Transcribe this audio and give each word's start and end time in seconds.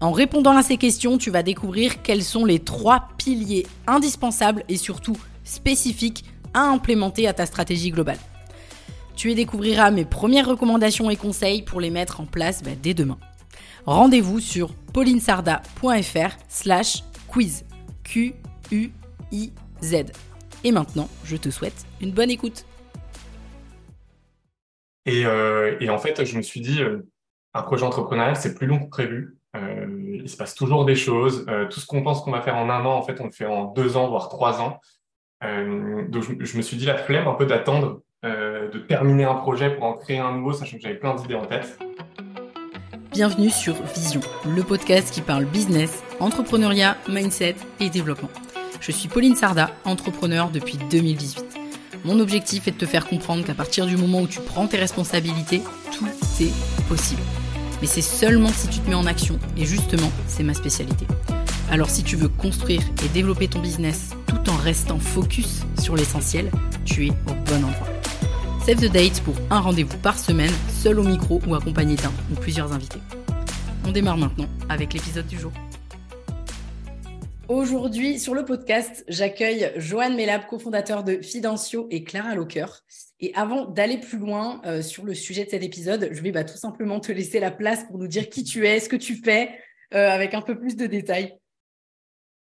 En 0.00 0.12
répondant 0.12 0.56
à 0.56 0.62
ces 0.62 0.76
questions, 0.76 1.18
tu 1.18 1.30
vas 1.30 1.42
découvrir 1.42 2.02
quels 2.02 2.22
sont 2.22 2.44
les 2.44 2.60
trois 2.60 3.08
piliers 3.18 3.66
indispensables 3.86 4.62
et 4.68 4.76
surtout 4.76 5.16
spécifiques 5.42 6.24
à 6.54 6.60
implémenter 6.60 7.26
à 7.26 7.32
ta 7.32 7.46
stratégie 7.46 7.90
globale. 7.90 8.18
Tu 9.16 9.32
y 9.32 9.34
découvriras 9.34 9.90
mes 9.90 10.04
premières 10.04 10.46
recommandations 10.46 11.10
et 11.10 11.16
conseils 11.16 11.62
pour 11.62 11.80
les 11.80 11.90
mettre 11.90 12.20
en 12.20 12.26
place 12.26 12.62
bah, 12.62 12.70
dès 12.80 12.94
demain. 12.94 13.18
Rendez-vous 13.86 14.38
sur 14.38 14.72
paulinesarda.fr 14.92 16.36
slash 16.48 17.02
quiz. 17.26 17.64
Q-U-I-Z. 18.04 19.94
Et 20.64 20.72
maintenant, 20.72 21.08
je 21.24 21.36
te 21.36 21.50
souhaite 21.50 21.86
une 22.00 22.12
bonne 22.12 22.30
écoute. 22.30 22.64
Et, 25.06 25.26
euh, 25.26 25.76
en 25.88 25.98
fait, 25.98 26.24
je 26.24 26.36
me 26.36 26.42
suis 26.42 26.60
dit, 26.60 26.82
euh, 26.82 27.08
un 27.54 27.62
projet 27.62 27.84
entrepreneurial, 27.84 28.36
c'est 28.36 28.54
plus 28.54 28.66
long 28.66 28.78
que 28.78 28.88
prévu. 28.88 29.37
Euh, 29.56 29.86
il 30.14 30.28
se 30.28 30.36
passe 30.36 30.54
toujours 30.54 30.84
des 30.84 30.94
choses. 30.94 31.46
tout 31.70 31.80
ce 31.80 31.86
qu'on 31.86 32.02
pense 32.02 32.22
qu'on 32.22 32.30
va 32.30 32.42
faire 32.42 32.56
en 32.56 32.68
un 32.68 32.84
an, 32.84 32.96
en 32.96 33.02
fait, 33.02 33.20
on 33.20 33.24
le 33.24 33.30
fait 33.30 33.46
en 33.46 33.64
deux 33.64 33.96
ans, 33.96 34.08
voire 34.08 34.28
trois 34.28 34.60
ans. 34.60 34.80
donc, 35.42 36.22
je, 36.40 36.56
me 36.56 36.62
suis 36.62 36.76
dit 36.76 36.86
la 36.86 36.98
flemme 36.98 37.28
un 37.28 37.34
peu 37.34 37.46
d'attendre 37.46 38.02
de 38.22 38.78
terminer 38.78 39.24
un 39.24 39.36
projet 39.36 39.74
pour 39.74 39.84
en 39.84 39.94
créer 39.94 40.18
un 40.18 40.32
nouveau, 40.32 40.52
sachant 40.52 40.76
que 40.76 40.82
j'avais 40.82 40.98
plein 40.98 41.14
d'idées 41.14 41.36
en 41.36 41.46
tête. 41.46 41.78
Bienvenue 43.12 43.50
sur 43.50 43.74
Vision, 43.94 44.20
le 44.46 44.62
podcast 44.62 45.12
qui 45.12 45.22
parle 45.22 45.44
business, 45.44 46.04
entrepreneuriat, 46.20 46.96
mindset 47.08 47.56
et 47.80 47.88
développement. 47.90 48.28
Je 48.80 48.92
suis 48.92 49.08
Pauline 49.08 49.34
Sarda, 49.34 49.70
entrepreneur 49.84 50.50
depuis 50.50 50.78
2018. 50.90 51.58
Mon 52.04 52.20
objectif 52.20 52.68
est 52.68 52.72
de 52.72 52.76
te 52.76 52.86
faire 52.86 53.08
comprendre 53.08 53.44
qu'à 53.44 53.54
partir 53.54 53.86
du 53.86 53.96
moment 53.96 54.20
où 54.20 54.26
tu 54.28 54.40
prends 54.40 54.66
tes 54.66 54.76
responsabilités, 54.76 55.62
tout 55.92 56.06
est 56.06 56.88
possible. 56.88 57.22
Mais 57.80 57.86
c'est 57.86 58.02
seulement 58.02 58.48
si 58.48 58.68
tu 58.68 58.80
te 58.80 58.88
mets 58.88 58.94
en 58.94 59.06
action, 59.06 59.38
et 59.56 59.64
justement, 59.64 60.10
c'est 60.26 60.42
ma 60.42 60.54
spécialité. 60.54 61.06
Alors 61.70 61.90
si 61.90 62.02
tu 62.02 62.16
veux 62.16 62.28
construire 62.28 62.82
et 63.04 63.08
développer 63.08 63.46
ton 63.46 63.60
business 63.60 64.10
tout 64.26 64.50
en 64.50 64.56
restant 64.56 64.98
focus 64.98 65.64
sur 65.78 65.96
l'essentiel, 65.96 66.50
tu 66.84 67.06
es 67.06 67.10
au 67.10 67.34
bon 67.46 67.64
endroit. 67.64 67.88
Save 68.64 68.80
the 68.80 68.92
date 68.92 69.20
pour 69.22 69.34
un 69.50 69.60
rendez-vous 69.60 69.96
par 69.98 70.18
semaine, 70.18 70.52
seul 70.68 70.98
au 70.98 71.02
micro 71.02 71.40
ou 71.46 71.54
accompagné 71.54 71.96
d'un 71.96 72.12
ou 72.32 72.34
plusieurs 72.34 72.72
invités. 72.72 73.00
On 73.86 73.92
démarre 73.92 74.18
maintenant 74.18 74.48
avec 74.68 74.92
l'épisode 74.94 75.26
du 75.26 75.38
jour. 75.38 75.52
Aujourd'hui, 77.48 78.18
sur 78.18 78.34
le 78.34 78.44
podcast, 78.44 79.06
j'accueille 79.08 79.72
Joanne 79.76 80.14
Melab, 80.16 80.44
cofondateur 80.44 81.02
de 81.02 81.22
Fidencio 81.22 81.88
et 81.90 82.04
Clara 82.04 82.34
Locker. 82.34 82.66
Et 83.20 83.32
avant 83.34 83.64
d'aller 83.64 83.96
plus 83.96 84.18
loin 84.18 84.60
euh, 84.66 84.82
sur 84.82 85.06
le 85.06 85.14
sujet 85.14 85.46
de 85.46 85.50
cet 85.50 85.62
épisode, 85.62 86.10
je 86.12 86.20
vais 86.20 86.30
bah, 86.30 86.44
tout 86.44 86.58
simplement 86.58 87.00
te 87.00 87.10
laisser 87.10 87.40
la 87.40 87.50
place 87.50 87.84
pour 87.84 87.96
nous 87.96 88.06
dire 88.06 88.28
qui 88.28 88.44
tu 88.44 88.66
es, 88.66 88.80
ce 88.80 88.90
que 88.90 88.96
tu 88.96 89.14
fais, 89.14 89.58
euh, 89.94 90.10
avec 90.10 90.34
un 90.34 90.42
peu 90.42 90.58
plus 90.58 90.76
de 90.76 90.84
détails. 90.84 91.38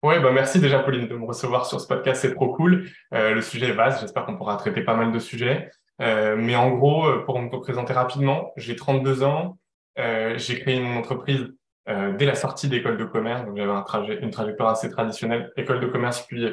Oui, 0.03 0.15
bah 0.19 0.33
merci 0.33 0.61
déjà 0.61 0.79
Pauline 0.79 1.09
de 1.09 1.15
me 1.15 1.27
recevoir 1.27 1.67
sur 1.67 1.79
ce 1.79 1.87
podcast, 1.87 2.23
c'est 2.23 2.35
trop 2.35 2.55
cool. 2.55 2.89
Euh, 3.13 3.35
le 3.35 3.43
sujet 3.43 3.67
est 3.67 3.73
vaste, 3.73 4.01
j'espère 4.01 4.25
qu'on 4.25 4.39
pourra 4.39 4.57
traiter 4.57 4.81
pas 4.81 4.97
mal 4.97 5.13
de 5.13 5.19
sujets. 5.19 5.69
mais 5.99 6.57
en 6.57 6.71
gros, 6.71 7.07
pour 7.27 7.39
me 7.39 7.51
présenter 7.61 7.93
rapidement, 7.93 8.55
j'ai 8.57 8.77
32 8.77 9.25
ans, 9.25 9.59
j'ai 9.99 10.59
créé 10.59 10.81
mon 10.81 10.97
entreprise 10.97 11.49
dès 11.87 12.25
la 12.27 12.35
sortie 12.35 12.69
d'école 12.69 12.97
de 12.97 13.05
commerce. 13.05 13.45
Donc 13.45 13.57
j'avais 13.57 14.19
une 14.21 14.31
trajectoire 14.31 14.71
assez 14.71 14.91
traditionnelle, 14.91 15.53
école 15.57 15.81
de 15.81 15.87
commerce 15.87 16.23
puis 16.27 16.45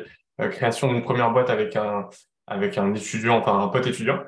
euh, 0.42 0.50
création 0.50 0.92
d'une 0.92 1.04
première 1.04 1.32
boîte 1.32 1.50
avec 1.50 1.76
un 1.76 2.10
avec 2.48 2.78
un 2.78 2.94
étudiant, 2.94 3.38
enfin 3.38 3.60
un 3.60 3.68
pote 3.70 3.88
étudiant. 3.88 4.22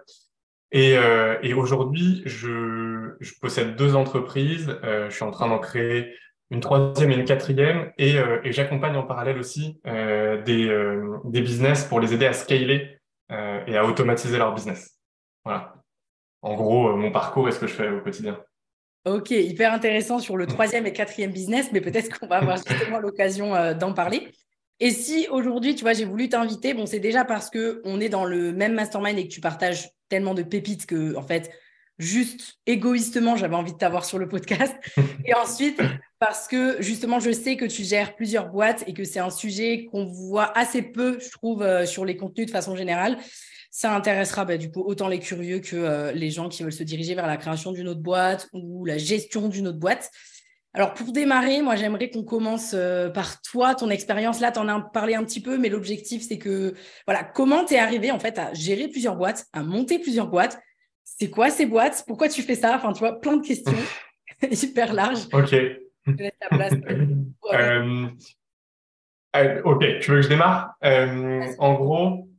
Et, 0.72 0.98
euh, 0.98 1.38
et 1.42 1.54
aujourd'hui, 1.54 2.22
je, 2.26 3.16
je, 3.20 3.34
possède 3.42 3.76
deux 3.76 3.96
entreprises. 3.96 4.78
je 4.84 5.10
suis 5.10 5.24
en 5.24 5.32
train 5.32 5.48
d'en 5.50 5.60
créer 5.60 6.16
une 6.50 6.60
troisième 6.60 7.12
et 7.12 7.16
une 7.16 7.26
quatrième, 7.26 7.92
et, 7.98 8.16
et 8.44 8.52
j'accompagne 8.52 8.96
en 8.96 9.04
parallèle 9.04 9.38
aussi 9.38 9.82
des, 9.84 10.98
des 11.26 11.42
business 11.42 11.84
pour 11.86 12.00
les 12.00 12.14
aider 12.14 12.26
à 12.26 12.34
scaler 12.34 13.00
et 13.30 13.78
à 13.78 13.86
automatiser 13.86 14.38
leur 14.38 14.54
business. 14.54 14.98
Voilà. 15.44 15.76
En 16.42 16.56
gros, 16.56 16.96
mon 16.96 17.12
parcours 17.12 17.50
et 17.50 17.52
ce 17.52 17.60
que 17.60 17.68
je 17.68 17.74
fais 17.74 17.90
au 17.90 18.00
quotidien. 18.00 18.40
Ok, 19.06 19.30
hyper 19.30 19.72
intéressant 19.72 20.18
sur 20.18 20.36
le 20.36 20.48
troisième 20.48 20.88
et 20.88 20.94
quatrième 20.94 21.32
business, 21.32 21.70
mais 21.72 21.80
peut-être 21.80 22.18
qu'on 22.18 22.26
va 22.26 22.38
avoir 22.38 22.58
justement 22.68 23.00
l'occasion 23.00 23.56
euh, 23.56 23.76
d'en 23.76 23.94
parler. 23.94 24.32
Et 24.80 24.90
si 24.90 25.28
aujourd'hui, 25.30 25.76
tu 25.76 25.84
vois, 25.84 25.94
j'ai 25.94 26.06
voulu 26.06 26.28
t'inviter, 26.28 26.74
bon, 26.74 26.88
c'est 26.88 27.00
déjà 27.00 27.24
parce 27.24 27.50
que 27.52 27.82
on 27.86 28.02
est 28.02 28.10
dans 28.10 28.26
le 28.26 28.52
même 28.52 28.74
mastermind 28.74 29.18
et 29.18 29.28
que 29.28 29.34
tu 29.34 29.42
partages 29.42 29.90
tellement 30.10 30.34
de 30.34 30.42
pépites 30.42 30.88
que, 30.88 31.16
en 31.16 31.22
fait, 31.22 31.52
juste 31.98 32.56
égoïstement, 32.66 33.36
j'avais 33.36 33.56
envie 33.56 33.74
de 33.74 33.78
t'avoir 33.78 34.06
sur 34.06 34.18
le 34.18 34.28
podcast. 34.28 34.76
Et 35.26 35.34
ensuite, 35.34 35.82
parce 36.20 36.48
que 36.48 36.82
justement, 36.82 37.20
je 37.20 37.32
sais 37.32 37.58
que 37.58 37.66
tu 37.66 37.84
gères 37.84 38.16
plusieurs 38.16 38.50
boîtes 38.50 38.84
et 38.88 38.94
que 38.94 39.04
c'est 39.04 39.20
un 39.20 39.30
sujet 39.30 39.86
qu'on 39.92 40.06
voit 40.06 40.58
assez 40.58 40.82
peu, 40.82 41.20
je 41.20 41.30
trouve, 41.32 41.62
euh, 41.62 41.86
sur 41.86 42.06
les 42.06 42.16
contenus 42.18 42.48
de 42.48 42.52
façon 42.52 42.76
générale 42.76 43.18
ça 43.76 43.94
intéressera 43.94 44.46
bah, 44.46 44.56
du 44.56 44.72
coup 44.72 44.82
autant 44.86 45.10
les 45.10 45.20
curieux 45.20 45.60
que 45.60 45.76
euh, 45.76 46.14
les 46.14 46.30
gens 46.30 46.48
qui 46.48 46.64
veulent 46.64 46.72
se 46.72 46.84
diriger 46.84 47.14
vers 47.14 47.28
la 47.28 47.36
création 47.36 47.74
d'une 47.74 47.90
autre 47.90 48.00
boîte 48.00 48.48
ou 48.54 48.86
la 48.86 48.98
gestion 48.98 49.50
d'une 49.50 49.68
autre 49.68 49.80
boîte. 49.80 50.12
Alors 50.74 50.94
pour 50.94 51.12
démarrer, 51.12 51.62
moi 51.62 51.76
j'aimerais 51.76 52.10
qu'on 52.10 52.24
commence 52.24 52.72
euh, 52.74 53.10
par 53.10 53.42
toi, 53.42 53.76
ton 53.76 53.90
expérience. 53.90 54.40
Là, 54.40 54.54
tu 54.54 54.60
en 54.60 54.70
as 54.70 54.80
parlé 54.80 55.16
un 55.16 55.26
petit 55.26 55.42
peu, 55.42 55.58
mais 55.58 55.68
l'objectif 55.68 56.26
c'est 56.26 56.38
que, 56.38 56.74
voilà, 57.06 57.26
comment 57.26 57.66
tu 57.66 57.74
es 57.74 57.78
arrivé 57.78 58.12
en 58.12 58.20
fait 58.20 58.40
à 58.40 58.54
gérer 58.54 58.88
plusieurs 58.88 59.18
boîtes, 59.18 59.46
à 59.52 59.62
monter 59.62 60.00
plusieurs 60.00 60.28
boîtes 60.28 60.58
C'est 61.18 61.30
quoi 61.30 61.50
ces 61.50 61.66
boîtes? 61.66 62.04
Pourquoi 62.08 62.28
tu 62.28 62.42
fais 62.42 62.56
ça? 62.56 62.76
Enfin, 62.76 62.92
tu 62.94 63.00
vois, 63.00 63.20
plein 63.20 63.38
de 63.38 63.46
questions 63.46 63.74
hyper 64.52 64.94
larges. 64.94 65.28
Ok. 65.32 65.50
Je 65.52 66.12
laisse 66.18 66.34
la 66.42 66.50
place. 66.50 66.74
Euh, 69.36 69.62
ok, 69.64 70.00
tu 70.00 70.12
veux 70.12 70.18
que 70.18 70.22
je 70.22 70.30
démarre? 70.30 70.76
En 71.60 71.74
gros, 71.74 72.30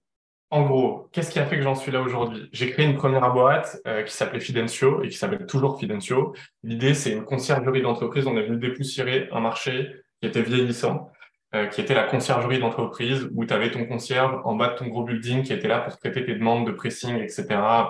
en 0.51 0.65
gros, 0.65 1.09
qu'est-ce 1.11 1.33
qui 1.33 1.41
a 1.41 1.47
fait 1.47 1.57
que 1.57 1.63
j'en 1.63 1.75
suis 1.75 1.91
là 1.91 2.01
aujourd'hui? 2.01 2.49
J'ai 2.53 2.71
créé 2.71 2.87
une 2.87 2.95
première 2.95 3.33
boîte 3.33 3.81
euh, 3.87 4.05
qui 4.05 4.15
s'appelait 4.15 4.39
Fidencio 4.39 5.03
et 5.03 5.09
qui 5.09 5.17
s'appelle 5.17 5.45
toujours 5.45 5.79
Fidencio. 5.79 6.35
L'idée, 6.63 6.95
c'est 6.95 7.11
une 7.11 7.25
conciergerie 7.25 7.83
d'entreprise. 7.83 8.27
On 8.27 8.37
est 8.37 8.47
venu 8.47 8.59
dépoussiérer 8.59 9.29
un 9.33 9.41
marché 9.41 9.91
qui 10.21 10.29
était 10.29 10.43
vieillissant, 10.43 11.11
euh, 11.55 11.67
qui 11.67 11.81
était 11.81 11.95
la 11.95 12.05
conciergerie 12.05 12.61
d'entreprise 12.61 13.29
où 13.35 13.45
tu 13.45 13.53
avais 13.53 13.73
ton 13.73 13.87
concierge 13.87 14.41
en 14.45 14.55
bas 14.55 14.69
de 14.69 14.77
ton 14.77 14.87
gros 14.87 15.03
building 15.03 15.43
qui 15.43 15.53
était 15.53 15.69
là 15.69 15.81
pour 15.81 15.99
traiter 15.99 16.25
tes 16.25 16.35
demandes 16.35 16.67
de 16.67 16.73
pressing, 16.73 17.17
etc., 17.17 17.45
euh, 17.51 17.85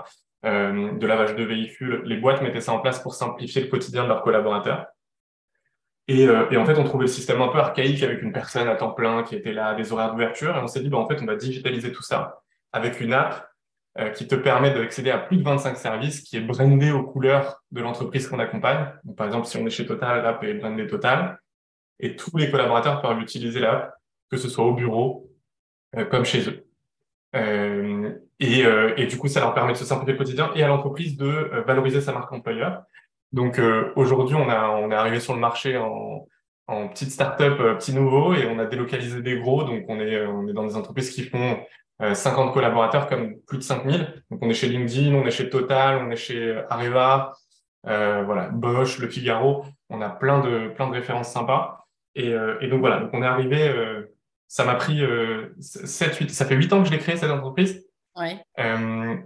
de 0.47 1.07
lavage 1.07 1.35
de 1.35 1.45
véhicules. 1.45 2.03
Les 2.05 2.17
boîtes 2.17 2.41
mettaient 2.41 2.61
ça 2.61 2.73
en 2.73 2.79
place 2.79 3.01
pour 3.01 3.15
simplifier 3.15 3.63
le 3.63 3.69
quotidien 3.69 4.05
de 4.05 4.09
leurs 4.09 4.23
collaborateurs. 4.23 4.87
Et, 6.09 6.23
et, 6.23 6.57
en 6.57 6.65
fait, 6.65 6.79
on 6.79 6.85
trouvait 6.85 7.07
le 7.07 7.11
système 7.11 7.43
un 7.43 7.49
peu 7.49 7.59
archaïque 7.59 8.03
avec 8.05 8.23
une 8.23 8.33
personne 8.33 8.69
à 8.69 8.77
temps 8.77 8.93
plein 8.93 9.25
qui 9.25 9.35
était 9.35 9.53
là, 9.53 9.75
des 9.75 9.93
horaires 9.93 10.13
d'ouverture. 10.13 10.57
Et 10.57 10.61
on 10.61 10.69
s'est 10.69 10.81
dit, 10.81 10.89
bah, 10.89 10.99
en 10.99 11.09
fait, 11.09 11.21
on 11.21 11.27
va 11.27 11.35
digitaliser 11.35 11.91
tout 11.91 12.03
ça 12.03 12.43
avec 12.73 13.01
une 13.01 13.13
app 13.13 13.49
euh, 13.99 14.11
qui 14.11 14.27
te 14.27 14.35
permet 14.35 14.73
d'accéder 14.73 15.11
à 15.11 15.17
plus 15.17 15.39
de 15.39 15.43
25 15.43 15.77
services, 15.79 16.21
qui 16.21 16.37
est 16.37 16.41
brandé 16.41 16.91
aux 16.91 17.03
couleurs 17.03 17.63
de 17.71 17.81
l'entreprise 17.81 18.29
qu'on 18.29 18.39
accompagne. 18.39 18.93
Par 19.17 19.27
exemple, 19.27 19.47
si 19.47 19.57
on 19.57 19.67
est 19.67 19.71
chez 19.71 19.87
Total, 19.87 20.23
l'app 20.23 20.45
est 20.45 20.55
brandée 20.55 20.87
Total. 20.87 21.41
Et 21.99 22.15
tous 22.15 22.37
les 22.37 22.51
collaborateurs 22.51 23.01
peuvent 23.01 23.21
utiliser 23.21 23.59
l'app, 23.59 23.95
que 24.31 24.37
ce 24.37 24.51
soit 24.51 24.67
au 24.67 24.75
bureau 24.75 25.31
euh, 25.97 26.05
comme 26.05 26.27
chez 26.27 26.47
eux. 26.47 26.67
Euh, 28.43 28.95
et, 28.97 29.03
et, 29.03 29.07
du 29.07 29.17
coup, 29.17 29.29
ça 29.29 29.41
leur 29.41 29.55
permet 29.55 29.73
de 29.73 29.79
se 29.79 29.85
simplifier 29.85 30.13
le 30.13 30.19
quotidien 30.19 30.51
et 30.55 30.63
à 30.63 30.69
l'entreprise 30.69 31.17
de 31.17 31.51
valoriser 31.67 32.01
sa 32.01 32.13
marque 32.13 32.33
employeur. 32.33 32.83
Donc 33.33 33.61
aujourd'hui, 33.97 34.37
on, 34.37 34.49
on 34.49 34.91
est 34.91 34.95
arrivé 34.95 35.21
sur 35.21 35.35
le 35.35 35.41
marché 35.41 35.77
en, 35.77 36.27
en 36.69 36.89
petite 36.89 37.11
start-up, 37.11 37.59
petit 37.79 37.95
nouveau, 37.95 38.35
et 38.35 38.47
on 38.47 38.59
a 38.59 38.67
délocalisé 38.67 39.23
des 39.23 39.39
gros. 39.39 39.65
Donc 39.65 39.85
on 39.89 40.01
est, 40.01 40.27
on 40.27 40.47
est 40.49 40.53
dans 40.53 40.67
des 40.67 40.77
entreprises 40.77 41.11
qui 41.11 41.25
font 41.25 41.59
50 42.01 42.49
euh, 42.49 42.53
collaborateurs 42.53 43.09
comme 43.09 43.41
plus 43.47 43.59
de 43.59 43.63
5000. 43.63 44.23
Donc 44.31 44.41
on 44.43 44.51
est 44.51 44.55
chez 44.55 44.69
LinkedIn, 44.69 45.15
on 45.15 45.27
est 45.27 45.31
chez 45.31 45.49
Total, 45.49 46.05
on 46.05 46.11
est 46.11 46.17
chez 46.17 46.63
Areva, 46.69 47.33
euh, 47.87 48.23
voilà, 48.25 48.49
Bosch, 48.49 48.99
Le 48.99 49.09
Figaro. 49.09 49.65
On 49.89 50.03
a 50.03 50.11
plein 50.11 50.41
de 50.41 50.69
plein 50.69 50.89
de 50.89 50.93
références 50.93 51.33
sympas. 51.33 51.87
Et, 52.15 52.33
euh, 52.33 52.59
et 52.61 52.69
donc 52.69 52.81
voilà, 52.81 53.01
donc 53.01 53.11
on 53.13 53.23
est 53.23 53.27
arrivé. 53.27 53.69
Euh, 53.69 54.13
ça 54.49 54.65
m'a 54.65 54.77
pris 54.77 55.03
7, 55.59 56.17
8, 56.17 56.31
ça 56.31 56.45
fait 56.45 56.55
8 56.55 56.73
ans 56.73 56.81
que 56.81 56.89
je 56.89 56.93
l'ai 56.93 57.01
créé 57.01 57.17
cette 57.17 57.31
entreprise. 57.31 57.85
Ouais. 58.17 58.43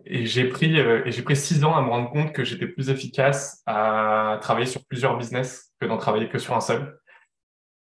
et 0.04 0.26
j'ai 0.26 0.48
pris 0.48 0.76
et 0.76 1.12
j'ai 1.12 1.22
pris 1.22 1.36
6 1.36 1.64
ans 1.64 1.76
à 1.76 1.80
me 1.80 1.88
rendre 1.88 2.10
compte 2.10 2.32
que 2.32 2.42
j'étais 2.42 2.66
plus 2.66 2.90
efficace 2.90 3.62
à 3.66 4.38
travailler 4.42 4.66
sur 4.66 4.84
plusieurs 4.84 5.16
business 5.16 5.72
que 5.80 5.86
d'en 5.86 5.96
travailler 5.96 6.28
que 6.28 6.38
sur 6.38 6.56
un 6.56 6.60
seul. 6.60 6.98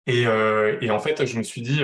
Et, 0.05 0.23
et 0.23 0.91
en 0.91 0.99
fait, 0.99 1.25
je 1.25 1.37
me 1.37 1.43
suis 1.43 1.61
dit, 1.61 1.81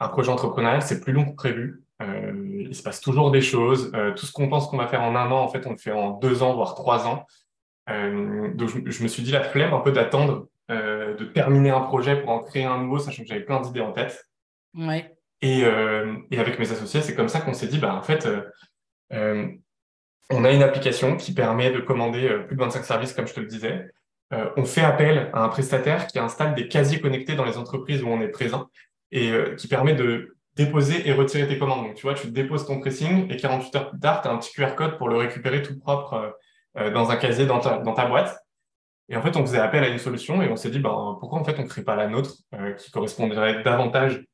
un 0.00 0.08
projet 0.08 0.30
entrepreneurial, 0.30 0.82
c'est 0.82 1.00
plus 1.00 1.12
long 1.12 1.24
que 1.24 1.34
prévu. 1.34 1.82
il 2.00 2.74
se 2.74 2.82
passe 2.82 3.00
toujours 3.00 3.30
des 3.30 3.40
choses. 3.40 3.90
tout 4.16 4.26
ce 4.26 4.32
qu'on 4.32 4.48
pense 4.48 4.68
qu'on 4.68 4.76
va 4.76 4.86
faire 4.86 5.02
en 5.02 5.16
un 5.16 5.30
an, 5.30 5.40
en 5.40 5.48
fait, 5.48 5.66
on 5.66 5.70
le 5.70 5.78
fait 5.78 5.92
en 5.92 6.10
deux 6.10 6.42
ans, 6.42 6.54
voire 6.54 6.74
trois 6.74 7.06
ans. 7.06 7.26
donc, 7.88 8.68
je, 8.68 9.02
me 9.02 9.08
suis 9.08 9.22
dit 9.22 9.32
la 9.32 9.44
flemme 9.44 9.72
un 9.72 9.80
peu 9.80 9.92
d'attendre 9.92 10.48
de 10.68 11.24
terminer 11.24 11.70
un 11.70 11.80
projet 11.80 12.20
pour 12.20 12.30
en 12.30 12.40
créer 12.40 12.64
un 12.64 12.82
nouveau, 12.82 12.98
sachant 12.98 13.22
que 13.22 13.28
j'avais 13.28 13.44
plein 13.44 13.60
d'idées 13.60 13.80
en 13.80 13.92
tête. 13.92 14.26
Ouais. 14.74 15.11
Et, 15.42 15.62
et, 16.30 16.38
avec 16.38 16.58
mes 16.60 16.70
associés, 16.70 17.02
c'est 17.02 17.16
comme 17.16 17.28
ça 17.28 17.40
qu'on 17.40 17.52
s'est 17.52 17.66
dit, 17.66 17.78
bah, 17.78 17.94
en 17.94 18.02
fait, 18.02 18.28
on 19.10 20.44
a 20.44 20.52
une 20.52 20.62
application 20.62 21.16
qui 21.16 21.34
permet 21.34 21.72
de 21.72 21.80
commander 21.80 22.28
plus 22.46 22.56
de 22.56 22.60
25 22.60 22.84
services, 22.84 23.12
comme 23.12 23.26
je 23.26 23.34
te 23.34 23.40
le 23.40 23.46
disais. 23.46 23.90
Euh, 24.32 24.48
on 24.56 24.64
fait 24.64 24.82
appel 24.82 25.30
à 25.34 25.44
un 25.44 25.48
prestataire 25.48 26.06
qui 26.06 26.18
installe 26.18 26.54
des 26.54 26.68
casiers 26.68 27.00
connectés 27.00 27.34
dans 27.34 27.44
les 27.44 27.58
entreprises 27.58 28.02
où 28.02 28.08
on 28.08 28.20
est 28.20 28.28
présent 28.28 28.68
et 29.10 29.30
euh, 29.30 29.54
qui 29.56 29.68
permet 29.68 29.94
de 29.94 30.36
déposer 30.56 31.06
et 31.06 31.12
retirer 31.12 31.46
tes 31.46 31.58
commandes. 31.58 31.86
Donc, 31.86 31.94
tu 31.94 32.02
vois, 32.02 32.14
tu 32.14 32.30
déposes 32.30 32.66
ton 32.66 32.80
pressing 32.80 33.30
et 33.30 33.36
48 33.36 33.76
heures 33.76 33.90
plus 33.90 34.00
tard, 34.00 34.22
tu 34.22 34.28
as 34.28 34.32
un 34.32 34.38
petit 34.38 34.52
QR 34.52 34.74
code 34.74 34.96
pour 34.96 35.08
le 35.08 35.16
récupérer 35.16 35.62
tout 35.62 35.78
propre 35.78 36.38
euh, 36.78 36.90
dans 36.90 37.10
un 37.10 37.16
casier 37.16 37.46
dans 37.46 37.58
ta, 37.60 38.06
boîte. 38.06 38.38
Et 39.08 39.16
en 39.16 39.22
fait, 39.22 39.36
on 39.36 39.44
faisait 39.44 39.58
appel 39.58 39.84
à 39.84 39.88
une 39.88 39.98
solution 39.98 40.40
et 40.42 40.48
on 40.48 40.56
s'est 40.56 40.70
dit, 40.70 40.78
ben, 40.78 41.16
pourquoi 41.20 41.40
en 41.40 41.44
fait 41.44 41.56
on 41.58 41.62
ne 41.62 41.68
crée 41.68 41.82
pas 41.82 41.96
la 41.96 42.08
nôtre 42.08 42.36
qui 42.78 42.90
correspondrait 42.90 43.62
davantage 43.62 44.24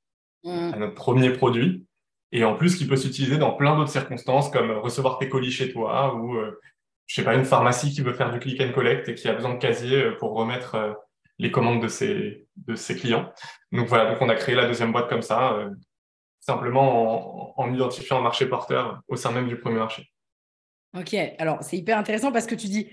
mmh. 0.45 0.73
à 0.75 0.77
notre 0.77 0.95
premier 0.95 1.31
produit 1.31 1.85
et 2.33 2.45
en 2.45 2.55
plus 2.55 2.77
qui 2.77 2.87
peut 2.87 2.97
s'utiliser 2.97 3.39
dans 3.39 3.53
plein 3.53 3.77
d'autres 3.77 3.91
circonstances 3.91 4.51
comme 4.51 4.71
recevoir 4.71 5.19
tes 5.19 5.29
colis 5.29 5.53
chez 5.53 5.73
toi 5.73 6.15
ou 6.15 6.37
je 7.09 7.15
sais 7.15 7.25
pas, 7.25 7.35
une 7.35 7.45
pharmacie 7.45 7.91
qui 7.91 8.03
veut 8.03 8.13
faire 8.13 8.31
du 8.31 8.39
click 8.39 8.61
and 8.61 8.73
collect 8.73 9.09
et 9.09 9.15
qui 9.15 9.29
a 9.29 9.33
besoin 9.33 9.55
de 9.55 9.59
casier 9.59 9.97
euh, 9.97 10.17
pour 10.19 10.35
remettre 10.35 10.75
euh, 10.75 10.93
les 11.39 11.51
commandes 11.51 11.83
de 11.83 11.89
ses, 11.89 12.47
de 12.57 12.75
ses 12.75 12.97
clients. 12.97 13.33
Donc 13.73 13.89
voilà, 13.89 14.11
donc 14.11 14.21
on 14.21 14.29
a 14.29 14.35
créé 14.35 14.55
la 14.55 14.67
deuxième 14.67 14.93
boîte 14.93 15.09
comme 15.09 15.23
ça, 15.23 15.55
euh, 15.55 15.71
simplement 16.41 17.59
en, 17.59 17.73
identifiant 17.73 18.19
un 18.19 18.23
marché 18.23 18.47
porteur 18.47 19.01
au 19.09 19.17
sein 19.17 19.33
même 19.33 19.49
du 19.49 19.59
premier 19.59 19.79
marché. 19.79 20.11
Ok, 20.97 21.15
alors 21.39 21.63
c'est 21.63 21.77
hyper 21.77 21.99
intéressant 21.99 22.31
parce 22.31 22.47
que 22.47 22.55
tu 22.55 22.67
dis, 22.67 22.89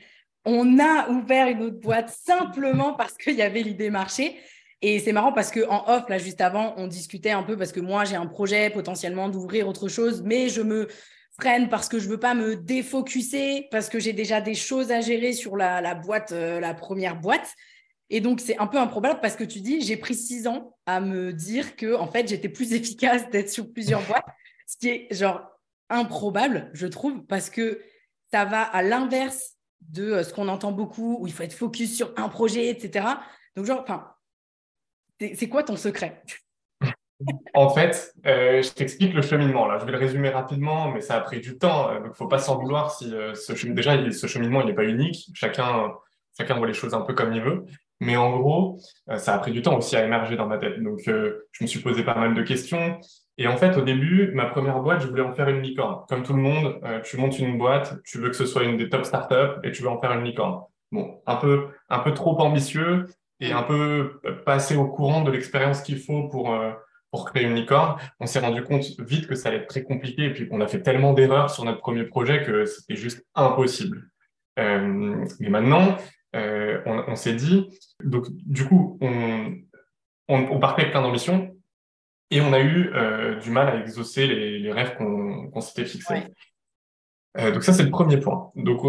on 0.46 0.80
a 0.80 1.10
ouvert 1.10 1.48
une 1.48 1.64
autre 1.64 1.80
boîte 1.80 2.10
simplement 2.10 2.94
parce 2.94 3.18
qu'il 3.18 3.36
y 3.36 3.42
avait 3.42 3.64
l'idée 3.64 3.90
marché. 3.90 4.40
Et 4.82 5.00
c'est 5.00 5.14
marrant 5.14 5.32
parce 5.32 5.52
qu'en 5.52 5.86
off, 5.88 6.10
là, 6.10 6.18
juste 6.18 6.42
avant, 6.42 6.74
on 6.78 6.88
discutait 6.88 7.32
un 7.32 7.44
peu 7.44 7.58
parce 7.58 7.72
que 7.72 7.80
moi, 7.80 8.06
j'ai 8.06 8.16
un 8.16 8.28
projet 8.28 8.70
potentiellement 8.70 9.30
d'ouvrir 9.30 9.68
autre 9.68 9.88
chose, 9.88 10.22
mais 10.24 10.50
je 10.50 10.62
me 10.62 10.88
freine 11.40 11.70
parce 11.70 11.90
que 11.90 12.00
je 12.00 12.08
veux 12.08 12.20
pas 12.20 12.34
me 12.34 12.56
défocuser, 12.56 13.68
parce 13.72 13.90
que 13.90 14.00
j'ai 14.00 14.14
déjà 14.14 14.42
des 14.42 14.56
choses 14.56 14.92
à 14.92 15.02
gérer 15.02 15.34
sur 15.34 15.58
la, 15.58 15.96
boîte, 15.96 16.32
euh, 16.32 16.60
la 16.60 16.74
première 16.74 17.20
boîte. 17.20 17.48
Et 18.10 18.22
donc, 18.22 18.40
c'est 18.40 18.58
un 18.58 18.68
peu 18.68 18.78
improbable 18.78 19.20
parce 19.22 19.36
que 19.36 19.44
tu 19.44 19.62
dis, 19.62 19.82
j'ai 19.82 19.98
pris 19.98 20.16
six 20.16 20.48
ans 20.48 20.78
à 20.86 21.02
me 21.02 21.34
dire 21.34 21.76
que, 21.76 21.96
en 21.96 22.08
fait, 22.08 22.28
j'étais 22.28 22.50
plus 22.50 22.74
efficace 22.74 23.30
d'être 23.30 23.50
sur 23.50 23.72
plusieurs 23.72 24.02
boîtes, 24.08 24.26
ce 24.68 24.78
qui 24.78 24.90
est 24.90 25.08
genre 25.12 25.42
improbable, 25.90 26.70
je 26.74 26.88
trouve, 26.88 27.26
parce 27.26 27.50
que 27.50 27.82
ça 28.32 28.46
va 28.46 28.62
à 28.62 28.82
l'inverse 28.82 29.54
de 29.82 30.12
euh, 30.12 30.24
ce 30.24 30.34
qu'on 30.34 30.48
entend 30.48 30.72
beaucoup, 30.72 31.18
où 31.20 31.28
il 31.28 31.34
faut 31.34 31.44
être 31.44 31.54
focus 31.54 31.96
sur 31.96 32.14
un 32.18 32.30
projet, 32.30 32.70
etc. 32.70 33.06
Donc, 33.56 33.66
genre, 33.66 33.82
enfin, 33.82 34.15
c'est 35.20 35.50
quoi 35.50 35.64
ton 35.64 35.76
secret? 35.76 36.22
En 37.54 37.70
fait, 37.70 38.14
euh, 38.26 38.62
je 38.62 38.72
t'explique 38.74 39.14
le 39.14 39.22
cheminement. 39.22 39.68
Là, 39.68 39.78
je 39.80 39.86
vais 39.86 39.92
le 39.92 39.98
résumer 39.98 40.30
rapidement, 40.30 40.92
mais 40.92 41.02
ça 41.02 41.16
a 41.16 41.22
pris 41.22 41.40
du 41.40 41.58
temps. 41.58 41.90
Euh, 41.90 42.02
donc, 42.02 42.14
faut 42.14 42.28
pas 42.28 42.40
s'en 42.40 42.60
vouloir 42.60 42.92
si 42.92 43.14
euh, 43.14 43.34
ce. 43.34 43.54
Déjà, 43.68 44.12
ce 44.12 44.28
cheminement, 44.28 44.62
il 44.62 44.68
n'est 44.68 44.74
pas 44.74 44.84
unique. 44.84 45.30
Chacun, 45.34 45.94
chacun 46.38 46.56
voit 46.56 46.68
les 46.68 46.74
choses 46.74 46.94
un 46.94 47.02
peu 47.02 47.14
comme 47.14 47.34
il 47.34 47.42
veut. 47.42 47.66
Mais 48.02 48.18
en 48.18 48.38
gros, 48.38 48.78
ça 49.16 49.36
a 49.36 49.38
pris 49.38 49.54
du 49.54 49.62
temps 49.62 49.78
aussi 49.78 49.96
à 49.96 50.04
émerger 50.04 50.36
dans 50.36 50.48
ma 50.48 50.58
tête. 50.58 50.84
Donc, 50.84 51.00
je 51.06 51.40
me 51.62 51.66
suis 51.66 51.80
posé 51.80 52.04
pas 52.04 52.16
mal 52.16 52.34
de 52.36 52.42
questions. 52.44 53.00
Et 53.38 53.48
en 53.48 53.56
fait, 53.56 53.78
au 53.78 53.82
début, 53.82 54.32
ma 54.34 54.46
première 54.48 54.82
boîte, 54.82 55.02
je 55.02 55.08
voulais 55.08 55.22
en 55.22 55.34
faire 55.34 55.48
une 55.48 55.62
licorne. 55.62 56.04
Comme 56.10 56.22
tout 56.24 56.34
le 56.34 56.42
monde, 56.42 56.82
tu 57.06 57.16
montes 57.16 57.40
une 57.40 57.58
boîte, 57.58 57.96
tu 58.04 58.18
veux 58.18 58.28
que 58.28 58.36
ce 58.36 58.46
soit 58.46 58.64
une 58.64 58.76
des 58.76 58.90
top 58.90 59.06
startups 59.06 59.62
et 59.64 59.72
tu 59.72 59.82
veux 59.82 59.88
en 59.88 60.02
faire 60.02 60.12
une 60.12 60.26
licorne. 60.26 60.60
Bon, 60.92 61.22
un 61.26 61.38
peu, 61.38 61.70
un 61.88 62.00
peu 62.00 62.14
trop 62.14 62.38
ambitieux 62.42 63.06
et 63.40 63.52
un 63.52 63.64
peu 63.64 64.22
pas 64.46 64.56
assez 64.56 64.76
au 64.76 64.88
courant 64.88 65.22
de 65.22 65.32
l'expérience 65.32 65.82
qu'il 65.82 66.00
faut 66.00 66.28
pour 66.30 66.56
pour 67.16 67.32
créer 67.32 67.46
une 67.46 67.56
licorne, 67.56 67.96
on 68.20 68.26
s'est 68.26 68.40
rendu 68.40 68.62
compte 68.62 68.84
vite 69.00 69.28
que 69.28 69.36
ça 69.36 69.48
allait 69.48 69.60
être 69.60 69.68
très 69.68 69.84
compliqué 69.84 70.26
et 70.26 70.34
puis 70.34 70.50
on 70.52 70.60
a 70.60 70.68
fait 70.68 70.82
tellement 70.82 71.14
d'erreurs 71.14 71.50
sur 71.50 71.64
notre 71.64 71.80
premier 71.80 72.04
projet 72.04 72.44
que 72.44 72.66
c'était 72.66 72.98
juste 72.98 73.26
impossible. 73.36 74.10
Euh, 74.60 75.26
mais 75.40 75.50
maintenant, 75.50 75.96
euh, 76.36 76.82
on, 76.86 77.16
s'est 77.16 77.34
dit, 77.34 77.70
donc 78.04 78.26
du 78.30 78.66
coup, 78.66 78.98
on, 79.00 79.56
on, 80.28 80.60
partait 80.60 80.82
avec 80.82 80.92
plein 80.92 81.02
d'ambition 81.02 81.56
et 82.32 82.42
on 82.42 82.52
a 82.52 82.60
eu 82.60 82.92
euh, 82.94 83.40
du 83.40 83.50
mal 83.50 83.70
à 83.70 83.80
exaucer 83.80 84.28
les, 84.28 84.72
rêves 84.74 84.98
qu'on 84.98 85.62
s'était 85.62 85.86
fixés. 85.86 86.24
donc 87.38 87.64
ça, 87.64 87.72
c'est 87.72 87.84
le 87.84 87.92
premier 87.92 88.18
point. 88.18 88.52
Donc 88.56 88.82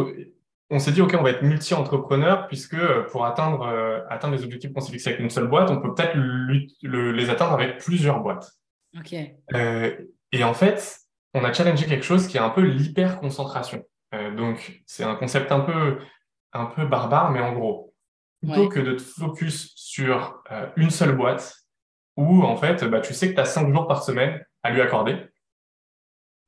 on 0.70 0.78
s'est 0.78 0.92
dit, 0.92 1.00
OK, 1.00 1.14
on 1.18 1.22
va 1.22 1.30
être 1.30 1.42
multi-entrepreneur, 1.42 2.48
puisque 2.48 2.74
euh, 2.74 3.04
pour 3.10 3.24
atteindre, 3.24 3.62
euh, 3.62 4.00
atteindre 4.10 4.34
les 4.34 4.44
objectifs 4.44 4.72
qu'on 4.72 4.80
s'est 4.80 4.92
fixés 4.92 5.10
avec 5.10 5.20
une 5.20 5.30
seule 5.30 5.46
boîte, 5.46 5.70
on 5.70 5.80
peut 5.80 5.94
peut-être 5.94 6.16
les 6.82 7.30
atteindre 7.30 7.52
avec 7.52 7.78
plusieurs 7.78 8.20
boîtes. 8.20 8.50
OK. 8.98 9.14
Euh, 9.54 9.96
et 10.32 10.44
en 10.44 10.54
fait, 10.54 10.98
on 11.34 11.44
a 11.44 11.52
challengé 11.52 11.86
quelque 11.86 12.04
chose 12.04 12.26
qui 12.26 12.36
est 12.36 12.40
un 12.40 12.50
peu 12.50 12.62
l'hyper-concentration. 12.62 13.84
donc, 14.36 14.82
c'est 14.86 15.04
un 15.04 15.14
concept 15.14 15.52
un 15.52 15.60
peu, 15.60 15.98
un 16.52 16.66
peu 16.66 16.86
barbare, 16.86 17.30
mais 17.30 17.40
en 17.40 17.52
gros, 17.52 17.94
plutôt 18.40 18.68
que 18.68 18.80
de 18.80 18.94
te 18.94 19.02
focus 19.02 19.72
sur 19.76 20.42
une 20.76 20.90
seule 20.90 21.14
boîte, 21.14 21.54
où 22.16 22.42
en 22.42 22.56
fait, 22.56 22.84
bah, 22.84 23.00
tu 23.00 23.12
sais 23.12 23.28
que 23.28 23.34
tu 23.34 23.40
as 23.40 23.44
cinq 23.44 23.72
jours 23.72 23.86
par 23.86 24.02
semaine 24.02 24.42
à 24.62 24.70
lui 24.70 24.80
accorder, 24.80 25.25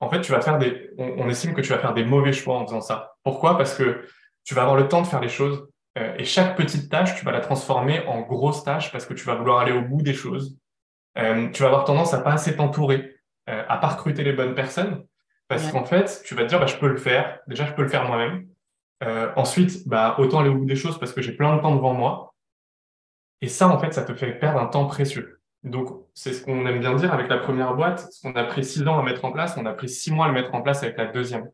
en 0.00 0.08
fait, 0.08 0.20
tu 0.20 0.32
vas 0.32 0.40
faire 0.40 0.58
des, 0.58 0.90
on, 0.96 1.28
estime 1.28 1.54
que 1.54 1.60
tu 1.60 1.70
vas 1.70 1.78
faire 1.78 1.94
des 1.94 2.04
mauvais 2.04 2.32
choix 2.32 2.56
en 2.56 2.66
faisant 2.66 2.80
ça. 2.80 3.16
Pourquoi? 3.24 3.56
Parce 3.56 3.76
que 3.76 4.06
tu 4.44 4.54
vas 4.54 4.62
avoir 4.62 4.76
le 4.76 4.88
temps 4.88 5.02
de 5.02 5.06
faire 5.06 5.20
les 5.20 5.28
choses 5.28 5.68
euh, 5.98 6.14
et 6.16 6.24
chaque 6.24 6.56
petite 6.56 6.90
tâche, 6.90 7.16
tu 7.16 7.24
vas 7.24 7.32
la 7.32 7.40
transformer 7.40 8.06
en 8.06 8.20
grosse 8.20 8.62
tâche 8.64 8.92
parce 8.92 9.06
que 9.06 9.14
tu 9.14 9.24
vas 9.24 9.34
vouloir 9.34 9.58
aller 9.58 9.72
au 9.72 9.82
bout 9.82 10.02
des 10.02 10.14
choses. 10.14 10.56
Euh, 11.16 11.48
tu 11.50 11.62
vas 11.62 11.68
avoir 11.68 11.84
tendance 11.84 12.14
à 12.14 12.20
pas 12.20 12.32
assez 12.32 12.56
t'entourer, 12.56 13.16
euh, 13.48 13.64
à 13.68 13.78
pas 13.78 13.88
recruter 13.88 14.22
les 14.22 14.32
bonnes 14.32 14.54
personnes 14.54 15.04
parce 15.48 15.70
qu'en 15.72 15.84
fait, 15.84 16.22
tu 16.24 16.34
vas 16.34 16.42
te 16.42 16.48
dire, 16.48 16.60
bah, 16.60 16.66
je 16.66 16.76
peux 16.76 16.88
le 16.88 16.98
faire. 16.98 17.40
Déjà, 17.46 17.64
je 17.66 17.72
peux 17.72 17.82
le 17.82 17.88
faire 17.88 18.04
moi-même. 18.04 18.46
ensuite, 19.36 19.88
bah, 19.88 20.14
autant 20.18 20.40
aller 20.40 20.50
au 20.50 20.56
bout 20.56 20.66
des 20.66 20.76
choses 20.76 20.98
parce 20.98 21.12
que 21.12 21.22
j'ai 21.22 21.32
plein 21.32 21.56
de 21.56 21.62
temps 21.62 21.74
devant 21.74 21.94
moi. 21.94 22.34
Et 23.40 23.48
ça, 23.48 23.68
en 23.68 23.78
fait, 23.78 23.92
ça 23.94 24.02
te 24.02 24.14
fait 24.14 24.32
perdre 24.32 24.60
un 24.60 24.66
temps 24.66 24.86
précieux. 24.86 25.38
Donc, 25.64 25.88
c'est 26.14 26.32
ce 26.32 26.44
qu'on 26.44 26.66
aime 26.66 26.81
bien 26.81 26.94
dire 26.94 27.12
avec 27.12 27.28
la 27.28 27.38
première 27.38 27.75
boîte. 27.75 28.12
Ce 28.12 28.22
qu'on 28.22 28.34
a 28.34 28.44
pris 28.44 28.64
six 28.64 28.87
ans 28.87 28.99
à 28.99 29.02
mettre 29.02 29.25
en 29.25 29.32
place, 29.32 29.56
on 29.56 29.66
a 29.66 29.73
pris 29.73 29.88
six 29.88 30.12
mois 30.12 30.26
à 30.26 30.28
le 30.28 30.35
mettre 30.35 30.54
en 30.54 30.62
place 30.62 30.82
avec 30.82 30.97
la 30.97 31.06
deuxième. 31.06 31.49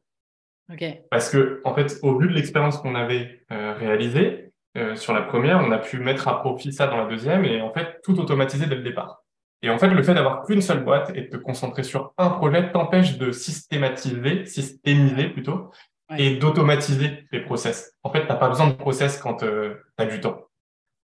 Parce 1.10 1.30
que, 1.30 1.60
en 1.64 1.74
fait, 1.74 1.98
au 2.02 2.18
vu 2.18 2.28
de 2.28 2.32
l'expérience 2.32 2.78
qu'on 2.78 2.94
avait 2.94 3.44
euh, 3.52 3.74
réalisée 3.74 4.52
euh, 4.76 4.96
sur 4.96 5.12
la 5.12 5.22
première, 5.22 5.60
on 5.60 5.70
a 5.70 5.78
pu 5.78 5.98
mettre 5.98 6.28
à 6.28 6.40
profit 6.40 6.72
ça 6.72 6.86
dans 6.86 6.96
la 6.96 7.06
deuxième 7.06 7.44
et 7.44 7.60
en 7.60 7.72
fait, 7.72 8.00
tout 8.02 8.18
automatiser 8.18 8.66
dès 8.66 8.76
le 8.76 8.82
départ. 8.82 9.22
Et 9.62 9.70
en 9.70 9.78
fait, 9.78 9.88
le 9.88 10.02
fait 10.02 10.14
d'avoir 10.14 10.44
qu'une 10.44 10.60
seule 10.60 10.84
boîte 10.84 11.10
et 11.14 11.22
de 11.22 11.28
te 11.28 11.36
concentrer 11.36 11.82
sur 11.82 12.12
un 12.18 12.30
projet 12.30 12.70
t'empêche 12.70 13.16
de 13.16 13.32
systématiser, 13.32 14.44
systémiser 14.44 15.28
plutôt, 15.28 15.70
et 16.18 16.36
d'automatiser 16.36 17.26
les 17.32 17.40
process. 17.40 17.94
En 18.02 18.10
fait, 18.10 18.22
tu 18.22 18.28
n'as 18.28 18.36
pas 18.36 18.48
besoin 18.48 18.68
de 18.68 18.74
process 18.74 19.18
quand 19.18 19.42
euh, 19.42 19.74
tu 19.98 20.04
as 20.04 20.06
du 20.06 20.20
temps. 20.20 20.38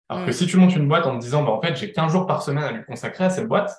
Alors 0.09 0.25
que 0.25 0.31
mm. 0.31 0.35
si 0.35 0.47
tu 0.47 0.57
montes 0.57 0.77
une 0.77 0.89
boîte 0.89 1.07
en 1.07 1.17
te 1.17 1.21
disant, 1.21 1.43
bah, 1.43 1.53
en 1.53 1.61
fait, 1.61 1.77
j'ai 1.77 1.93
15 1.93 2.13
jours 2.13 2.27
par 2.27 2.43
semaine 2.43 2.65
à 2.65 2.73
lui 2.73 2.85
consacrer 2.85 3.25
à 3.25 3.31
cette 3.31 3.49
boîte, 3.49 3.73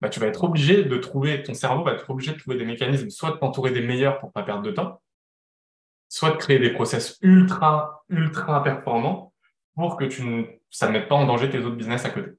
bah, 0.00 0.08
tu 0.08 0.20
vas 0.20 0.26
être 0.26 0.44
obligé 0.44 0.84
de 0.84 0.96
trouver, 0.96 1.42
ton 1.42 1.54
cerveau 1.54 1.84
va 1.84 1.92
être 1.92 2.08
obligé 2.10 2.32
de 2.32 2.38
trouver 2.38 2.56
des 2.56 2.64
mécanismes, 2.64 3.10
soit 3.10 3.32
de 3.32 3.36
t'entourer 3.36 3.70
des 3.70 3.82
meilleurs 3.82 4.18
pour 4.18 4.32
pas 4.32 4.42
perdre 4.42 4.62
de 4.62 4.70
temps, 4.70 5.00
soit 6.08 6.32
de 6.32 6.36
créer 6.36 6.58
des 6.58 6.70
process 6.70 7.18
ultra, 7.22 8.04
ultra 8.08 8.62
performants 8.62 9.32
pour 9.74 9.96
que 9.96 10.04
tu 10.04 10.24
ne, 10.24 10.44
ça 10.70 10.88
ne 10.88 10.92
mette 10.92 11.08
pas 11.08 11.14
en 11.14 11.26
danger 11.26 11.48
tes 11.50 11.58
autres 11.58 11.76
business 11.76 12.04
à 12.04 12.10
côté. 12.10 12.30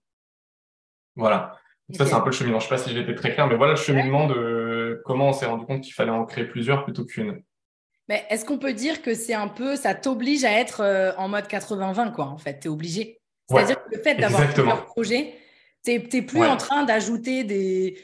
Voilà. 1.15 1.57
Ça, 1.93 2.05
c'est 2.05 2.13
un 2.13 2.21
peu 2.21 2.27
le 2.29 2.35
cheminement. 2.35 2.59
Je 2.59 2.65
sais 2.65 2.69
pas 2.69 2.77
si 2.77 2.91
j'ai 2.91 3.01
été 3.01 3.13
très 3.13 3.33
clair, 3.33 3.47
mais 3.47 3.55
voilà 3.55 3.73
le 3.73 3.77
cheminement 3.77 4.27
de 4.27 5.01
comment 5.05 5.29
on 5.29 5.33
s'est 5.33 5.45
rendu 5.45 5.65
compte 5.65 5.81
qu'il 5.81 5.93
fallait 5.93 6.11
en 6.11 6.25
créer 6.25 6.45
plusieurs 6.45 6.83
plutôt 6.83 7.05
qu'une. 7.05 7.43
Mais 8.09 8.25
est-ce 8.29 8.45
qu'on 8.45 8.57
peut 8.57 8.73
dire 8.73 9.01
que 9.01 9.13
c'est 9.13 9.33
un 9.33 9.47
peu, 9.47 9.75
ça 9.75 9.95
t'oblige 9.95 10.43
à 10.43 10.51
être 10.51 10.81
euh, 10.81 11.13
en 11.17 11.29
mode 11.29 11.45
80-20, 11.45 12.11
quoi, 12.11 12.25
en 12.25 12.37
fait, 12.37 12.59
tu 12.59 12.67
es 12.67 12.69
obligé 12.69 13.21
c'est-à-dire 13.49 13.83
que 13.83 13.95
le 13.95 14.01
fait 14.01 14.15
d'avoir 14.15 14.47
plusieurs 14.47 14.85
projets, 14.85 15.33
tu 15.83 15.91
n'es 15.91 16.21
plus 16.21 16.43
en 16.43 16.57
train 16.57 16.83
d'ajouter 16.83 17.43
des, 17.43 17.97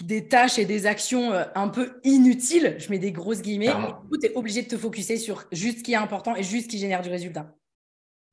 des 0.00 0.28
tâches 0.28 0.58
et 0.58 0.64
des 0.64 0.86
actions 0.86 1.32
euh, 1.32 1.44
un 1.54 1.68
peu 1.68 2.00
inutiles, 2.04 2.76
je 2.78 2.90
mets 2.90 2.98
des 2.98 3.12
grosses 3.12 3.42
guillemets, 3.42 3.72
tu 4.20 4.26
es 4.26 4.34
obligé 4.34 4.62
de 4.62 4.68
te 4.68 4.76
focuser 4.76 5.16
sur 5.16 5.44
juste 5.52 5.78
ce 5.78 5.82
qui 5.82 5.92
est 5.92 5.96
important 5.96 6.36
et 6.36 6.42
juste 6.42 6.64
ce 6.64 6.68
qui 6.68 6.78
génère 6.78 7.02
du 7.02 7.10
résultat. 7.10 7.54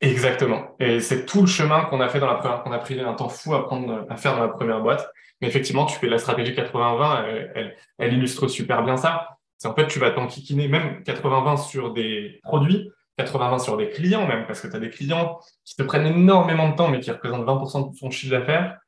Exactement. 0.02 0.76
Et 0.80 1.00
c'est 1.00 1.26
tout 1.26 1.42
le 1.42 1.48
chemin 1.48 1.86
qu'on 1.86 2.02
a 2.02 2.10
fait 2.10 2.20
dans 2.20 2.28
la 2.28 2.36
première, 2.36 2.64
qu'on 2.64 2.74
a 2.74 2.80
pris 2.80 3.00
un 3.00 3.14
temps 3.14 3.30
fou 3.30 3.54
à, 3.54 3.66
prendre, 3.66 4.06
à 4.10 4.18
faire 4.18 4.36
dans 4.36 4.42
la 4.42 4.50
première 4.50 4.82
boîte. 4.82 5.08
Mais 5.42 5.48
effectivement, 5.48 5.86
tu 5.86 5.98
fais 5.98 6.08
la 6.08 6.18
stratégie 6.18 6.52
80-20, 6.52 7.26
elle, 7.56 7.76
elle, 7.98 8.14
illustre 8.14 8.48
super 8.48 8.84
bien 8.84 8.98
ça. 8.98 9.38
C'est 9.58 9.68
en 9.68 9.76
fait, 9.76 9.88
tu 9.88 10.00
vas 10.00 10.12
t'enquiquiner 10.12 10.68
même 10.68 11.02
80-20 11.04 11.66
sur 11.66 11.94
des 11.94 12.42
produits, 12.44 12.92
80-20 13.20 13.60
sur 13.60 13.78
des 13.78 13.90
clients 13.90 14.28
même, 14.28 14.46
parce 14.48 14.62
que 14.62 14.68
tu 14.68 14.76
as 14.76 14.80
des 14.80 14.90
clients 14.90 15.40
qui 15.66 15.76
te 15.76 15.84
prennent 15.84 16.08
énormément 16.08 16.70
de 16.70 16.76
temps, 16.76 16.90
mais 16.90 17.00
qui 17.00 17.12
représentent 17.12 17.46
20% 17.46 17.92
de 17.92 18.00
ton 18.00 18.10
chiffre 18.10 18.32
d'affaires. 18.32 18.80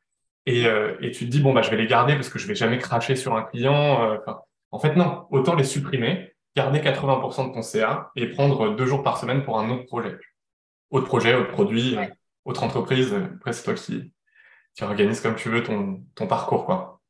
et, 0.46 0.68
euh, 0.68 0.96
et, 1.02 1.12
tu 1.12 1.26
te 1.26 1.32
dis, 1.32 1.42
bon, 1.42 1.54
bah, 1.54 1.62
je 1.62 1.72
vais 1.72 1.78
les 1.78 1.88
garder 1.88 2.16
parce 2.16 2.30
que 2.30 2.40
je 2.40 2.48
vais 2.48 2.56
jamais 2.56 2.78
cracher 2.78 3.16
sur 3.16 3.36
un 3.36 3.44
client. 3.44 4.12
Euh, 4.12 4.18
en 4.72 4.80
fait, 4.80 4.96
non, 4.96 5.26
autant 5.32 5.56
les 5.56 5.64
supprimer, 5.64 6.34
garder 6.56 6.80
80% 6.80 7.50
de 7.50 7.54
ton 7.54 7.62
CA 7.62 8.12
et 8.16 8.28
prendre 8.28 8.76
deux 8.76 8.86
jours 8.86 9.04
par 9.04 9.18
semaine 9.18 9.44
pour 9.44 9.60
un 9.60 9.70
autre 9.70 9.86
projet. 9.86 10.18
Autre 10.92 11.08
projet, 11.08 11.34
autre 11.36 11.52
produit, 11.52 11.98
autre 12.46 12.64
entreprise. 12.64 13.14
Après, 13.14 13.54
c'est 13.54 13.64
toi 13.64 13.74
qui, 13.74 14.12
qui 14.76 14.84
organise 14.84 15.22
comme 15.22 15.36
tu 15.36 15.50
veux 15.50 15.64
ton, 15.64 16.04
ton 16.16 16.28
parcours, 16.28 16.66
quoi. 16.66 17.02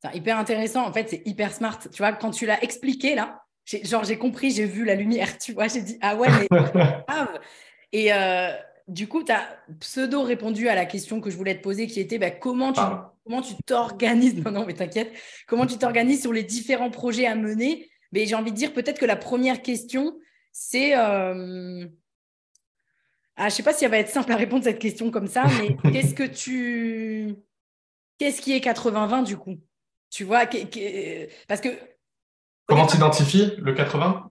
C'est 0.00 0.14
hyper 0.14 0.38
intéressant. 0.38 0.86
En 0.86 0.92
fait, 0.92 1.08
c'est 1.08 1.22
hyper 1.24 1.52
smart. 1.52 1.78
Tu 1.78 1.98
vois, 1.98 2.12
quand 2.12 2.30
tu 2.30 2.46
l'as 2.46 2.62
expliqué, 2.62 3.16
là, 3.16 3.42
genre, 3.84 4.04
j'ai 4.04 4.18
compris, 4.18 4.50
j'ai 4.50 4.64
vu 4.64 4.84
la 4.84 4.94
lumière, 4.94 5.38
tu 5.38 5.52
vois, 5.52 5.68
j'ai 5.68 5.82
dit, 5.82 5.98
ah 6.00 6.16
ouais, 6.16 6.28
mais 6.30 6.48
grave. 7.08 7.40
Et, 7.92 8.12
euh, 8.12 8.52
du 8.88 9.06
coup, 9.06 9.22
tu 9.22 9.32
as 9.32 9.46
pseudo 9.80 10.22
répondu 10.22 10.68
à 10.68 10.74
la 10.74 10.86
question 10.86 11.20
que 11.20 11.30
je 11.30 11.36
voulais 11.36 11.56
te 11.56 11.62
poser 11.62 11.86
qui 11.86 12.00
était 12.00 12.18
bah, 12.18 12.30
comment 12.30 12.72
tu 12.72 12.80
comment 13.24 13.42
tu 13.42 13.54
t'organises 13.66 14.34
Non, 14.44 14.50
non, 14.50 14.64
mais 14.66 14.72
t'inquiète. 14.72 15.12
Comment 15.46 15.66
tu 15.66 15.76
t'organises 15.76 16.22
sur 16.22 16.32
les 16.32 16.42
différents 16.42 16.90
projets 16.90 17.26
à 17.26 17.34
mener? 17.34 17.88
Mais 18.12 18.24
j'ai 18.24 18.34
envie 18.34 18.50
de 18.50 18.56
dire 18.56 18.72
peut-être 18.72 18.98
que 18.98 19.04
la 19.04 19.16
première 19.16 19.60
question, 19.60 20.18
c'est. 20.52 20.96
Euh... 20.96 21.86
Ah, 23.36 23.50
je 23.50 23.54
sais 23.54 23.62
pas 23.62 23.74
si 23.74 23.84
elle 23.84 23.90
va 23.90 23.98
être 23.98 24.08
simple 24.08 24.32
à 24.32 24.36
répondre 24.36 24.62
à 24.62 24.70
cette 24.70 24.80
question 24.80 25.10
comme 25.10 25.28
ça, 25.28 25.44
mais 25.60 25.76
qu'est-ce 25.92 26.14
que 26.14 26.24
tu. 26.24 27.36
Qu'est-ce 28.16 28.40
qui 28.40 28.52
est 28.52 28.64
80-20 28.64 29.24
du 29.24 29.36
coup? 29.36 29.56
Tu 30.10 30.24
vois 30.24 30.46
Parce 31.46 31.60
que. 31.60 31.68
Comment 32.68 32.86
tu 32.86 32.96
identifies 32.96 33.52
le 33.56 33.72
80 33.72 34.30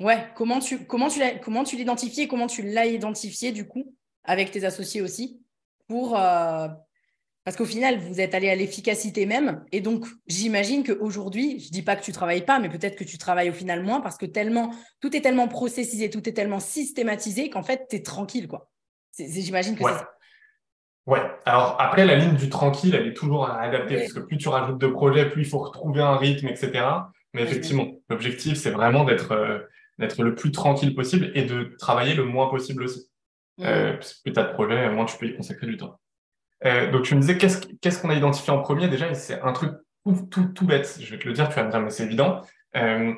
Ouais, 0.00 0.26
comment 0.34 0.58
tu, 0.58 0.84
comment 0.84 1.08
tu, 1.08 1.20
comment 1.40 1.62
tu 1.62 1.76
l'identifies 1.76 2.22
et 2.22 2.28
comment 2.28 2.48
tu 2.48 2.62
l'as 2.62 2.86
identifié 2.86 3.52
du 3.52 3.68
coup 3.68 3.94
avec 4.24 4.50
tes 4.50 4.64
associés 4.64 5.00
aussi 5.00 5.40
pour, 5.86 6.18
euh, 6.18 6.66
Parce 7.44 7.56
qu'au 7.56 7.66
final, 7.66 7.98
vous 7.98 8.20
êtes 8.20 8.34
allé 8.34 8.50
à 8.50 8.56
l'efficacité 8.56 9.26
même. 9.26 9.64
Et 9.70 9.80
donc, 9.80 10.06
j'imagine 10.26 10.82
qu'aujourd'hui, 10.82 11.60
je 11.60 11.66
ne 11.66 11.70
dis 11.70 11.82
pas 11.82 11.94
que 11.94 12.02
tu 12.02 12.10
ne 12.10 12.14
travailles 12.14 12.44
pas, 12.44 12.58
mais 12.58 12.68
peut-être 12.68 12.96
que 12.96 13.04
tu 13.04 13.16
travailles 13.16 13.50
au 13.50 13.54
final 13.54 13.84
moins 13.84 14.00
parce 14.00 14.16
que 14.16 14.26
tellement, 14.26 14.74
tout 15.00 15.16
est 15.16 15.20
tellement 15.20 15.46
processisé, 15.46 16.10
tout 16.10 16.28
est 16.28 16.32
tellement 16.32 16.60
systématisé 16.60 17.48
qu'en 17.48 17.62
fait, 17.62 17.86
tu 17.88 17.96
es 17.96 18.02
tranquille. 18.02 18.48
quoi. 18.48 18.72
J'imagine 19.16 19.76
que 19.76 19.84
ouais. 19.84 19.92
c'est 19.92 19.98
ça. 19.98 20.10
Ouais, 21.06 21.20
alors 21.44 21.76
après, 21.80 22.04
la 22.04 22.16
ligne 22.16 22.36
du 22.36 22.48
tranquille, 22.48 22.94
elle 22.94 23.08
est 23.08 23.14
toujours 23.14 23.48
à 23.48 23.60
adapter 23.60 23.96
parce 23.96 24.12
que 24.12 24.20
plus 24.20 24.38
tu 24.38 24.48
rajoutes 24.48 24.78
de 24.78 24.86
projets, 24.86 25.28
plus 25.28 25.42
il 25.42 25.48
faut 25.48 25.58
retrouver 25.58 26.00
un 26.00 26.16
rythme, 26.16 26.46
etc. 26.48 26.84
Mais 27.34 27.42
effectivement, 27.42 27.88
l'objectif, 28.08 28.56
c'est 28.56 28.70
vraiment 28.70 29.04
d'être 29.04 29.32
euh, 29.32 29.58
d'être 29.98 30.22
le 30.22 30.34
plus 30.34 30.52
tranquille 30.52 30.94
possible 30.94 31.32
et 31.34 31.42
de 31.42 31.74
travailler 31.78 32.14
le 32.14 32.24
moins 32.24 32.48
possible 32.48 32.84
aussi. 32.84 33.10
Mmh. 33.58 33.64
Euh, 33.64 33.92
plus 33.94 34.32
tu 34.32 34.38
as 34.38 34.44
de 34.44 34.52
projets, 34.52 34.90
moins 34.90 35.04
tu 35.04 35.16
peux 35.18 35.26
y 35.26 35.36
consacrer 35.36 35.66
du 35.66 35.76
temps. 35.76 35.98
Euh, 36.64 36.90
donc 36.90 37.02
tu 37.02 37.14
me 37.14 37.20
disais, 37.20 37.36
qu'est-ce 37.36 38.00
qu'on 38.00 38.10
a 38.10 38.14
identifié 38.14 38.52
en 38.52 38.60
premier? 38.60 38.88
Déjà 38.88 39.12
C'est 39.14 39.40
un 39.40 39.52
truc 39.52 39.72
tout, 40.04 40.28
tout, 40.30 40.44
tout, 40.46 40.66
bête. 40.66 40.98
Je 41.00 41.10
vais 41.10 41.18
te 41.18 41.26
le 41.26 41.34
dire, 41.34 41.48
tu 41.48 41.56
vas 41.56 41.64
me 41.64 41.70
dire, 41.70 41.80
mais 41.80 41.90
c'est 41.90 42.04
évident. 42.04 42.42
Euh, 42.76 43.12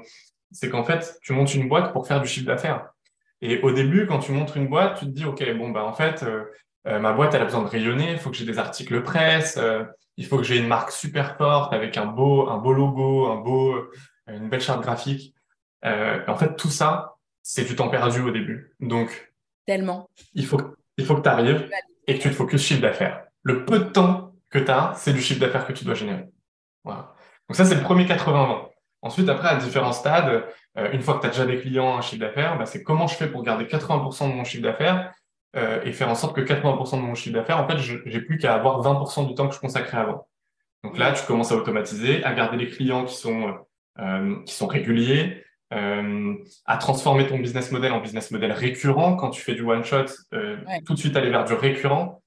c'est 0.50 0.70
qu'en 0.70 0.84
fait, 0.84 1.18
tu 1.22 1.32
montes 1.32 1.54
une 1.54 1.68
boîte 1.68 1.92
pour 1.92 2.06
faire 2.06 2.20
du 2.20 2.28
chiffre 2.28 2.46
d'affaires. 2.46 2.88
Et 3.40 3.60
au 3.60 3.72
début, 3.72 4.06
quand 4.06 4.20
tu 4.20 4.32
montes 4.32 4.54
une 4.56 4.68
boîte, 4.68 4.98
tu 4.98 5.06
te 5.06 5.10
dis, 5.10 5.24
OK, 5.24 5.44
bon, 5.56 5.70
bah, 5.70 5.84
en 5.84 5.92
fait, 5.92 6.22
euh, 6.22 6.44
euh, 6.86 6.98
ma 6.98 7.12
boîte, 7.12 7.34
elle 7.34 7.42
a 7.42 7.46
besoin 7.46 7.62
de 7.62 7.68
rayonner, 7.68 8.12
il 8.12 8.18
faut 8.18 8.30
que 8.30 8.36
j'ai 8.36 8.44
des 8.44 8.58
articles 8.58 9.02
presse, 9.02 9.56
euh, 9.56 9.84
il 10.16 10.26
faut 10.26 10.36
que 10.36 10.42
j'ai 10.42 10.58
une 10.58 10.66
marque 10.66 10.92
super 10.92 11.36
forte 11.36 11.72
avec 11.72 11.96
un 11.96 12.06
beau, 12.06 12.48
un 12.48 12.58
beau 12.58 12.72
logo, 12.72 13.28
un 13.28 13.36
beau, 13.36 13.90
une 14.28 14.48
belle 14.48 14.60
charte 14.60 14.82
graphique. 14.82 15.34
Euh, 15.84 16.20
en 16.26 16.36
fait, 16.36 16.56
tout 16.56 16.68
ça, 16.68 17.16
c'est 17.42 17.64
du 17.64 17.76
temps 17.76 17.88
perdu 17.88 18.20
au 18.20 18.30
début. 18.30 18.74
Donc, 18.80 19.32
tellement. 19.66 20.08
Il 20.34 20.46
faut, 20.46 20.60
il 20.96 21.04
faut 21.04 21.16
que 21.16 21.22
tu 21.22 21.28
arrives 21.28 21.68
et 22.06 22.18
que 22.18 22.22
tu 22.22 22.28
te 22.30 22.34
focuses 22.34 22.62
chiffre 22.62 22.82
d'affaires. 22.82 23.26
Le 23.42 23.64
peu 23.64 23.78
de 23.78 23.84
temps 23.84 24.34
que 24.50 24.58
tu 24.58 24.70
as, 24.70 24.92
c'est 24.96 25.12
du 25.12 25.20
chiffre 25.20 25.40
d'affaires 25.40 25.66
que 25.66 25.72
tu 25.72 25.84
dois 25.84 25.94
générer. 25.94 26.26
Voilà. 26.84 27.14
Donc 27.48 27.56
ça, 27.56 27.64
c'est 27.64 27.74
le 27.74 27.82
premier 27.82 28.04
80-20. 28.04 28.68
Ensuite, 29.02 29.28
après, 29.28 29.48
à 29.48 29.56
différents 29.56 29.92
stades, 29.92 30.44
euh, 30.78 30.92
une 30.92 31.02
fois 31.02 31.14
que 31.16 31.20
tu 31.20 31.26
as 31.26 31.30
déjà 31.30 31.44
des 31.44 31.58
clients, 31.58 31.98
un 31.98 32.00
chiffre 32.00 32.20
d'affaires, 32.20 32.56
bah, 32.56 32.64
c'est 32.64 32.82
comment 32.82 33.06
je 33.06 33.14
fais 33.14 33.26
pour 33.26 33.42
garder 33.42 33.66
80% 33.66 34.30
de 34.30 34.34
mon 34.34 34.44
chiffre 34.44 34.62
d'affaires 34.62 35.12
euh, 35.56 35.80
et 35.84 35.92
faire 35.92 36.08
en 36.08 36.14
sorte 36.14 36.34
que 36.34 36.40
80% 36.40 36.96
de 36.96 37.02
mon 37.02 37.14
chiffre 37.14 37.34
d'affaires, 37.34 37.58
en 37.58 37.68
fait, 37.68 37.78
j'ai 37.78 38.20
plus 38.20 38.38
qu'à 38.38 38.54
avoir 38.54 38.82
20% 38.82 39.28
du 39.28 39.34
temps 39.34 39.48
que 39.48 39.54
je 39.54 39.60
consacrais 39.60 39.98
avant. 39.98 40.26
Donc 40.84 40.98
là, 40.98 41.12
tu 41.12 41.24
commences 41.26 41.50
à 41.50 41.56
automatiser, 41.56 42.22
à 42.24 42.34
garder 42.34 42.58
les 42.58 42.68
clients 42.68 43.04
qui 43.04 43.14
sont, 43.14 43.54
euh, 43.98 44.36
qui 44.44 44.54
sont 44.54 44.66
réguliers, 44.66 45.42
euh, 45.72 46.34
à 46.66 46.76
transformer 46.76 47.26
ton 47.26 47.38
business 47.38 47.72
model 47.72 47.92
en 47.92 48.00
business 48.00 48.30
model 48.30 48.52
récurrent 48.52 49.16
quand 49.16 49.30
tu 49.30 49.40
fais 49.40 49.54
du 49.54 49.62
one 49.62 49.82
shot, 49.82 50.04
euh, 50.34 50.58
tout 50.84 50.94
de 50.94 50.98
suite 50.98 51.16
aller 51.16 51.30
vers 51.30 51.44
du 51.44 51.54
récurrent. 51.54 52.22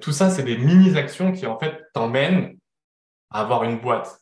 Tout 0.00 0.12
ça, 0.12 0.30
c'est 0.30 0.44
des 0.44 0.56
mini-actions 0.56 1.32
qui 1.32 1.46
en 1.46 1.58
fait 1.58 1.82
t'emmènent 1.94 2.56
à 3.30 3.40
avoir 3.40 3.64
une 3.64 3.80
boîte 3.80 4.20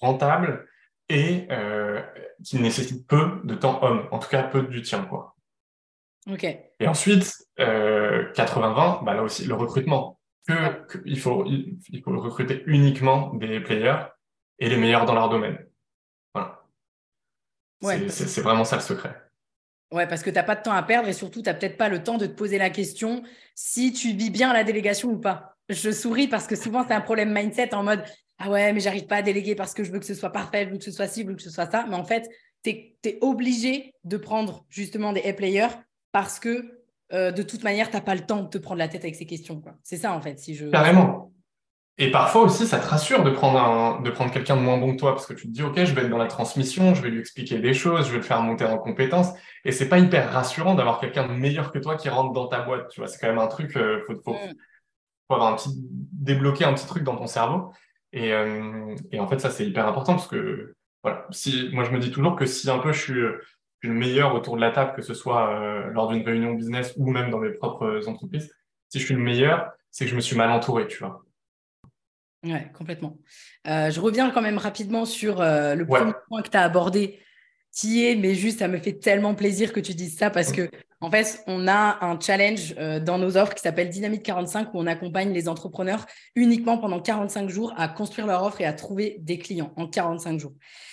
rentable 0.00 0.66
et 1.08 1.46
qui 2.42 2.58
nécessite 2.58 3.06
peu 3.06 3.40
de 3.44 3.54
temps 3.54 3.82
homme, 3.82 4.08
en 4.10 4.18
tout 4.18 4.28
cas 4.28 4.42
peu 4.42 4.62
du 4.62 4.82
tien. 4.82 5.04
Quoi. 5.04 5.33
Ok. 6.30 6.44
Et 6.44 6.88
ensuite, 6.88 7.32
80-20, 7.58 9.04
bah 9.04 9.14
là 9.14 9.22
aussi, 9.22 9.44
le 9.44 9.54
recrutement. 9.54 10.18
Que, 10.46 11.02
il, 11.06 11.18
faut, 11.18 11.46
il 11.46 12.02
faut 12.02 12.20
recruter 12.20 12.62
uniquement 12.66 13.32
des 13.34 13.60
players 13.60 14.02
et 14.58 14.68
les 14.68 14.76
meilleurs 14.76 15.06
dans 15.06 15.14
leur 15.14 15.30
domaine. 15.30 15.58
C'est 18.08 18.40
vraiment 18.40 18.64
ça 18.64 18.76
le 18.76 18.82
secret. 18.82 19.14
Ouais, 19.92 20.06
parce 20.06 20.22
que 20.22 20.30
tu 20.30 20.36
n'as 20.36 20.42
pas 20.42 20.56
de 20.56 20.62
temps 20.62 20.72
à 20.72 20.82
perdre 20.82 21.08
et 21.08 21.12
surtout, 21.12 21.42
tu 21.42 21.48
n'as 21.48 21.54
peut-être 21.54 21.76
pas 21.76 21.88
le 21.88 22.02
temps 22.02 22.18
de 22.18 22.26
te 22.26 22.32
poser 22.32 22.58
la 22.58 22.70
question 22.70 23.22
si 23.54 23.92
tu 23.92 24.12
vis 24.12 24.30
bien 24.30 24.52
la 24.52 24.64
délégation 24.64 25.10
ou 25.10 25.18
pas. 25.18 25.56
Je 25.68 25.90
souris 25.90 26.26
parce 26.26 26.46
que 26.46 26.56
souvent, 26.56 26.84
c'est 26.86 26.94
un 26.94 27.00
problème 27.00 27.32
mindset 27.32 27.74
en 27.74 27.84
mode 27.84 28.02
Ah 28.38 28.50
ouais, 28.50 28.72
mais 28.72 28.80
j'arrive 28.80 29.06
pas 29.06 29.16
à 29.16 29.22
déléguer 29.22 29.54
parce 29.54 29.72
que 29.72 29.84
je 29.84 29.92
veux 29.92 30.00
que 30.00 30.06
ce 30.06 30.14
soit 30.14 30.30
parfait, 30.30 30.64
je 30.64 30.70
veux 30.70 30.78
que 30.78 30.84
ce 30.84 30.90
soit 30.90 31.06
ci, 31.06 31.22
je 31.22 31.28
veux 31.28 31.34
que 31.34 31.42
ce 31.42 31.50
soit 31.50 31.70
ça. 31.70 31.86
Mais 31.88 31.94
en 31.94 32.04
fait, 32.04 32.28
tu 32.64 32.70
es, 32.70 33.18
obligé 33.20 33.94
de 34.04 34.16
prendre 34.16 34.64
justement 34.68 35.12
des 35.12 35.22
A-players 35.22 35.68
parce 36.14 36.38
que 36.38 36.78
euh, 37.12 37.32
de 37.32 37.42
toute 37.42 37.64
manière, 37.64 37.90
tu 37.90 37.96
n'as 37.96 38.00
pas 38.00 38.14
le 38.14 38.24
temps 38.24 38.44
de 38.44 38.48
te 38.48 38.56
prendre 38.56 38.78
la 38.78 38.86
tête 38.86 39.02
avec 39.02 39.16
ces 39.16 39.26
questions. 39.26 39.60
C'est 39.82 39.96
ça, 39.96 40.12
en 40.12 40.20
fait. 40.20 40.38
Si 40.38 40.54
je... 40.54 40.66
Carrément. 40.66 41.32
Et 41.98 42.12
parfois 42.12 42.42
aussi, 42.42 42.68
ça 42.68 42.78
te 42.78 42.86
rassure 42.86 43.24
de 43.24 43.30
prendre, 43.30 43.58
un, 43.58 44.00
de 44.00 44.10
prendre 44.10 44.32
quelqu'un 44.32 44.56
de 44.56 44.60
moins 44.60 44.78
bon 44.78 44.94
que 44.94 45.00
toi, 45.00 45.12
parce 45.12 45.26
que 45.26 45.34
tu 45.34 45.48
te 45.48 45.52
dis, 45.52 45.64
OK, 45.64 45.74
je 45.76 45.92
vais 45.92 46.02
être 46.02 46.10
dans 46.10 46.18
la 46.18 46.28
transmission, 46.28 46.94
je 46.94 47.02
vais 47.02 47.10
lui 47.10 47.18
expliquer 47.18 47.58
des 47.58 47.74
choses, 47.74 48.06
je 48.06 48.12
vais 48.12 48.18
le 48.18 48.22
faire 48.22 48.40
monter 48.42 48.64
en 48.64 48.78
compétences. 48.78 49.30
Et 49.64 49.72
c'est 49.72 49.88
pas 49.88 49.98
hyper 49.98 50.32
rassurant 50.32 50.76
d'avoir 50.76 51.00
quelqu'un 51.00 51.26
de 51.26 51.32
meilleur 51.32 51.72
que 51.72 51.80
toi 51.80 51.96
qui 51.96 52.08
rentre 52.08 52.32
dans 52.32 52.46
ta 52.46 52.60
boîte. 52.60 52.90
Tu 52.90 53.00
vois, 53.00 53.08
c'est 53.08 53.18
quand 53.18 53.28
même 53.28 53.40
un 53.40 53.48
truc, 53.48 53.76
euh, 53.76 54.00
faut, 54.06 54.14
faut, 54.24 54.34
mm. 54.34 54.54
faut, 55.26 55.34
avoir 55.34 55.52
un 55.52 55.56
petit, 55.56 55.70
débloquer 55.74 56.64
un 56.64 56.74
petit 56.74 56.86
truc 56.86 57.02
dans 57.02 57.16
ton 57.16 57.26
cerveau. 57.26 57.72
Et, 58.12 58.32
euh, 58.32 58.94
et 59.10 59.18
en 59.18 59.26
fait, 59.26 59.40
ça, 59.40 59.50
c'est 59.50 59.66
hyper 59.66 59.88
important 59.88 60.14
parce 60.14 60.28
que, 60.28 60.76
voilà, 61.02 61.26
si, 61.30 61.70
moi, 61.72 61.82
je 61.82 61.90
me 61.90 61.98
dis 61.98 62.12
toujours 62.12 62.36
que 62.36 62.46
si 62.46 62.70
un 62.70 62.78
peu 62.78 62.92
je 62.92 63.00
suis, 63.00 63.20
le 63.86 63.94
meilleur 63.94 64.34
autour 64.34 64.56
de 64.56 64.60
la 64.60 64.70
table, 64.70 64.94
que 64.94 65.02
ce 65.02 65.14
soit 65.14 65.50
euh, 65.50 65.90
lors 65.90 66.08
d'une 66.08 66.24
réunion 66.24 66.54
business 66.54 66.94
ou 66.96 67.10
même 67.10 67.30
dans 67.30 67.38
mes 67.38 67.50
propres 67.50 68.08
entreprises, 68.08 68.52
si 68.88 68.98
je 68.98 69.04
suis 69.04 69.14
le 69.14 69.20
meilleur, 69.20 69.72
c'est 69.90 70.04
que 70.04 70.10
je 70.10 70.16
me 70.16 70.20
suis 70.20 70.36
mal 70.36 70.50
entouré, 70.50 70.86
tu 70.86 70.98
vois. 70.98 71.24
Oui, 72.44 72.58
complètement. 72.76 73.16
Euh, 73.66 73.90
je 73.90 74.00
reviens 74.00 74.30
quand 74.30 74.42
même 74.42 74.58
rapidement 74.58 75.04
sur 75.04 75.40
euh, 75.40 75.74
le 75.74 75.86
premier 75.86 76.12
point 76.28 76.42
que 76.42 76.50
tu 76.50 76.56
as 76.56 76.62
abordé, 76.62 77.20
qui 77.72 78.06
est, 78.06 78.14
mais 78.14 78.34
juste, 78.34 78.58
ça 78.60 78.68
me 78.68 78.78
fait 78.78 78.92
tellement 78.92 79.34
plaisir 79.34 79.72
que 79.72 79.80
tu 79.80 79.94
dises 79.94 80.16
ça 80.16 80.30
parce 80.30 80.52
que, 80.52 80.70
en 81.00 81.10
fait, 81.10 81.42
on 81.46 81.66
a 81.66 82.04
un 82.04 82.20
challenge 82.20 82.74
euh, 82.78 83.00
dans 83.00 83.18
nos 83.18 83.36
offres 83.36 83.54
qui 83.54 83.62
s'appelle 83.62 83.88
Dynamite 83.88 84.22
45 84.22 84.74
où 84.74 84.78
on 84.78 84.86
accompagne 84.86 85.32
les 85.32 85.48
entrepreneurs 85.48 86.06
uniquement 86.36 86.78
pendant 86.78 87.00
45 87.00 87.48
jours 87.48 87.72
à 87.76 87.88
construire 87.88 88.26
leur 88.26 88.44
offre 88.44 88.60
et 88.60 88.64
à 88.64 88.72
trouver 88.72 89.16
des 89.20 89.38
clients 89.38 89.72
en 89.76 89.88
45 89.88 90.38
jours. 90.38 90.52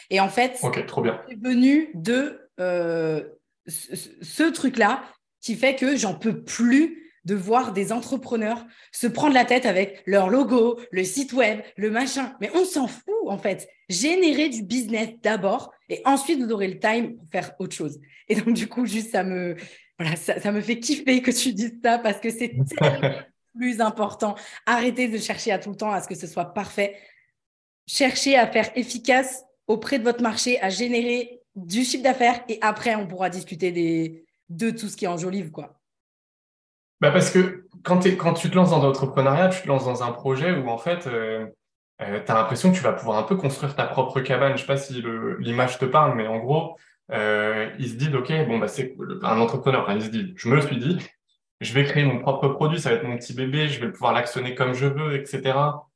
Et 0.09 0.19
en 0.19 0.29
fait, 0.29 0.57
c'est 0.57 1.39
venu 1.41 1.91
de 1.93 2.40
ce 2.57 4.49
truc-là 4.49 5.03
qui 5.41 5.55
fait 5.55 5.75
que 5.75 5.95
j'en 5.95 6.15
peux 6.15 6.43
plus 6.43 7.01
de 7.25 7.35
voir 7.35 7.71
des 7.71 7.91
entrepreneurs 7.91 8.65
se 8.91 9.07
prendre 9.07 9.33
la 9.33 9.45
tête 9.45 9.65
avec 9.65 10.01
leur 10.05 10.29
logo, 10.29 10.79
le 10.91 11.03
site 11.03 11.33
web, 11.33 11.61
le 11.77 11.91
machin. 11.91 12.35
Mais 12.41 12.49
on 12.55 12.65
s'en 12.65 12.87
fout, 12.87 13.13
en 13.27 13.37
fait. 13.37 13.69
Générer 13.89 14.49
du 14.49 14.63
business 14.63 15.09
d'abord 15.21 15.71
et 15.89 16.01
ensuite 16.05 16.41
vous 16.41 16.51
aurez 16.51 16.67
le 16.67 16.79
time 16.79 17.15
pour 17.15 17.27
faire 17.31 17.51
autre 17.59 17.75
chose. 17.75 17.99
Et 18.27 18.35
donc, 18.35 18.53
du 18.53 18.67
coup, 18.67 18.85
juste, 18.85 19.11
ça 19.11 19.23
me, 19.23 19.55
voilà, 19.99 20.15
ça, 20.15 20.51
me 20.51 20.61
fait 20.61 20.79
kiffer 20.79 21.21
que 21.21 21.31
tu 21.31 21.53
dises 21.53 21.77
ça 21.83 21.99
parce 21.99 22.19
que 22.19 22.29
c'est 22.29 22.55
tellement 22.79 23.11
plus 23.53 23.81
important. 23.81 24.35
Arrêtez 24.65 25.07
de 25.07 25.17
chercher 25.17 25.51
à 25.51 25.59
tout 25.59 25.69
le 25.69 25.75
temps 25.75 25.91
à 25.91 26.01
ce 26.01 26.07
que 26.07 26.15
ce 26.15 26.27
soit 26.27 26.53
parfait. 26.53 26.97
Cherchez 27.85 28.35
à 28.37 28.47
faire 28.47 28.71
efficace 28.75 29.43
auprès 29.67 29.99
de 29.99 30.03
votre 30.03 30.23
marché, 30.23 30.59
à 30.61 30.69
générer 30.69 31.40
du 31.55 31.83
chiffre 31.83 32.03
d'affaires 32.03 32.41
et 32.47 32.57
après, 32.61 32.95
on 32.95 33.07
pourra 33.07 33.29
discuter 33.29 34.25
de 34.49 34.69
tout 34.71 34.87
ce 34.87 34.97
qui 34.97 35.05
est 35.05 35.07
en 35.07 35.17
quoi. 35.51 35.81
Bah 37.01 37.11
parce 37.11 37.31
que 37.31 37.67
quand, 37.83 37.99
tu 37.99 38.15
te 38.49 38.55
lances 38.55 38.69
dans 38.69 38.81
l'entrepreneuriat, 38.81 39.49
tu 39.49 39.63
te 39.63 39.67
lances 39.67 39.85
dans 39.85 40.03
un 40.03 40.11
projet 40.11 40.51
où 40.51 40.69
en 40.69 40.77
fait, 40.77 41.07
euh, 41.07 41.47
euh, 42.01 42.19
tu 42.23 42.31
as 42.31 42.35
l'impression 42.35 42.71
que 42.71 42.77
tu 42.77 42.83
vas 42.83 42.93
pouvoir 42.93 43.17
un 43.17 43.23
peu 43.23 43.35
construire 43.35 43.75
ta 43.75 43.85
propre 43.85 44.21
cabane. 44.21 44.53
Je 44.55 44.61
sais 44.61 44.67
pas 44.67 44.77
si 44.77 45.03
l'image 45.39 45.79
te 45.79 45.85
parle, 45.85 46.15
mais 46.15 46.27
en 46.27 46.37
gros, 46.37 46.77
euh, 47.11 47.69
il 47.79 47.89
se 47.89 47.95
dit, 47.95 48.15
OK, 48.15 48.31
bon, 48.47 48.59
bah, 48.59 48.67
c'est 48.67 48.95
un 49.23 49.39
entrepreneur, 49.39 49.91
il 49.91 50.01
se 50.03 50.09
dit, 50.09 50.33
je 50.35 50.47
me 50.47 50.61
suis 50.61 50.77
dit, 50.77 50.99
je 51.59 51.73
vais 51.73 51.83
créer 51.85 52.05
mon 52.05 52.19
propre 52.19 52.49
produit, 52.49 52.79
ça 52.79 52.89
va 52.89 52.95
être 52.97 53.03
mon 53.03 53.17
petit 53.17 53.33
bébé, 53.33 53.67
je 53.67 53.79
vais 53.83 53.91
pouvoir 53.91 54.13
l'actionner 54.13 54.55
comme 54.55 54.73
je 54.73 54.85
veux, 54.85 55.15
etc. 55.15 55.53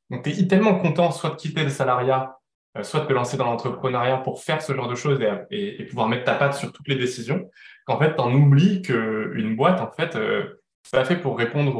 Donc, 0.10 0.24
tu 0.24 0.32
es 0.32 0.48
tellement 0.48 0.80
content 0.80 1.12
soit 1.12 1.32
de 1.32 1.36
quitter 1.36 1.64
le 1.64 1.70
salariat, 1.70 2.38
soit 2.84 3.01
de 3.01 3.05
te 3.05 3.13
lancer 3.13 3.38
dans 3.38 3.46
l'entrepreneuriat 3.46 4.17
pour 4.17 4.44
faire 4.44 4.62
ce 4.62 4.74
genre 4.74 4.88
de 4.88 4.96
choses 4.96 5.20
et, 5.51 5.86
pouvoir 5.86 6.08
mettre 6.08 6.25
ta 6.25 6.36
patte 6.36 6.55
sur 6.55 6.72
toutes 6.72 6.88
les 6.88 6.96
décisions, 6.96 7.50
qu'en 7.86 8.00
fait, 8.00 8.15
tu 8.15 8.22
en 8.22 8.34
oublies 8.34 8.82
qu'une 8.82 9.55
boîte, 9.55 9.79
en 9.79 9.91
fait, 9.91 10.15
euh, 10.15 10.62
c'est 10.84 10.98
pas 10.98 11.05
fait 11.05 11.17
pour 11.17 11.38
répondre 11.38 11.77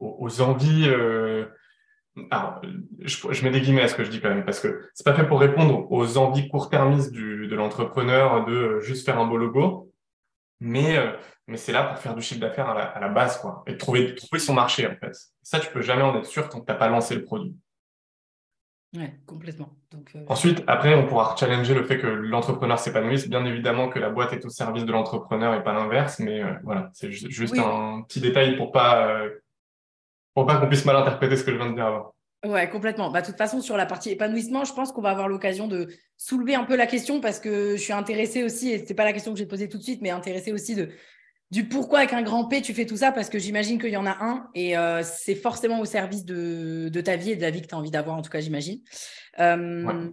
aux, 0.00 0.40
envies. 0.40 0.86
Euh, 0.88 1.46
alors, 2.30 2.60
je, 3.00 3.44
mets 3.44 3.50
des 3.50 3.60
guillemets 3.60 3.82
à 3.82 3.88
ce 3.88 3.94
que 3.94 4.04
je 4.04 4.10
dis 4.10 4.20
quand 4.20 4.28
même, 4.28 4.44
parce 4.44 4.60
que 4.60 4.88
c'est 4.94 5.04
pas 5.04 5.14
fait 5.14 5.26
pour 5.26 5.40
répondre 5.40 5.90
aux 5.90 6.16
envies 6.16 6.48
court-termistes 6.48 7.12
de 7.12 7.54
l'entrepreneur 7.54 8.44
de 8.46 8.80
juste 8.80 9.04
faire 9.04 9.18
un 9.18 9.26
beau 9.26 9.36
logo, 9.36 9.92
mais, 10.60 10.96
euh, 10.96 11.12
mais 11.46 11.56
c'est 11.56 11.72
là 11.72 11.84
pour 11.84 11.98
faire 11.98 12.14
du 12.14 12.22
chiffre 12.22 12.40
d'affaires 12.40 12.68
à 12.68 12.98
la, 13.00 13.08
base, 13.08 13.38
quoi, 13.38 13.62
et 13.66 13.76
trouver, 13.76 14.14
trouver 14.14 14.40
son 14.40 14.54
marché, 14.54 14.86
en 14.86 14.96
fait. 14.96 15.14
Ça, 15.42 15.60
tu 15.60 15.70
peux 15.70 15.82
jamais 15.82 16.02
en 16.02 16.16
être 16.16 16.26
sûr 16.26 16.48
tant 16.48 16.60
que 16.60 16.66
tu 16.66 16.72
n'as 16.72 16.78
pas 16.78 16.88
lancé 16.88 17.14
le 17.14 17.24
produit. 17.24 17.54
Ouais, 18.96 19.12
complètement. 19.26 19.70
Donc, 19.90 20.12
euh... 20.14 20.20
Ensuite, 20.28 20.62
après, 20.66 20.94
on 20.94 21.06
pourra 21.06 21.34
challenger 21.38 21.74
le 21.74 21.84
fait 21.84 21.98
que 21.98 22.06
l'entrepreneur 22.06 22.78
s'épanouisse. 22.78 23.28
Bien 23.28 23.44
évidemment 23.44 23.88
que 23.88 23.98
la 23.98 24.10
boîte 24.10 24.32
est 24.32 24.44
au 24.44 24.50
service 24.50 24.84
de 24.84 24.92
l'entrepreneur 24.92 25.54
et 25.54 25.64
pas 25.64 25.72
l'inverse, 25.72 26.20
mais 26.20 26.42
euh, 26.42 26.52
voilà, 26.62 26.90
c'est 26.92 27.10
juste 27.10 27.58
un 27.58 28.02
petit 28.02 28.20
détail 28.20 28.56
pour 28.56 28.70
pas 28.70 29.08
euh, 29.08 29.30
pour 30.34 30.46
pas 30.46 30.56
qu'on 30.56 30.68
puisse 30.68 30.84
mal 30.84 30.96
interpréter 30.96 31.36
ce 31.36 31.44
que 31.44 31.52
je 31.52 31.56
viens 31.56 31.70
de 31.70 31.74
dire 31.74 31.86
avant. 31.86 32.14
Ouais, 32.44 32.68
complètement. 32.68 33.10
Bah, 33.10 33.22
de 33.22 33.26
toute 33.26 33.38
façon, 33.38 33.60
sur 33.60 33.76
la 33.76 33.86
partie 33.86 34.10
épanouissement, 34.10 34.64
je 34.64 34.74
pense 34.74 34.92
qu'on 34.92 35.00
va 35.00 35.10
avoir 35.10 35.28
l'occasion 35.28 35.66
de 35.66 35.88
soulever 36.16 36.54
un 36.54 36.64
peu 36.64 36.76
la 36.76 36.86
question 36.86 37.20
parce 37.20 37.40
que 37.40 37.76
je 37.76 37.82
suis 37.82 37.92
intéressée 37.92 38.44
aussi, 38.44 38.70
et 38.70 38.84
ce 38.84 38.88
n'est 38.88 38.94
pas 38.94 39.04
la 39.04 39.12
question 39.12 39.32
que 39.32 39.38
j'ai 39.38 39.46
posée 39.46 39.68
tout 39.68 39.78
de 39.78 39.82
suite, 39.82 40.02
mais 40.02 40.10
intéressée 40.10 40.52
aussi 40.52 40.74
de, 40.74 40.90
du 41.54 41.68
pourquoi 41.68 42.00
avec 42.00 42.12
un 42.12 42.22
grand 42.22 42.46
P 42.46 42.62
tu 42.62 42.74
fais 42.74 42.84
tout 42.84 42.96
ça 42.96 43.12
parce 43.12 43.28
que 43.28 43.38
j'imagine 43.38 43.78
qu'il 43.78 43.90
y 43.90 43.96
en 43.96 44.06
a 44.06 44.16
un 44.20 44.50
et 44.56 44.76
euh, 44.76 45.04
c'est 45.04 45.36
forcément 45.36 45.78
au 45.78 45.84
service 45.84 46.24
de, 46.24 46.88
de, 46.88 47.00
ta 47.00 47.14
vie 47.14 47.30
et 47.30 47.36
de 47.36 47.42
la 47.42 47.50
vie 47.50 47.62
que 47.62 47.68
tu 47.68 47.76
as 47.76 47.78
envie 47.78 47.92
d'avoir, 47.92 48.16
en 48.16 48.22
tout 48.22 48.30
cas, 48.30 48.40
j'imagine. 48.40 48.80
Euh, 49.38 50.10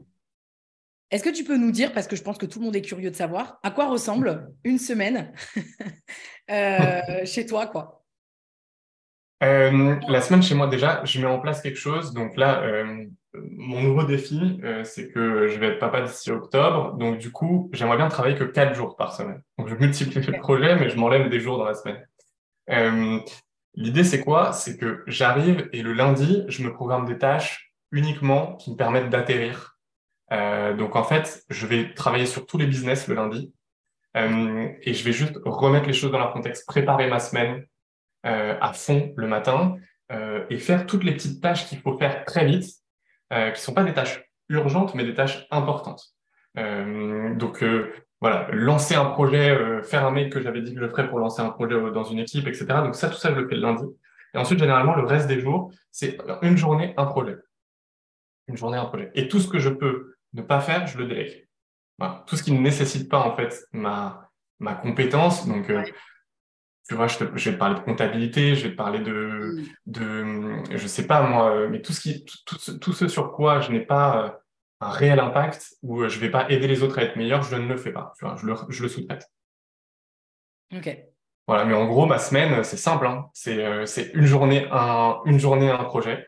est-ce 1.10 1.24
que 1.24 1.32
tu 1.32 1.44
peux 1.44 1.58
nous 1.58 1.72
dire, 1.72 1.94
parce 1.94 2.06
que 2.06 2.16
je 2.16 2.22
pense 2.22 2.38
que 2.38 2.46
tout 2.46 2.60
le 2.60 2.66
monde 2.66 2.76
est 2.76 2.84
curieux 2.84 3.10
de 3.10 3.16
savoir, 3.16 3.60
à 3.64 3.72
quoi 3.72 3.88
ressemble 3.88 4.52
une 4.64 4.78
semaine 4.78 5.34
euh, 6.52 7.26
chez 7.26 7.48
toi, 7.48 7.66
quoi? 7.66 8.06
La 9.42 10.22
semaine 10.22 10.44
chez 10.44 10.54
moi 10.54 10.68
déjà, 10.68 11.04
je 11.06 11.20
mets 11.20 11.26
en 11.26 11.40
place 11.40 11.64
quelque 11.64 11.80
chose. 11.80 12.14
Donc 12.14 12.38
là, 12.38 12.62
mon 13.34 13.82
nouveau 13.82 14.04
défi, 14.04 14.60
euh, 14.64 14.84
c'est 14.84 15.10
que 15.10 15.48
je 15.48 15.58
vais 15.60 15.68
être 15.68 15.80
papa 15.80 16.02
d'ici 16.02 16.32
octobre. 16.32 16.98
Donc 16.98 17.18
du 17.18 17.32
coup, 17.32 17.70
j'aimerais 17.74 17.98
bien 17.98 18.10
travailler 18.10 18.36
que 18.36 18.44
quatre 18.44 18.76
jours 18.76 18.96
par 18.96 19.14
semaine. 19.14 19.42
Donc 19.58 19.70
je 19.70 19.76
multiplie 19.76 20.22
le 20.22 20.40
projet, 20.40 20.76
mais 20.76 20.90
je 20.90 20.98
m'enlève 20.98 21.30
des 21.30 21.40
jours 21.40 21.58
dans 21.58 21.66
la 21.66 21.74
semaine. 21.74 22.06
Euh, 22.70 23.20
L'idée, 23.74 24.04
c'est 24.04 24.22
quoi? 24.22 24.52
C'est 24.52 24.78
que 24.78 25.04
j'arrive 25.08 25.70
et 25.72 25.82
le 25.82 25.94
lundi, 25.94 26.44
je 26.50 26.62
me 26.62 26.74
programme 26.74 27.06
des 27.06 27.18
tâches 27.18 27.74
uniquement 27.92 28.58
qui 28.58 28.72
me 28.72 28.76
permettent 28.76 29.10
d'atterrir. 29.10 29.78
Euh, 30.34 30.74
donc 30.74 30.98
en 30.98 31.04
fait, 31.04 31.46
je 31.50 31.66
vais 31.68 31.94
travailler 31.94 32.26
sur 32.26 32.46
tous 32.46 32.58
les 32.58 32.68
business 32.68 33.08
le 33.08 33.16
lundi. 33.16 33.54
et 34.14 34.94
je 34.94 35.04
vais 35.06 35.14
juste 35.14 35.40
remettre 35.46 35.88
les 35.88 35.94
choses 35.94 36.12
dans 36.12 36.18
leur 36.18 36.34
contexte, 36.34 36.68
préparer 36.68 37.08
ma 37.08 37.20
semaine, 37.20 37.66
à 38.24 38.74
fond 38.74 39.14
le 39.16 39.28
matin 39.28 39.78
et 40.50 40.58
faire 40.58 40.86
toutes 40.86 41.06
les 41.06 41.14
petites 41.14 41.42
tâches 41.42 41.66
qu'il 41.68 41.80
faut 41.80 41.98
faire 41.98 42.26
très 42.26 42.46
vite, 42.46 42.81
euh, 43.32 43.52
qui 43.52 43.62
sont 43.62 43.74
pas 43.74 43.84
des 43.84 43.94
tâches 43.94 44.24
urgentes, 44.50 44.96
mais 44.96 45.04
des 45.04 45.14
tâches 45.14 45.48
importantes. 45.52 46.14
donc 46.56 47.64
voilà, 48.20 48.48
lancer 48.52 48.96
un 48.96 49.06
projet, 49.06 49.82
faire 49.84 50.06
un 50.06 50.12
mail 50.12 50.30
que 50.30 50.42
j'avais 50.42 50.62
dit 50.62 50.76
que 50.76 50.82
je 50.82 50.88
ferais 50.88 51.10
pour 51.10 51.18
lancer 51.18 51.42
un 51.42 51.50
projet 51.50 51.76
dans 51.92 52.04
une 52.04 52.20
équipe, 52.20 52.48
etc. 52.48 52.66
Donc 52.84 52.96
ça, 52.96 53.10
tout 53.10 53.18
ça, 53.18 53.34
je 53.34 53.40
le 53.40 53.48
fais 53.48 53.56
le 53.56 53.62
lundi. 53.62 53.86
Et 54.34 54.38
ensuite, 54.38 54.60
généralement, 54.60 54.96
le 54.96 55.06
reste 55.06 55.28
des 55.28 55.40
jours, 55.40 55.72
c'est 55.92 56.18
une 56.42 56.58
journée, 56.58 56.94
un 56.98 57.06
projet. 57.06 57.38
Une 58.48 58.58
journée, 58.58 58.78
un 58.78 58.86
projet. 58.86 59.12
Et 59.16 59.28
tout 59.28 59.40
ce 59.40 59.48
que 59.48 59.60
je 59.60 59.70
peux 59.70 60.16
ne 60.34 60.42
pas 60.42 60.60
faire, 60.60 60.88
je 60.88 60.98
le 60.98 61.08
délègue. 61.08 61.48
Tout 62.28 62.36
ce 62.36 62.44
qui 62.44 62.52
ne 62.52 62.60
nécessite 62.60 63.10
pas, 63.10 63.20
en 63.20 63.36
fait, 63.36 63.66
ma, 63.72 64.30
ma 64.60 64.76
compétence. 64.76 65.48
Donc, 65.48 65.72
tu 66.92 66.98
vois, 66.98 67.08
je, 67.08 67.20
te, 67.20 67.38
je, 67.38 67.50
vais 67.50 67.56
te 67.56 67.58
parler 67.58 67.76
de 67.76 67.86
comptabilité, 67.86 68.54
je 68.54 68.64
vais 68.64 68.72
te 68.72 68.76
parler 68.76 69.00
de, 69.00 69.56
mm. 69.56 69.66
de 69.86 70.78
je 70.78 70.88
sais 70.88 71.08
pas 71.08 71.22
moi, 71.22 71.70
mais 71.70 71.82
tout 71.82 71.94
ce 71.94 72.02
qui, 72.02 72.26
tout, 72.46 72.58
tout, 72.82 72.92
ce 72.92 73.08
sur 73.08 73.32
quoi 73.32 73.62
je 73.62 73.72
n'ai 73.72 73.80
pas 73.80 74.26
euh, 74.26 74.30
un 74.82 74.90
réel 74.90 75.22
impact 75.22 75.78
ou 75.84 76.02
euh, 76.02 76.10
je 76.10 76.20
vais 76.20 76.30
pas 76.30 76.50
aider 76.50 76.68
les 76.68 76.84
autres 76.84 77.00
à 77.00 77.04
être 77.04 77.16
meilleurs, 77.16 77.44
je 77.44 77.56
ne 77.56 77.66
le 77.66 77.78
fais 77.78 77.94
pas. 77.94 78.12
Tu 78.20 78.26
vois, 78.26 78.36
je 78.36 78.46
le, 78.46 78.56
je 78.68 78.84
le 78.84 78.90
sous-traite. 78.90 79.32
Ok. 80.76 80.98
Voilà, 81.48 81.64
mais 81.64 81.74
en 81.74 81.86
gros, 81.86 82.06
ma 82.08 82.18
semaine, 82.18 82.62
c'est 82.66 82.76
simple. 82.76 83.08
Hein. 83.08 83.30
C'est, 83.32 83.66
euh, 83.66 83.86
une 84.14 84.26
journée, 84.26 84.68
un, 84.70 85.22
une 85.24 85.40
journée, 85.40 85.70
un 85.70 85.86
projet. 85.86 86.28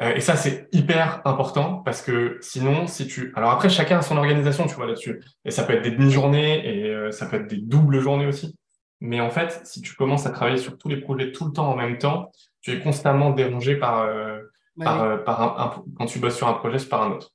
Euh, 0.00 0.14
et 0.14 0.20
ça, 0.20 0.34
c'est 0.34 0.66
hyper 0.72 1.20
important 1.26 1.82
parce 1.84 2.00
que 2.00 2.38
sinon, 2.40 2.86
si 2.86 3.06
tu... 3.06 3.34
Alors 3.36 3.50
après, 3.50 3.68
chacun 3.68 3.98
a 3.98 4.02
son 4.02 4.16
organisation, 4.16 4.66
tu 4.66 4.76
vois, 4.76 4.86
là-dessus. 4.86 5.22
Et 5.44 5.50
ça 5.50 5.64
peut 5.64 5.74
être 5.74 5.82
des 5.82 5.90
demi-journées 5.90 6.66
et 6.66 7.12
ça 7.12 7.26
peut 7.26 7.36
être 7.36 7.48
des 7.48 7.58
doubles 7.58 8.00
journées 8.00 8.26
aussi. 8.26 8.56
Mais 9.00 9.20
en 9.20 9.30
fait, 9.30 9.60
si 9.64 9.80
tu 9.80 9.94
commences 9.94 10.26
à 10.26 10.30
travailler 10.30 10.58
sur 10.58 10.76
tous 10.76 10.88
les 10.88 10.98
projets 11.00 11.32
tout 11.32 11.46
le 11.46 11.52
temps 11.52 11.70
en 11.70 11.76
même 11.76 11.98
temps, 11.98 12.30
tu 12.60 12.72
es 12.72 12.80
constamment 12.80 13.30
dérangé 13.30 13.76
par, 13.76 14.00
euh, 14.00 14.40
par, 14.78 15.02
euh, 15.02 15.16
par 15.16 15.60
un, 15.60 15.84
quand 15.96 16.06
tu 16.06 16.18
bosses 16.18 16.36
sur 16.36 16.48
un 16.48 16.52
projet, 16.54 16.84
par 16.86 17.02
un 17.02 17.12
autre. 17.12 17.30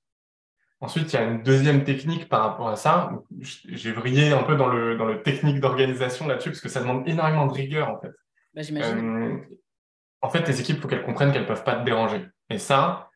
Ensuite, 0.81 1.11
il 1.13 1.15
y 1.15 1.19
a 1.19 1.23
une 1.23 1.41
deuxième 1.41 1.83
technique 1.83 2.29
par 2.29 2.41
rapport 2.41 2.67
à 2.67 2.75
ça. 2.75 3.11
J'ai 3.39 3.91
vrillé 3.91 4.31
un 4.31 4.43
peu 4.43 4.55
dans 4.55 4.67
le, 4.67 4.95
dans 4.97 5.05
le 5.05 5.23
technique 5.23 5.59
d'organisation 5.59 6.27
là-dessus 6.27 6.49
parce 6.49 6.61
que 6.61 6.69
ça 6.69 6.81
demande 6.81 7.07
énormément 7.07 7.47
de 7.47 7.53
rigueur 7.53 7.89
en 7.89 7.99
fait. 7.99 8.11
Bah, 8.53 8.61
euh, 8.83 9.37
en 10.21 10.29
fait, 10.29 10.43
tes 10.43 10.59
équipes, 10.59 10.77
il 10.77 10.81
faut 10.81 10.87
qu'elles 10.87 11.03
comprennent 11.03 11.31
qu'elles 11.31 11.47
peuvent 11.47 11.63
pas 11.63 11.75
te 11.75 11.85
déranger. 11.85 12.25
Et 12.49 12.59
ça, 12.59 13.09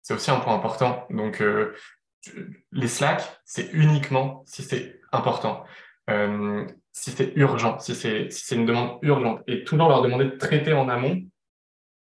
c'est 0.00 0.14
aussi 0.14 0.30
un 0.30 0.40
point 0.40 0.54
important. 0.54 1.06
Donc, 1.10 1.42
les 2.72 2.88
Slack, 2.88 3.22
c'est 3.44 3.70
uniquement 3.72 4.42
si 4.46 4.62
c'est 4.62 5.00
important. 5.12 5.64
Euh, 6.08 6.66
si 6.92 7.10
c'est 7.10 7.32
urgent, 7.36 7.78
si 7.78 7.94
c'est 7.94 8.30
si 8.30 8.54
une 8.54 8.66
demande 8.66 8.98
urgente, 9.02 9.42
et 9.46 9.64
toujours 9.64 9.88
leur 9.88 10.02
demander 10.02 10.24
de 10.24 10.30
traiter 10.30 10.72
en 10.72 10.88
amont 10.88 11.20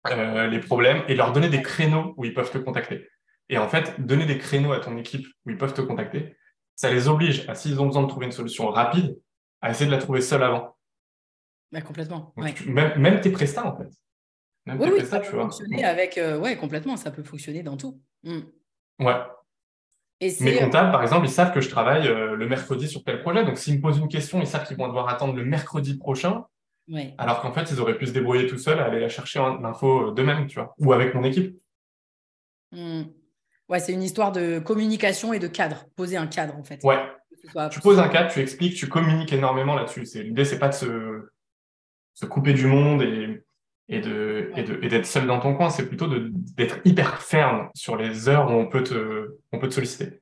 euh, 0.09 0.47
les 0.47 0.61
problèmes 0.61 1.03
et 1.09 1.15
leur 1.15 1.33
donner 1.33 1.49
des 1.49 1.63
créneaux 1.63 2.15
où 2.17 2.25
ils 2.25 2.35
peuvent 2.35 2.51
te 2.51 2.59
contacter. 2.59 3.09
Et 3.49 3.59
en 3.59 3.69
fait, 3.69 4.01
donner 4.01 4.27
des 4.27 4.39
créneaux 4.39 4.73
à 4.73 4.81
ton 4.81 4.97
équipe 4.97 5.27
où 5.45 5.51
ils 5.51 5.59
peuvent 5.59 5.75
te 5.75 5.81
contacter, 5.81 6.37
ça 6.77 6.91
les 6.91 7.09
oblige, 7.09 7.47
à 7.49 7.55
s'ils 7.55 7.81
ont 7.81 7.87
besoin 7.87 8.05
de 8.05 8.09
trouver 8.09 8.27
une 8.27 8.33
solution 8.33 8.69
rapide, 8.71 9.19
à 9.61 9.71
essayer 9.71 9.87
de 9.87 9.91
la 9.91 9.99
trouver 9.99 10.23
seule 10.23 10.43
avant. 10.43 10.77
Bah, 11.73 11.83
complètement. 11.83 12.33
même, 12.37 13.21
tes 13.21 13.31
prestats, 13.31 13.67
en 13.67 13.77
fait. 13.77 13.89
Même 14.67 14.81
oui, 14.81 14.91
tes 14.99 15.05
ça 15.05 15.21
peut 15.21 15.27
fonctionner 15.27 15.85
avec. 15.85 16.17
Euh, 16.17 16.39
ouais, 16.39 16.57
complètement, 16.57 16.97
ça 16.97 17.11
peut 17.11 17.23
fonctionner 17.23 17.63
dans 17.63 17.77
tout. 17.77 18.01
Mm. 18.23 18.41
Ouais, 19.01 19.17
mes 20.21 20.57
comptables, 20.57 20.93
par 20.93 21.03
exemple, 21.03 21.27
ils 21.27 21.33
savent 21.33 21.53
que 21.53 21.61
je 21.61 21.71
travaille 21.71 22.07
euh, 22.07 22.35
le 22.37 22.47
mercredi 22.47 22.89
sur 22.89 23.03
tel 23.03 23.21
projet. 23.21 23.45
Donc, 23.45 23.59
s'ils 23.59 23.77
me 23.77 23.81
posent 23.81 23.99
une 23.99 24.09
question, 24.09 24.41
ils 24.41 24.47
savent 24.47 24.67
qu'ils 24.67 24.77
vont 24.77 24.87
devoir 24.87 25.09
attendre 25.09 25.35
le 25.35 25.45
mercredi 25.45 25.97
prochain. 25.97 26.45
Alors 27.19 27.41
qu'en 27.41 27.53
fait, 27.53 27.71
ils 27.71 27.81
auraient 27.81 27.97
pu 27.97 28.07
se 28.07 28.13
débrouiller 28.13 28.47
tout 28.47 28.59
seuls, 28.59 28.81
aller 28.81 29.01
la 29.01 29.09
chercher 29.09 29.39
l'info 29.39 30.09
euh, 30.09 30.13
d'eux-mêmes, 30.13 30.47
tu 30.47 30.57
vois, 30.57 30.75
ou 30.79 30.93
avec 30.93 31.15
mon 31.15 31.23
équipe. 31.23 31.57
Hmm. 32.73 33.03
Ouais, 33.69 33.79
c'est 33.79 33.93
une 33.93 34.03
histoire 34.03 34.33
de 34.33 34.59
communication 34.59 35.33
et 35.33 35.39
de 35.39 35.47
cadre. 35.47 35.85
Poser 35.95 36.17
un 36.17 36.27
cadre, 36.27 36.57
en 36.57 36.65
fait. 36.65 36.83
Ouais. 36.83 36.99
Tu 37.71 37.81
poses 37.81 37.99
un 37.99 38.09
cadre, 38.09 38.31
tu 38.31 38.41
expliques, 38.41 38.75
tu 38.75 38.89
communiques 38.89 39.33
énormément 39.33 39.75
là-dessus. 39.75 40.03
L'idée, 40.23 40.45
c'est 40.45 40.59
pas 40.59 40.69
de 40.69 40.75
se, 40.75 41.31
se 42.15 42.27
couper 42.27 42.53
du 42.53 42.67
monde 42.67 43.03
et 43.03 43.45
et 43.91 44.01
de 44.01 44.51
et 44.55 44.89
d'être 44.89 45.07
seul 45.07 45.27
dans 45.27 45.41
ton 45.41 45.55
coin, 45.55 45.69
c'est 45.69 45.87
plutôt 45.87 46.09
d'être 46.57 46.79
hyper 46.85 47.21
ferme 47.21 47.69
sur 47.75 47.97
les 47.97 48.29
heures 48.29 48.51
où 48.51 48.55
on 48.55 48.67
peut 48.67 48.85
te 48.85 49.37
on 49.53 49.59
peut 49.59 49.69
te 49.69 49.75
solliciter. 49.75 50.21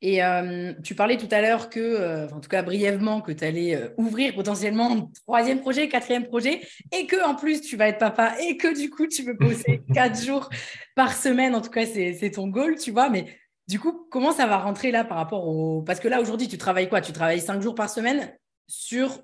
Et 0.00 0.22
euh, 0.22 0.72
tu 0.82 0.96
parlais 0.96 1.16
tout 1.16 1.28
à 1.30 1.40
l'heure 1.40 1.70
que, 1.70 1.78
euh, 1.78 2.28
en 2.30 2.40
tout 2.40 2.48
cas 2.48 2.62
brièvement, 2.62 3.20
que 3.20 3.30
tu 3.30 3.44
allais 3.44 3.76
euh, 3.76 3.88
ouvrir 3.96 4.34
potentiellement 4.34 4.90
un 4.90 5.08
troisième 5.24 5.60
projet, 5.60 5.88
quatrième 5.88 6.26
projet, 6.26 6.60
et 6.92 7.06
que 7.06 7.24
en 7.24 7.36
plus 7.36 7.60
tu 7.60 7.76
vas 7.76 7.86
être 7.86 7.98
papa, 7.98 8.34
et 8.40 8.56
que 8.56 8.76
du 8.76 8.90
coup 8.90 9.06
tu 9.06 9.22
veux 9.22 9.34
bosser 9.34 9.82
quatre 9.94 10.20
jours 10.20 10.50
par 10.96 11.14
semaine. 11.14 11.54
En 11.54 11.60
tout 11.60 11.70
cas, 11.70 11.86
c'est 11.86 12.30
ton 12.32 12.48
goal, 12.48 12.76
tu 12.76 12.90
vois. 12.90 13.10
Mais 13.10 13.26
du 13.68 13.78
coup, 13.78 14.06
comment 14.10 14.32
ça 14.32 14.46
va 14.46 14.58
rentrer 14.58 14.90
là 14.90 15.04
par 15.04 15.18
rapport 15.18 15.46
au. 15.46 15.82
Parce 15.82 16.00
que 16.00 16.08
là, 16.08 16.20
aujourd'hui, 16.20 16.48
tu 16.48 16.58
travailles 16.58 16.88
quoi? 16.88 17.00
Tu 17.00 17.12
travailles 17.12 17.40
cinq 17.40 17.62
jours 17.62 17.76
par 17.76 17.88
semaine 17.88 18.36
sur 18.66 19.22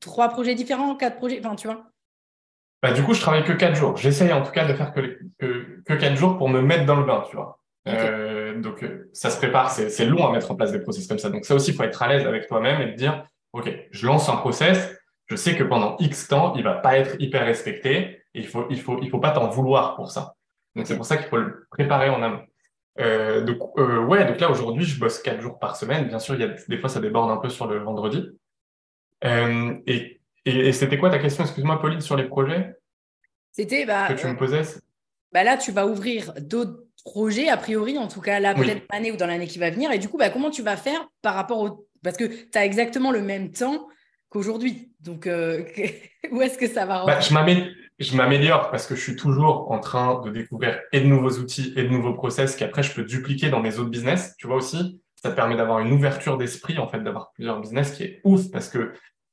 trois 0.00 0.28
projets 0.28 0.54
différents, 0.54 0.94
quatre 0.94 1.16
projets, 1.16 1.40
enfin, 1.42 1.56
tu 1.56 1.68
vois? 1.68 1.91
Bah, 2.82 2.92
du 2.92 3.02
coup, 3.02 3.14
je 3.14 3.20
travaille 3.20 3.44
que 3.44 3.52
quatre 3.52 3.76
jours. 3.76 3.96
J'essaye 3.96 4.32
en 4.32 4.42
tout 4.42 4.50
cas 4.50 4.66
de 4.66 4.74
faire 4.74 4.92
que, 4.92 5.18
que, 5.38 5.82
que 5.86 5.94
quatre 5.94 6.16
jours 6.16 6.36
pour 6.36 6.48
me 6.48 6.60
mettre 6.60 6.84
dans 6.84 6.96
le 6.96 7.04
bain, 7.04 7.22
tu 7.30 7.36
vois. 7.36 7.60
Euh, 7.88 8.60
donc, 8.60 8.82
euh, 8.82 9.08
ça 9.12 9.30
se 9.30 9.36
prépare, 9.36 9.70
c'est 9.70 10.04
long 10.04 10.26
à 10.26 10.32
mettre 10.32 10.50
en 10.50 10.56
place 10.56 10.72
des 10.72 10.80
process 10.80 11.06
comme 11.06 11.18
ça. 11.18 11.30
Donc, 11.30 11.44
ça 11.44 11.54
aussi, 11.54 11.70
il 11.70 11.76
faut 11.76 11.84
être 11.84 12.02
à 12.02 12.08
l'aise 12.08 12.26
avec 12.26 12.48
toi-même 12.48 12.80
et 12.80 12.92
te 12.92 12.96
dire, 12.96 13.24
OK, 13.52 13.72
je 13.90 14.06
lance 14.06 14.28
un 14.28 14.36
process, 14.36 14.96
je 15.26 15.36
sais 15.36 15.56
que 15.56 15.64
pendant 15.64 15.96
X 15.98 16.28
temps, 16.28 16.54
il 16.56 16.64
va 16.64 16.74
pas 16.74 16.96
être 16.98 17.16
hyper 17.20 17.44
respecté 17.44 18.24
et 18.34 18.40
il 18.40 18.46
faut, 18.46 18.66
il 18.70 18.80
faut, 18.80 18.98
il 19.00 19.10
faut 19.10 19.20
pas 19.20 19.30
t'en 19.30 19.48
vouloir 19.48 19.94
pour 19.94 20.10
ça. 20.10 20.34
Donc, 20.74 20.86
c'est 20.86 20.96
pour 20.96 21.06
ça 21.06 21.16
qu'il 21.16 21.26
faut 21.26 21.36
le 21.36 21.66
préparer 21.70 22.08
en 22.08 22.22
amont. 22.22 22.42
Euh, 22.98 23.42
donc, 23.42 23.58
euh, 23.78 24.00
ouais, 24.00 24.24
donc 24.24 24.40
là, 24.40 24.50
aujourd'hui, 24.50 24.84
je 24.84 24.98
bosse 24.98 25.20
quatre 25.20 25.40
jours 25.40 25.58
par 25.58 25.76
semaine. 25.76 26.08
Bien 26.08 26.18
sûr, 26.18 26.34
il 26.34 26.40
y 26.40 26.44
a 26.44 26.48
des 26.48 26.78
fois, 26.78 26.88
ça 26.88 27.00
déborde 27.00 27.30
un 27.30 27.36
peu 27.36 27.48
sur 27.48 27.66
le 27.66 27.78
vendredi. 27.78 28.28
Euh, 29.24 29.74
et 29.86 30.20
et, 30.44 30.72
c'était 30.72 30.98
quoi 30.98 31.10
ta 31.10 31.18
question, 31.18 31.44
excuse-moi, 31.44 31.80
Pauline, 31.80 32.00
sur 32.00 32.16
les 32.16 32.24
projets 32.24 32.74
C'était 33.52 33.86
bah, 33.86 34.08
que 34.08 34.20
tu 34.20 34.26
me 34.26 34.36
posais 34.36 34.62
bah 35.32 35.44
Là, 35.44 35.56
tu 35.56 35.72
vas 35.72 35.86
ouvrir 35.86 36.32
d'autres 36.40 36.84
projets, 37.04 37.48
a 37.48 37.56
priori, 37.56 37.98
en 37.98 38.08
tout 38.08 38.20
cas, 38.20 38.40
là, 38.40 38.54
peut-être 38.54 38.82
l'année 38.92 39.12
ou 39.12 39.16
dans 39.16 39.26
l'année 39.26 39.46
qui 39.46 39.58
va 39.58 39.70
venir. 39.70 39.90
Et 39.92 39.98
du 39.98 40.08
coup, 40.08 40.18
bah, 40.18 40.30
comment 40.30 40.50
tu 40.50 40.62
vas 40.62 40.76
faire 40.76 41.08
par 41.22 41.34
rapport 41.34 41.60
au. 41.60 41.86
Parce 42.02 42.16
que 42.16 42.24
tu 42.24 42.58
as 42.58 42.64
exactement 42.64 43.12
le 43.12 43.22
même 43.22 43.52
temps 43.52 43.88
qu'aujourd'hui. 44.28 44.92
Donc, 45.00 45.26
où 46.30 46.42
est-ce 46.42 46.58
que 46.58 46.66
ça 46.66 46.86
va 46.86 47.04
bah, 47.06 47.20
Je 47.20 48.16
m'améliore 48.16 48.70
parce 48.70 48.86
que 48.86 48.96
je 48.96 49.00
suis 49.00 49.16
toujours 49.16 49.70
en 49.70 49.78
train 49.78 50.20
de 50.22 50.30
découvrir 50.30 50.80
et 50.92 51.00
de 51.00 51.06
nouveaux 51.06 51.38
outils 51.38 51.72
et 51.76 51.84
de 51.84 51.88
nouveaux 51.88 52.14
process 52.14 52.56
qu'après 52.56 52.82
je 52.82 52.92
peux 52.92 53.04
dupliquer 53.04 53.50
dans 53.50 53.60
mes 53.60 53.78
autres 53.78 53.90
business. 53.90 54.34
Tu 54.38 54.46
vois 54.46 54.56
aussi, 54.56 55.00
ça 55.14 55.30
permet 55.30 55.56
d'avoir 55.56 55.78
une 55.78 55.92
ouverture 55.92 56.36
d'esprit, 56.36 56.78
en 56.78 56.88
fait, 56.88 57.00
d'avoir 57.00 57.30
plusieurs 57.32 57.60
business 57.60 57.92
qui 57.92 58.02
est 58.02 58.20
ouf 58.24 58.50
parce 58.50 58.68
que 58.68 58.92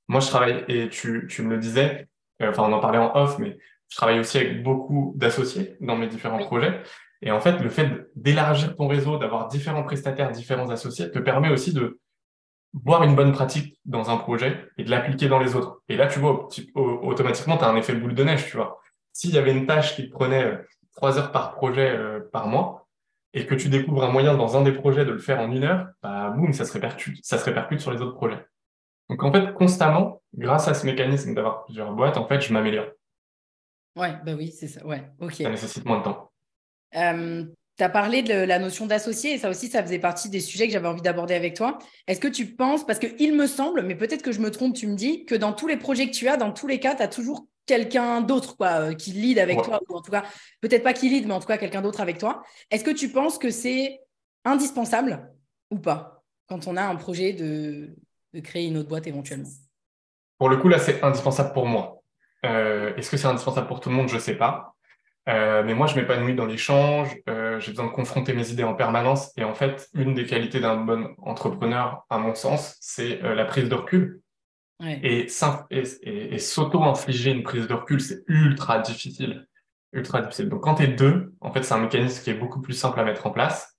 moi, 0.09 0.19
je 0.19 0.27
travaille, 0.27 0.65
et 0.67 0.89
tu, 0.89 1.27
tu 1.29 1.43
me 1.43 1.51
le 1.51 1.57
disais, 1.59 2.07
euh, 2.41 2.49
enfin, 2.49 2.63
on 2.63 2.73
en 2.73 2.79
parlait 2.79 2.97
en 2.97 3.15
off, 3.15 3.37
mais 3.37 3.57
je 3.89 3.95
travaille 3.95 4.19
aussi 4.19 4.37
avec 4.37 4.63
beaucoup 4.63 5.13
d'associés 5.15 5.77
dans 5.81 5.95
mes 5.95 6.07
différents 6.07 6.39
projets. 6.39 6.81
Et 7.21 7.31
en 7.31 7.39
fait, 7.39 7.59
le 7.59 7.69
fait 7.69 8.09
d'élargir 8.15 8.75
ton 8.75 8.87
réseau, 8.87 9.17
d'avoir 9.17 9.47
différents 9.47 9.83
prestataires, 9.83 10.31
différents 10.31 10.69
associés, 10.71 11.11
te 11.11 11.19
permet 11.19 11.51
aussi 11.51 11.73
de 11.73 11.99
voir 12.73 13.03
une 13.03 13.15
bonne 13.15 13.31
pratique 13.31 13.79
dans 13.85 14.09
un 14.09 14.17
projet 14.17 14.67
et 14.77 14.83
de 14.83 14.89
l'appliquer 14.89 15.27
dans 15.27 15.39
les 15.39 15.55
autres. 15.55 15.81
Et 15.89 15.95
là, 15.95 16.07
tu 16.07 16.19
vois, 16.19 16.49
automatiquement, 16.75 17.57
tu 17.57 17.63
as 17.63 17.69
un 17.69 17.75
effet 17.75 17.93
boule 17.93 18.15
de 18.15 18.23
neige, 18.23 18.47
tu 18.47 18.57
vois. 18.57 18.79
S'il 19.13 19.31
y 19.31 19.37
avait 19.37 19.51
une 19.51 19.67
tâche 19.67 19.95
qui 19.95 20.07
te 20.07 20.11
prenait 20.11 20.43
euh, 20.43 20.57
trois 20.95 21.19
heures 21.19 21.31
par 21.31 21.53
projet 21.53 21.89
euh, 21.89 22.19
par 22.31 22.47
mois, 22.47 22.87
et 23.33 23.45
que 23.45 23.53
tu 23.53 23.69
découvres 23.69 24.03
un 24.03 24.11
moyen 24.11 24.35
dans 24.35 24.57
un 24.57 24.63
des 24.63 24.71
projets 24.71 25.05
de 25.05 25.11
le 25.11 25.19
faire 25.19 25.39
en 25.39 25.51
une 25.51 25.63
heure, 25.63 25.87
bah, 26.01 26.31
boum, 26.35 26.51
ça 26.53 26.65
se 26.65 26.73
répercute, 26.73 27.23
ça 27.23 27.37
se 27.37 27.45
répercute 27.45 27.79
sur 27.79 27.91
les 27.91 28.01
autres 28.01 28.15
projets. 28.15 28.43
Donc, 29.09 29.23
en 29.23 29.31
fait, 29.31 29.53
constamment, 29.53 30.21
grâce 30.35 30.67
à 30.67 30.73
ce 30.73 30.85
mécanisme 30.85 31.33
d'avoir 31.33 31.65
plusieurs 31.65 31.91
boîtes, 31.93 32.17
en 32.17 32.27
fait, 32.27 32.41
je 32.41 32.53
m'améliore. 32.53 32.87
Ouais, 33.95 34.13
bah 34.23 34.33
oui, 34.37 34.51
c'est 34.51 34.67
ça. 34.67 34.85
Ouais, 34.85 35.03
ok. 35.19 35.33
Ça 35.33 35.49
nécessite 35.49 35.85
moins 35.85 35.99
de 35.99 36.03
temps. 36.03 36.31
Euh, 36.95 37.43
tu 37.77 37.83
as 37.83 37.89
parlé 37.89 38.21
de 38.21 38.33
la 38.33 38.59
notion 38.59 38.85
d'associé 38.85 39.33
et 39.33 39.37
ça 39.37 39.49
aussi, 39.49 39.67
ça 39.67 39.81
faisait 39.81 39.99
partie 39.99 40.29
des 40.29 40.39
sujets 40.39 40.67
que 40.67 40.73
j'avais 40.73 40.87
envie 40.87 41.01
d'aborder 41.01 41.33
avec 41.33 41.55
toi. 41.55 41.79
Est-ce 42.07 42.19
que 42.19 42.27
tu 42.27 42.45
penses, 42.55 42.85
parce 42.85 42.99
qu'il 42.99 43.35
me 43.35 43.47
semble, 43.47 43.81
mais 43.81 43.95
peut-être 43.95 44.21
que 44.21 44.31
je 44.31 44.41
me 44.41 44.51
trompe, 44.51 44.75
tu 44.75 44.87
me 44.87 44.95
dis 44.95 45.25
que 45.25 45.35
dans 45.35 45.53
tous 45.53 45.67
les 45.67 45.77
projets 45.77 46.07
que 46.07 46.15
tu 46.15 46.27
as, 46.27 46.37
dans 46.37 46.51
tous 46.51 46.67
les 46.67 46.79
cas, 46.79 46.95
tu 46.95 47.01
as 47.01 47.07
toujours 47.07 47.47
quelqu'un 47.65 48.21
d'autre 48.21 48.57
quoi, 48.57 48.81
euh, 48.81 48.93
qui 48.93 49.11
lead 49.11 49.39
avec 49.39 49.61
toi, 49.61 49.79
ou 49.89 49.95
en 49.95 50.01
tout 50.01 50.11
cas, 50.11 50.23
peut-être 50.61 50.83
pas 50.83 50.93
qui 50.93 51.09
lead, 51.09 51.27
mais 51.27 51.33
en 51.33 51.39
tout 51.39 51.47
cas 51.47 51.57
quelqu'un 51.57 51.81
d'autre 51.81 52.01
avec 52.01 52.17
toi. 52.17 52.43
Est-ce 52.71 52.83
que 52.83 52.91
tu 52.91 53.09
penses 53.09 53.37
que 53.37 53.49
c'est 53.49 53.99
indispensable 54.43 55.31
ou 55.71 55.79
pas 55.79 56.23
quand 56.47 56.67
on 56.67 56.75
a 56.75 56.81
un 56.81 56.95
projet 56.95 57.31
de, 57.33 57.95
de 58.33 58.39
créer 58.39 58.67
une 58.67 58.77
autre 58.77 58.89
boîte 58.89 59.07
éventuellement 59.07 59.49
Pour 60.37 60.49
le 60.49 60.57
coup, 60.57 60.69
là, 60.69 60.79
c'est 60.79 61.03
indispensable 61.03 61.53
pour 61.53 61.65
moi. 61.65 62.01
Euh, 62.45 62.95
est-ce 62.95 63.09
que 63.09 63.17
c'est 63.17 63.27
indispensable 63.27 63.67
pour 63.67 63.79
tout 63.79 63.89
le 63.89 63.95
monde? 63.95 64.09
Je 64.09 64.15
ne 64.15 64.19
sais 64.19 64.35
pas. 64.35 64.75
Euh, 65.27 65.63
mais 65.63 65.73
moi, 65.73 65.87
je 65.87 65.95
m'épanouis 65.95 66.33
dans 66.33 66.45
l'échange, 66.45 67.15
euh, 67.29 67.59
j'ai 67.59 67.71
besoin 67.71 67.85
de 67.85 67.91
confronter 67.91 68.33
mes 68.33 68.49
idées 68.51 68.63
en 68.63 68.73
permanence. 68.73 69.31
Et 69.37 69.43
en 69.43 69.53
fait, 69.53 69.89
une 69.93 70.13
des 70.13 70.25
qualités 70.25 70.59
d'un 70.59 70.77
bon 70.77 71.13
entrepreneur, 71.21 72.05
à 72.09 72.17
mon 72.17 72.33
sens, 72.33 72.77
c'est 72.79 73.19
la 73.21 73.45
prise 73.45 73.69
de 73.69 73.75
recul. 73.75 74.21
Et, 74.81 75.27
et, 75.71 75.83
et, 76.33 76.39
s'auto-infliger 76.39 77.31
une 77.31 77.43
prise 77.43 77.67
de 77.67 77.73
recul, 77.73 77.99
c'est 77.99 78.23
ultra 78.27 78.79
difficile. 78.79 79.45
Ultra 79.91 80.21
difficile. 80.21 80.47
Donc, 80.47 80.61
quand 80.61 80.75
tu 80.75 80.83
es 80.83 80.87
deux, 80.87 81.33
en 81.41 81.51
fait, 81.51 81.63
c'est 81.63 81.73
un 81.73 81.79
mécanisme 81.79 82.23
qui 82.23 82.29
est 82.29 82.35
beaucoup 82.35 82.61
plus 82.61 82.73
simple 82.73 82.97
à 82.99 83.03
mettre 83.03 83.27
en 83.27 83.31
place. 83.31 83.77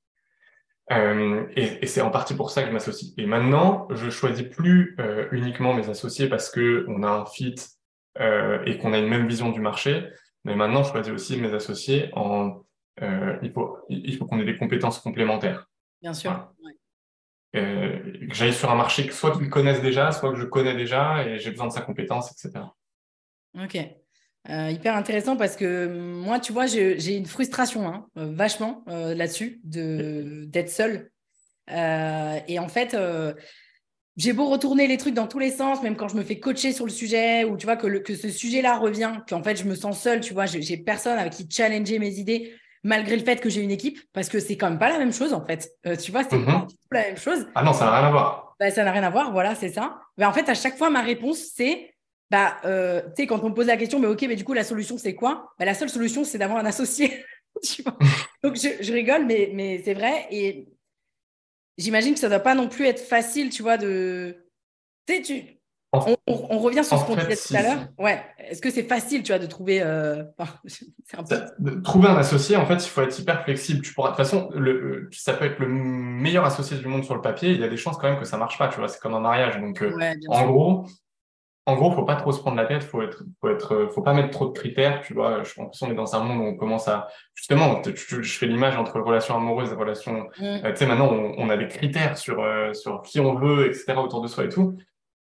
Et, 0.91 1.87
c'est 1.87 2.01
en 2.01 2.11
partie 2.11 2.35
pour 2.35 2.51
ça 2.51 2.63
que 2.63 2.69
je 2.69 2.73
m'associe. 2.73 3.13
Et 3.17 3.27
maintenant, 3.27 3.87
je 3.91 4.11
choisis 4.11 4.47
plus 4.47 4.97
uniquement 5.31 5.73
mes 5.73 5.89
associés 5.89 6.29
parce 6.29 6.51
que 6.51 6.85
on 6.89 7.03
a 7.03 7.09
un 7.09 7.27
fit 7.27 7.55
et 8.19 8.79
qu'on 8.79 8.93
a 8.93 8.99
une 8.99 9.09
même 9.09 9.29
vision 9.29 9.51
du 9.51 9.61
marché 9.61 10.11
mais 10.45 10.57
maintenant, 10.57 10.83
je 10.83 10.91
choisis 10.91 11.13
aussi 11.13 11.37
mes 11.37 11.53
associés 11.53 12.11
en. 12.15 12.63
Euh, 13.03 13.39
il 13.43 13.53
faut, 13.53 13.79
il 13.89 14.17
faut 14.17 14.27
qu'on 14.27 14.41
ait 14.41 14.45
des 14.45 14.57
compétences 14.57 14.99
complémentaires. 14.99 15.69
Bien 16.01 16.13
sûr. 16.13 16.53
Euh, 17.57 18.29
que 18.29 18.35
j'aille 18.35 18.53
sur 18.53 18.71
un 18.71 18.77
marché 18.77 19.07
que 19.07 19.13
soit 19.13 19.37
qu'ils 19.37 19.51
connaissent 19.51 19.83
déjà, 19.83 20.13
soit 20.13 20.31
que 20.31 20.39
je 20.39 20.45
connais 20.45 20.75
déjà 20.77 21.27
et 21.27 21.39
j'ai 21.39 21.51
besoin 21.51 21.67
de 21.67 21.73
sa 21.73 21.81
compétence, 21.81 22.31
etc. 22.31 22.65
Ok. 23.59 23.77
Euh, 24.49 24.71
hyper 24.71 24.97
intéressant 24.97 25.37
parce 25.37 25.55
que 25.55 25.87
moi, 25.87 26.41
tu 26.41 26.53
vois, 26.53 26.67
j'ai 26.67 27.17
une 27.17 27.27
frustration 27.27 27.87
hein, 27.87 28.07
vachement 28.15 28.85
là-dessus 28.87 29.61
d'être 29.65 30.71
seule. 30.71 31.11
et 31.69 32.59
en 32.59 32.69
fait, 32.69 32.97
j'ai 34.17 34.33
beau 34.33 34.49
retourner 34.49 34.87
les 34.87 34.99
trucs 34.99 35.15
dans 35.15 35.27
tous 35.27 35.39
les 35.39 35.51
sens, 35.51 35.83
même 35.83 35.97
quand 35.97 36.09
je 36.09 36.17
me 36.17 36.23
fais 36.23 36.39
coacher 36.39 36.73
sur 36.73 36.85
le 36.85 36.91
sujet, 36.91 37.45
ou 37.45 37.57
tu 37.57 37.67
vois 37.67 37.77
que, 37.77 37.87
que 37.99 38.15
ce 38.15 38.29
sujet-là 38.29 38.77
revient, 38.79 39.13
qu'en 39.29 39.43
fait 39.43 39.57
je 39.57 39.65
me 39.65 39.75
sens 39.75 40.01
seule, 40.01 40.21
tu 40.21 40.35
vois, 40.35 40.47
j'ai 40.47 40.77
personne 40.77 41.19
avec 41.19 41.33
qui 41.33 41.49
challenger 41.51 41.99
mes 41.99 42.15
idées, 42.15 42.53
malgré 42.83 43.17
le 43.17 43.25
fait 43.25 43.41
que 43.41 43.49
j'ai 43.49 43.63
une 43.63 43.71
équipe, 43.71 43.99
parce 44.13 44.29
que 44.29 44.39
c'est 44.41 44.57
quand 44.57 44.69
même 44.69 44.79
pas 44.79 44.91
la 44.91 44.99
même 44.99 45.13
chose 45.13 45.33
en 45.33 45.45
fait. 45.45 45.71
Euh, 45.87 45.97
tu 45.97 46.13
vois, 46.13 46.25
c'est 46.25 46.37
mhm. 46.37 46.45
pas 46.45 46.67
la 46.93 47.03
même 47.03 47.17
chose. 47.17 47.47
Ah 47.55 47.63
non, 47.63 47.73
ça 47.73 47.87
n'a 47.87 47.99
rien 47.99 48.09
à 48.09 48.11
voir. 48.11 48.57
Bah, 48.59 48.71
ça 48.71 48.85
n'a 48.85 48.93
rien 48.93 49.03
à 49.03 49.11
voir, 49.11 49.33
voilà, 49.33 49.55
c'est 49.55 49.71
ça. 49.71 49.99
Mais 50.19 50.27
en 50.27 50.33
fait, 50.33 50.49
à 50.49 50.55
chaque 50.55 50.77
fois, 50.77 50.91
ma 50.91 51.01
réponse, 51.01 51.39
c'est, 51.55 51.95
bah, 52.31 52.59
euh, 52.65 53.03
tu 53.17 53.23
sais, 53.23 53.27
quand 53.27 53.43
on 53.43 53.49
me 53.49 53.55
pose 53.55 53.67
la 53.67 53.77
question, 53.77 53.99
mais 53.99 54.07
ok, 54.07 54.23
mais 54.23 54.37
du 54.37 54.45
coup, 54.45 54.53
la 54.53 54.65
solution, 54.65 54.97
c'est 54.99 55.15
quoi? 55.15 55.53
Bah, 55.59 55.65
La 55.65 55.75
seule 55.75 55.91
solution, 55.91 56.25
c'est 56.25 56.39
d'avoir 56.39 56.59
un 56.59 56.67
associé. 56.67 57.25
tu 57.63 57.83
vois 57.83 57.97
Donc, 58.43 58.57
je, 58.57 58.69
je, 58.81 58.93
rigole, 58.93 59.27
mais, 59.27 59.51
mais 59.53 59.83
c'est 59.85 59.95
vrai. 59.95 60.27
Et 60.31 60.69
j'imagine 61.77 62.15
que 62.15 62.21
ça 62.21 62.29
ne 62.29 62.35
doit 62.35 62.41
pas 62.41 62.55
non 62.55 62.69
plus 62.69 62.87
être 62.87 63.01
facile, 63.01 63.51
tu 63.51 63.63
vois, 63.63 63.77
de. 63.77 64.47
Tu. 65.07 65.61
On, 65.93 66.59
revient 66.61 66.85
sur 66.85 66.97
ce 66.99 67.05
qu'on 67.05 67.17
disait 67.17 67.35
tout 67.35 67.57
à 67.57 67.63
l'heure. 67.63 67.89
Ouais. 67.99 68.23
Est-ce 68.39 68.61
que 68.61 68.71
c'est 68.71 68.85
facile, 68.85 69.25
tu 69.25 69.33
vois, 69.33 69.41
de 69.41 69.47
trouver. 69.47 69.83
Euh... 69.83 70.23
un 71.19 71.25
peu... 71.25 71.83
Trouver 71.83 72.09
un 72.09 72.17
associé, 72.17 72.55
en 72.55 72.65
fait, 72.65 72.77
il 72.77 72.89
faut 72.89 73.03
être 73.03 73.19
hyper 73.19 73.43
flexible. 73.43 73.83
Tu 73.83 73.93
pourras... 73.93 74.11
De 74.11 74.15
toute 74.15 74.25
façon, 74.25 74.51
le... 74.55 75.09
ça 75.11 75.35
peut 75.35 75.47
être 75.47 75.59
le 75.59 75.67
meilleur 75.67 76.45
associé 76.45 76.77
du 76.77 76.87
monde 76.87 77.03
sur 77.03 77.17
le 77.17 77.21
papier. 77.21 77.51
Il 77.51 77.61
y 77.61 77.65
a 77.65 77.69
des 77.69 77.77
chances 77.77 77.97
quand 77.97 78.09
même 78.09 78.21
que 78.21 78.25
ça 78.25 78.37
ne 78.37 78.41
marche 78.41 78.57
pas, 78.57 78.69
tu 78.69 78.79
vois. 78.79 78.87
C'est 78.87 79.01
comme 79.01 79.15
un 79.15 79.21
mariage. 79.21 79.59
Donc, 79.59 79.83
euh, 79.83 79.91
en 80.29 80.47
gros, 80.47 80.87
en 81.71 81.77
gros, 81.77 81.93
faut 81.93 82.05
pas 82.05 82.17
trop 82.17 82.33
se 82.33 82.41
prendre 82.41 82.57
la 82.57 82.67
tête, 82.67 82.83
faut 82.83 83.01
être, 83.03 83.23
faut 83.41 83.49
être, 83.49 83.89
faut 83.93 84.03
pas 84.03 84.13
mettre 84.13 84.31
trop 84.31 84.47
de 84.47 84.53
critères, 84.53 85.01
tu 85.03 85.15
vois. 85.15 85.43
Je 85.45 85.55
pense 85.55 85.79
qu'on 85.79 85.91
est 85.91 85.95
dans 85.95 86.15
un 86.17 86.25
monde 86.25 86.41
où 86.41 86.49
on 86.49 86.57
commence 86.57 86.89
à, 86.89 87.09
justement, 87.35 87.81
je 87.85 88.39
fais 88.39 88.47
l'image 88.47 88.77
entre 88.77 89.01
relations 89.01 89.37
amoureuses 89.37 89.71
et 89.73 89.75
relations, 89.75 90.29
mm. 90.39 90.45
euh, 90.45 90.71
tu 90.71 90.77
sais, 90.77 90.87
maintenant, 90.87 91.11
on, 91.11 91.49
a 91.49 91.57
des 91.57 91.69
critères 91.69 92.19
sur, 92.19 92.43
euh, 92.43 92.73
sur 92.75 93.03
qui 93.03 93.21
on 93.21 93.35
veut, 93.35 93.67
etc., 93.67 93.95
autour 93.97 94.21
de 94.21 94.27
soi 94.27 94.45
et 94.45 94.49
tout. 94.49 94.77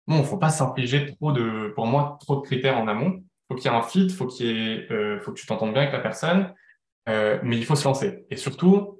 Bon, 0.07 0.23
faut 0.23 0.37
pas 0.37 0.49
s'infliger 0.49 1.07
trop 1.15 1.31
de, 1.31 1.73
pour 1.75 1.87
moi, 1.87 2.17
trop 2.21 2.35
de 2.37 2.41
critères 2.41 2.77
en 2.77 2.87
amont. 2.87 3.23
Faut 3.47 3.55
qu'il 3.55 3.71
y 3.71 3.73
ait 3.73 3.77
un 3.77 3.81
fit, 3.81 4.09
faut 4.09 4.27
qu'il 4.27 4.45
y 4.45 4.73
ait, 4.73 4.91
euh, 4.91 5.19
faut 5.19 5.31
que 5.31 5.39
tu 5.39 5.47
t'entendes 5.47 5.73
bien 5.73 5.81
avec 5.81 5.93
la 5.93 5.99
personne, 5.99 6.53
mais 7.07 7.57
il 7.57 7.65
faut 7.65 7.75
se 7.75 7.85
lancer. 7.85 8.25
Et 8.29 8.35
surtout, 8.35 8.99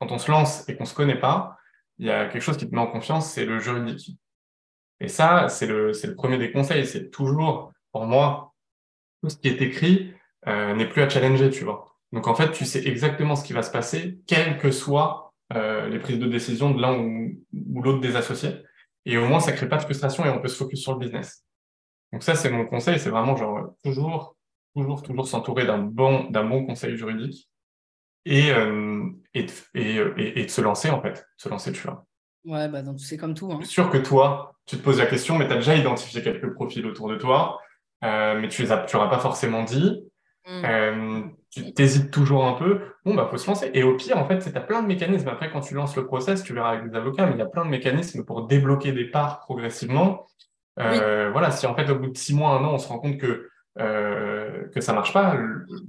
quand 0.00 0.12
on 0.12 0.18
se 0.18 0.30
lance 0.30 0.68
et 0.68 0.76
qu'on 0.76 0.84
se 0.84 0.94
connaît 0.94 1.18
pas, 1.18 1.56
il 1.98 2.06
y 2.06 2.10
a 2.10 2.26
quelque 2.26 2.42
chose 2.42 2.56
qui 2.56 2.68
te 2.68 2.74
met 2.74 2.80
en 2.80 2.86
confiance, 2.86 3.30
c'est 3.30 3.44
le 3.44 3.58
juridique. 3.58 4.18
Et 5.00 5.08
ça, 5.08 5.48
c'est 5.48 5.66
le, 5.66 5.92
c'est 5.92 6.06
le 6.06 6.14
premier 6.14 6.38
des 6.38 6.52
conseils. 6.52 6.86
C'est 6.86 7.10
toujours, 7.10 7.72
pour 7.92 8.06
moi, 8.06 8.54
tout 9.22 9.30
ce 9.30 9.36
qui 9.36 9.48
est 9.48 9.60
écrit 9.60 10.14
euh, 10.46 10.74
n'est 10.74 10.88
plus 10.88 11.02
à 11.02 11.08
challenger, 11.08 11.50
tu 11.50 11.64
vois. 11.64 11.96
Donc 12.12 12.28
en 12.28 12.34
fait, 12.34 12.52
tu 12.52 12.64
sais 12.64 12.86
exactement 12.86 13.36
ce 13.36 13.44
qui 13.44 13.52
va 13.52 13.62
se 13.62 13.70
passer, 13.70 14.18
quelles 14.26 14.58
que 14.58 14.70
soient 14.70 15.34
euh, 15.52 15.88
les 15.88 15.98
prises 15.98 16.18
de 16.18 16.26
décision 16.26 16.70
de 16.70 16.80
l'un 16.80 16.98
ou, 16.98 17.36
l'autre 17.52 18.00
des 18.00 18.16
associés. 18.16 18.62
Et 19.04 19.18
au 19.18 19.26
moins, 19.26 19.40
ça 19.40 19.52
crée 19.52 19.68
pas 19.68 19.76
de 19.76 19.82
frustration 19.82 20.24
et 20.24 20.30
on 20.30 20.40
peut 20.40 20.48
se 20.48 20.56
focus 20.56 20.80
sur 20.80 20.92
le 20.92 20.98
business. 20.98 21.44
Donc 22.12 22.22
ça, 22.22 22.34
c'est 22.34 22.50
mon 22.50 22.66
conseil. 22.66 22.98
C'est 22.98 23.10
vraiment 23.10 23.36
genre 23.36 23.74
toujours, 23.84 24.36
toujours, 24.74 25.02
toujours 25.02 25.28
s'entourer 25.28 25.66
d'un 25.66 25.78
bon, 25.78 26.30
d'un 26.30 26.44
bon 26.44 26.64
conseil 26.64 26.96
juridique 26.96 27.48
et, 28.24 28.50
euh, 28.52 29.08
et, 29.34 29.46
et, 29.74 30.40
et, 30.40 30.44
de 30.44 30.50
se 30.50 30.60
lancer 30.60 30.90
en 30.90 31.00
fait, 31.02 31.26
se 31.36 31.48
lancer, 31.48 31.72
tu 31.72 31.82
vois. 31.82 32.05
Ouais, 32.46 32.68
bah 32.68 32.82
donc 32.82 33.00
c'est 33.00 33.16
comme 33.16 33.34
tout. 33.34 33.50
Hein. 33.52 33.58
Je 33.60 33.66
suis 33.66 33.74
sûr 33.74 33.90
que 33.90 33.98
toi, 33.98 34.54
tu 34.66 34.76
te 34.76 34.82
poses 34.82 34.98
la 34.98 35.06
question, 35.06 35.36
mais 35.36 35.46
tu 35.46 35.52
as 35.52 35.56
déjà 35.56 35.74
identifié 35.74 36.22
quelques 36.22 36.52
profils 36.54 36.86
autour 36.86 37.08
de 37.08 37.16
toi, 37.16 37.60
euh, 38.04 38.38
mais 38.40 38.48
tu 38.48 38.62
les 38.62 38.72
auras 38.72 39.08
pas 39.08 39.18
forcément 39.18 39.64
dit. 39.64 40.02
Mm. 40.46 40.64
Euh, 40.64 41.22
tu 41.50 41.72
t'hésites 41.74 42.12
toujours 42.12 42.46
un 42.46 42.52
peu. 42.52 42.80
Bon, 43.04 43.14
bah, 43.14 43.26
faut 43.30 43.36
se 43.36 43.46
lancer. 43.48 43.70
Et 43.74 43.82
au 43.82 43.96
pire, 43.96 44.16
en 44.16 44.26
fait, 44.26 44.40
c'est 44.40 44.52
tu 44.52 44.58
as 44.58 44.60
plein 44.60 44.80
de 44.80 44.86
mécanismes. 44.86 45.28
Après, 45.28 45.50
quand 45.50 45.60
tu 45.60 45.74
lances 45.74 45.96
le 45.96 46.06
process, 46.06 46.44
tu 46.44 46.54
verras 46.54 46.70
avec 46.70 46.88
des 46.88 46.96
avocats, 46.96 47.26
mais 47.26 47.32
il 47.32 47.38
y 47.38 47.42
a 47.42 47.46
plein 47.46 47.64
de 47.64 47.70
mécanismes 47.70 48.24
pour 48.24 48.46
débloquer 48.46 48.92
des 48.92 49.06
parts 49.06 49.40
progressivement. 49.40 50.26
Euh, 50.78 51.30
Voilà, 51.32 51.50
si 51.50 51.66
en 51.66 51.74
fait, 51.74 51.90
au 51.90 51.98
bout 51.98 52.10
de 52.10 52.16
six 52.16 52.34
mois, 52.34 52.50
un 52.50 52.64
an, 52.64 52.74
on 52.74 52.78
se 52.78 52.88
rend 52.88 52.98
compte 52.98 53.18
que 53.18 53.48
euh, 53.78 54.68
que 54.68 54.80
ça 54.80 54.92
marche 54.92 55.12
pas, 55.12 55.36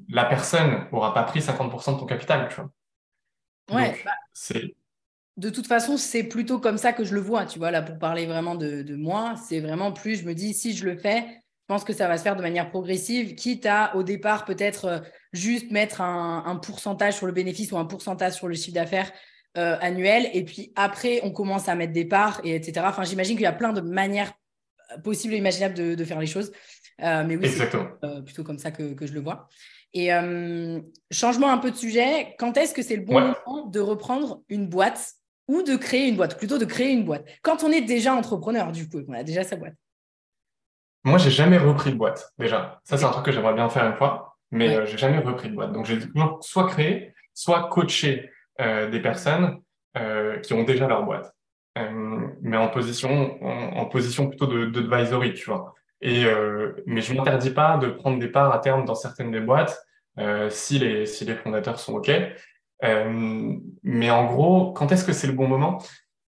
la 0.10 0.26
personne 0.26 0.88
aura 0.92 1.14
pas 1.14 1.24
pris 1.24 1.40
50% 1.40 1.94
de 1.94 2.00
ton 2.00 2.06
capital, 2.06 2.50
tu 2.50 2.56
vois. 2.56 2.70
Ouais. 3.72 4.02
bah, 4.04 4.12
c'est 4.34 4.76
de 5.38 5.52
toute 5.52 5.68
façon, 5.68 5.98
c'est 5.98 6.24
plutôt 6.24 6.60
comme 6.60 6.80
ça 6.80 6.94
que 6.94 7.04
je 7.04 7.14
le 7.14 7.22
vois, 7.22 7.46
tu 7.46 7.60
vois, 7.60 7.70
là, 7.70 7.84
pour 7.84 8.00
parler 8.00 8.26
vraiment 8.26 8.56
de, 8.56 8.96
moi, 8.96 9.36
c'est 9.48 9.60
vraiment 9.60 9.92
plus, 9.92 10.16
je 10.16 10.26
me 10.26 10.34
dis, 10.34 10.54
si 10.54 10.76
je 10.76 10.86
le 10.86 10.98
fais, 10.98 11.22
je 11.22 11.74
pense 11.74 11.84
que 11.84 11.94
ça 11.94 12.08
va 12.08 12.18
se 12.18 12.24
faire 12.24 12.36
de 12.36 12.42
manière 12.42 12.72
progressive, 12.72 13.36
quitte 13.36 13.68
à, 13.68 13.96
au 13.96 14.02
départ, 14.02 14.46
peut-être 14.46 14.86
euh, 14.86 15.00
juste 15.34 15.70
mettre 15.70 16.02
un, 16.02 16.56
pourcentage 16.56 17.16
sur 17.16 17.28
le 17.28 17.34
bénéfice 17.34 17.72
ou 17.72 17.78
un 17.78 17.86
pourcentage 17.86 18.34
sur 18.34 18.48
le 18.48 18.56
chiffre 18.56 18.74
d'affaires 18.74 19.12
euh, 19.58 19.78
annuel, 19.80 20.28
et 20.34 20.44
puis 20.44 20.74
après, 20.76 21.20
on 21.22 21.32
commence 21.32 21.70
à 21.70 21.76
mettre 21.76 21.94
des 21.94 22.06
parts, 22.06 22.42
et 22.44 22.56
etc. 22.56 22.88
Enfin, 22.90 23.04
j'imagine 23.04 23.36
qu'il 23.36 23.44
y 23.44 23.48
a 23.48 23.54
plein 23.54 23.74
de 23.74 23.82
manières 23.82 24.34
possible 25.04 25.36
et 25.36 25.38
imaginable 25.38 25.76
de, 25.76 26.04
faire 26.04 26.20
les 26.20 26.28
choses. 26.28 26.52
mais 27.00 27.36
oui, 27.36 27.48
c'est 27.48 27.70
plutôt 28.24 28.44
comme 28.44 28.58
ça 28.58 28.72
que, 28.72 28.96
je 29.06 29.14
le 29.14 29.20
vois. 29.20 29.50
Et 29.94 30.10
changement 31.12 31.52
un 31.52 31.58
peu 31.60 31.70
de 31.70 31.76
sujet, 31.76 32.36
quand 32.40 32.58
est-ce 32.58 32.74
que 32.74 32.82
c'est 32.82 32.96
le 32.96 33.04
bon 33.04 33.20
moment 33.20 33.68
de 33.68 33.80
reprendre 33.80 34.42
une 34.50 34.68
boîte? 34.68 35.18
Ou 35.48 35.64
de 35.64 35.76
créer 35.76 36.08
une 36.08 36.18
boîte, 36.18 36.38
plutôt 36.38 36.58
de 36.58 36.66
créer 36.66 36.92
une 36.92 37.06
boîte 37.06 37.26
Quand 37.42 37.64
on 37.64 37.72
est 37.72 37.82
déjà 37.82 38.14
entrepreneur, 38.14 38.72
du 38.72 38.88
coup, 38.90 39.00
on 39.08 39.14
a 39.14 39.24
déjà 39.24 39.44
sa 39.44 39.56
boîte. 39.56 39.76
Moi, 41.04 41.18
j'ai 41.18 41.32
jamais 41.32 41.58
repris 41.58 41.92
de 41.92 41.96
boîte, 41.96 42.34
déjà. 42.38 42.82
Ça, 42.84 42.98
c'est 42.98 43.06
un 43.06 43.12
truc 43.12 43.26
que 43.26 43.32
j'aimerais 43.32 43.54
bien 43.54 43.70
faire 43.70 43.86
une 43.86 43.96
fois, 43.96 44.38
mais 44.52 44.74
je 44.74 44.86
j'ai 44.86 44.98
jamais 44.98 45.20
repris 45.20 45.50
de 45.50 45.56
boîte. 45.56 45.72
Donc, 45.72 45.86
j'ai 45.86 46.00
toujours 46.00 46.40
soit 46.42 46.68
créé, 46.68 47.14
soit 47.34 47.70
coaché 47.70 48.30
des 48.60 49.00
personnes 49.00 49.62
qui 50.44 50.54
ont 50.54 50.64
déjà 50.64 50.88
leur 50.88 51.04
boîte. 51.04 51.34
Euh, 51.78 52.28
mais 52.42 52.58
en 52.58 52.70
position, 52.70 53.44
en, 53.44 53.86
position 53.86 54.28
plutôt 54.28 54.48
de, 54.48 54.66
d'advisory, 54.66 55.34
tu 55.34 55.50
vois. 55.50 55.74
Et, 56.02 56.26
euh, 56.26 56.74
mais 56.86 57.02
je 57.02 57.14
m'interdis 57.14 57.52
pas 57.52 57.78
de 57.78 57.88
prendre 57.88 58.20
des 58.20 58.28
parts 58.28 58.54
à 58.54 58.60
terme 58.60 58.86
dans 58.86 58.96
certaines 58.96 59.32
des 59.32 59.40
boîtes 59.40 59.80
euh, 60.20 60.50
si, 60.50 60.80
les, 60.80 61.06
si 61.06 61.26
les 61.26 61.36
fondateurs 61.36 61.80
sont 61.80 61.94
OK. 61.96 62.12
Mais 62.82 64.12
en 64.12 64.26
gros, 64.26 64.74
quand 64.74 64.92
est-ce 64.92 65.06
que 65.06 65.14
c'est 65.14 65.28
le 65.28 65.34
bon 65.34 65.48
moment? 65.48 65.82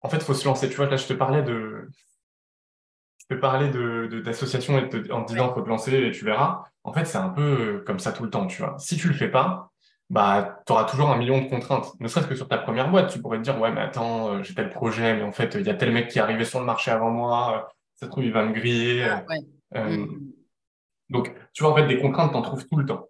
En 0.01 0.09
fait, 0.09 0.19
il 0.19 0.23
faut 0.23 0.35
se 0.35 0.47
lancer. 0.47 0.69
Tu 0.69 0.77
vois, 0.77 0.87
là, 0.87 0.97
je 0.97 1.07
te 1.07 1.13
parlais 1.13 1.43
de, 1.43 1.89
je 3.19 3.35
te 3.35 3.41
parlais 3.41 3.69
de, 3.69 4.21
d'association 4.25 4.77
en 4.77 4.89
te 4.89 5.33
disant 5.33 5.49
qu'il 5.49 5.55
faut 5.55 5.63
te 5.63 5.69
lancer 5.69 5.95
et 5.95 6.11
tu 6.13 6.25
verras. 6.25 6.65
En 6.85 6.93
fait, 6.93 7.05
c'est 7.05 7.19
un 7.19 7.29
peu 7.29 7.83
comme 7.87 7.99
ça 7.99 8.13
tout 8.13 8.23
le 8.23 8.31
temps, 8.31 8.47
tu 8.47 8.63
vois. 8.63 8.77
Si 8.79 8.97
tu 8.97 9.09
le 9.09 9.15
fais 9.15 9.29
pas, 9.29 9.71
bah, 10.11 10.63
tu 10.67 10.73
auras 10.73 10.85
toujours 10.85 11.11
un 11.11 11.19
million 11.19 11.43
de 11.43 11.49
contraintes. 11.49 11.93
Ne 12.01 12.09
serait-ce 12.09 12.27
que 12.27 12.35
sur 12.35 12.49
ta 12.49 12.59
première 12.59 12.91
boîte, 12.91 13.11
tu 13.11 13.21
pourrais 13.21 13.39
te 13.39 13.43
dire, 13.43 13.61
ouais, 13.61 13.71
mais 13.71 13.83
attends, 13.83 14.33
euh, 14.33 14.43
j'ai 14.43 14.55
tel 14.55 14.71
projet, 14.71 15.15
mais 15.15 15.23
en 15.23 15.33
fait, 15.33 15.55
il 15.55 15.67
y 15.67 15.71
a 15.71 15.75
tel 15.75 15.93
mec 15.93 16.09
qui 16.09 16.19
est 16.19 16.23
arrivé 16.23 16.45
sur 16.45 16.61
le 16.61 16.65
marché 16.65 16.91
avant 16.91 17.11
moi, 17.11 17.55
euh, 17.55 17.69
ça 17.97 18.07
se 18.07 18.11
trouve, 18.11 18.25
il 18.25 18.33
va 18.33 18.45
me 18.45 18.53
griller. 18.53 19.05
Ah, 19.05 19.25
euh, 19.77 19.99
mm. 19.99 20.33
Donc, 21.11 21.35
tu 21.53 21.63
vois, 21.63 21.73
en 21.73 21.77
fait, 21.77 21.87
des 21.87 21.99
contraintes, 21.99 22.31
tu 22.31 22.37
en 22.37 22.43
trouves 22.43 22.67
tout 22.67 22.77
le 22.77 22.87
temps. 22.87 23.09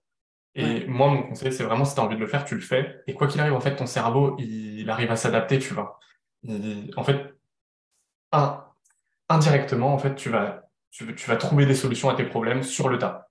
Et 0.55 0.87
moi, 0.87 1.09
mon 1.09 1.23
conseil, 1.23 1.53
c'est 1.53 1.63
vraiment, 1.63 1.85
si 1.85 1.95
tu 1.95 2.01
as 2.01 2.05
envie 2.05 2.17
de 2.17 2.21
le 2.21 2.27
faire, 2.27 2.45
tu 2.45 2.55
le 2.55 2.61
fais. 2.61 3.01
Et 3.07 3.15
quoi 3.15 3.29
qu'il 3.29 3.41
arrive, 3.41 3.55
en 3.55 3.61
fait, 3.61 3.77
ton 3.77 3.87
cerveau, 3.87 4.37
il, 4.39 4.89
arrive 4.91 5.11
à 5.11 5.17
s'adapter, 5.17 5.59
tu 5.59 5.75
vois. 5.75 6.01
en 6.97 7.05
fait, 7.05 7.35
indirectement, 9.29 9.95
en 9.95 9.99
fait, 9.99 10.15
tu 10.15 10.31
vas, 10.31 10.69
tu, 10.91 11.15
tu 11.15 11.29
vas 11.29 11.37
trouver 11.37 11.67
des 11.67 11.75
solutions 11.75 12.09
à 12.09 12.15
tes 12.15 12.25
problèmes 12.25 12.63
sur 12.63 12.89
le 12.89 12.99
tas. 12.99 13.29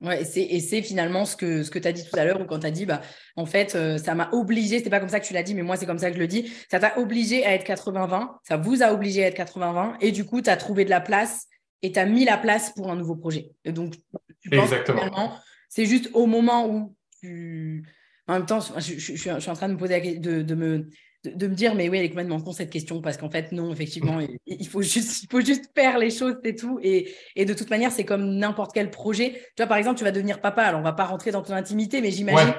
Ouais, 0.00 0.22
et 0.22 0.60
c'est 0.60 0.80
finalement 0.80 1.26
ce 1.26 1.36
que, 1.36 1.62
ce 1.62 1.70
que 1.70 1.78
tu 1.78 1.86
as 1.86 1.92
dit 1.92 2.08
tout 2.08 2.18
à 2.18 2.24
l'heure, 2.24 2.40
ou 2.40 2.46
quand 2.46 2.60
tu 2.60 2.66
as 2.66 2.70
dit, 2.70 2.86
bah, 2.86 3.02
en 3.36 3.44
fait, 3.44 3.74
euh, 3.74 3.98
ça 3.98 4.14
m'a 4.14 4.30
obligé, 4.32 4.78
c'était 4.78 4.88
pas 4.88 4.98
comme 4.98 5.10
ça 5.10 5.20
que 5.20 5.26
tu 5.26 5.34
l'as 5.34 5.42
dit, 5.42 5.54
mais 5.54 5.60
moi, 5.60 5.76
c'est 5.76 5.84
comme 5.84 5.98
ça 5.98 6.08
que 6.08 6.16
je 6.16 6.20
le 6.20 6.26
dis, 6.26 6.50
ça 6.70 6.80
t'a 6.80 6.98
obligé 6.98 7.44
à 7.44 7.52
être 7.52 7.66
80-20, 7.66 8.30
ça 8.42 8.56
vous 8.56 8.82
a 8.82 8.94
obligé 8.94 9.24
à 9.24 9.26
être 9.26 9.36
80-20, 9.36 9.96
et 10.00 10.10
du 10.10 10.24
coup, 10.24 10.40
tu 10.40 10.48
as 10.48 10.56
trouvé 10.56 10.86
de 10.86 10.90
la 10.90 11.02
place 11.02 11.48
et 11.82 11.92
tu 11.92 11.98
as 11.98 12.06
mis 12.06 12.24
la 12.24 12.38
place 12.38 12.70
pour 12.70 12.90
un 12.90 12.96
nouveau 12.96 13.14
projet. 13.14 13.50
Et 13.66 13.72
donc, 13.72 13.94
tu 14.40 14.48
penses 14.48 14.72
Exactement. 14.72 15.34
C'est 15.70 15.86
juste 15.86 16.10
au 16.12 16.26
moment 16.26 16.68
où 16.68 16.94
tu. 17.20 17.86
En 18.26 18.34
même 18.34 18.46
temps, 18.46 18.60
je, 18.60 18.98
je, 18.98 19.14
suis 19.16 19.30
en 19.30 19.54
train 19.54 19.68
de 19.68 19.72
me 19.72 19.78
poser 19.78 20.18
de, 20.18 20.42
de 20.42 20.54
me 20.54 20.88
de, 21.24 21.46
me 21.46 21.54
dire, 21.54 21.74
mais 21.74 21.88
oui, 21.88 21.98
elle 21.98 22.04
est 22.04 22.08
complètement 22.08 22.40
con 22.40 22.52
cette 22.52 22.70
question, 22.70 23.00
parce 23.02 23.16
qu'en 23.16 23.30
fait, 23.30 23.52
non, 23.52 23.72
effectivement, 23.72 24.20
il, 24.46 24.68
faut 24.68 24.82
juste, 24.82 25.22
il 25.22 25.28
faut 25.30 25.40
juste 25.40 25.70
faire 25.74 25.98
les 25.98 26.10
choses, 26.10 26.36
c'est 26.42 26.54
tout. 26.54 26.78
Et, 26.82 27.12
et, 27.36 27.44
de 27.44 27.52
toute 27.52 27.68
manière, 27.70 27.92
c'est 27.92 28.04
comme 28.04 28.36
n'importe 28.36 28.72
quel 28.72 28.90
projet. 28.90 29.32
Tu 29.32 29.62
vois, 29.62 29.66
par 29.66 29.76
exemple, 29.76 29.98
tu 29.98 30.04
vas 30.04 30.12
devenir 30.12 30.40
papa, 30.40 30.62
alors 30.62 30.80
on 30.80 30.84
va 30.84 30.92
pas 30.92 31.04
rentrer 31.04 31.30
dans 31.30 31.42
ton 31.42 31.52
intimité, 31.52 32.00
mais 32.00 32.10
j'imagine 32.10 32.54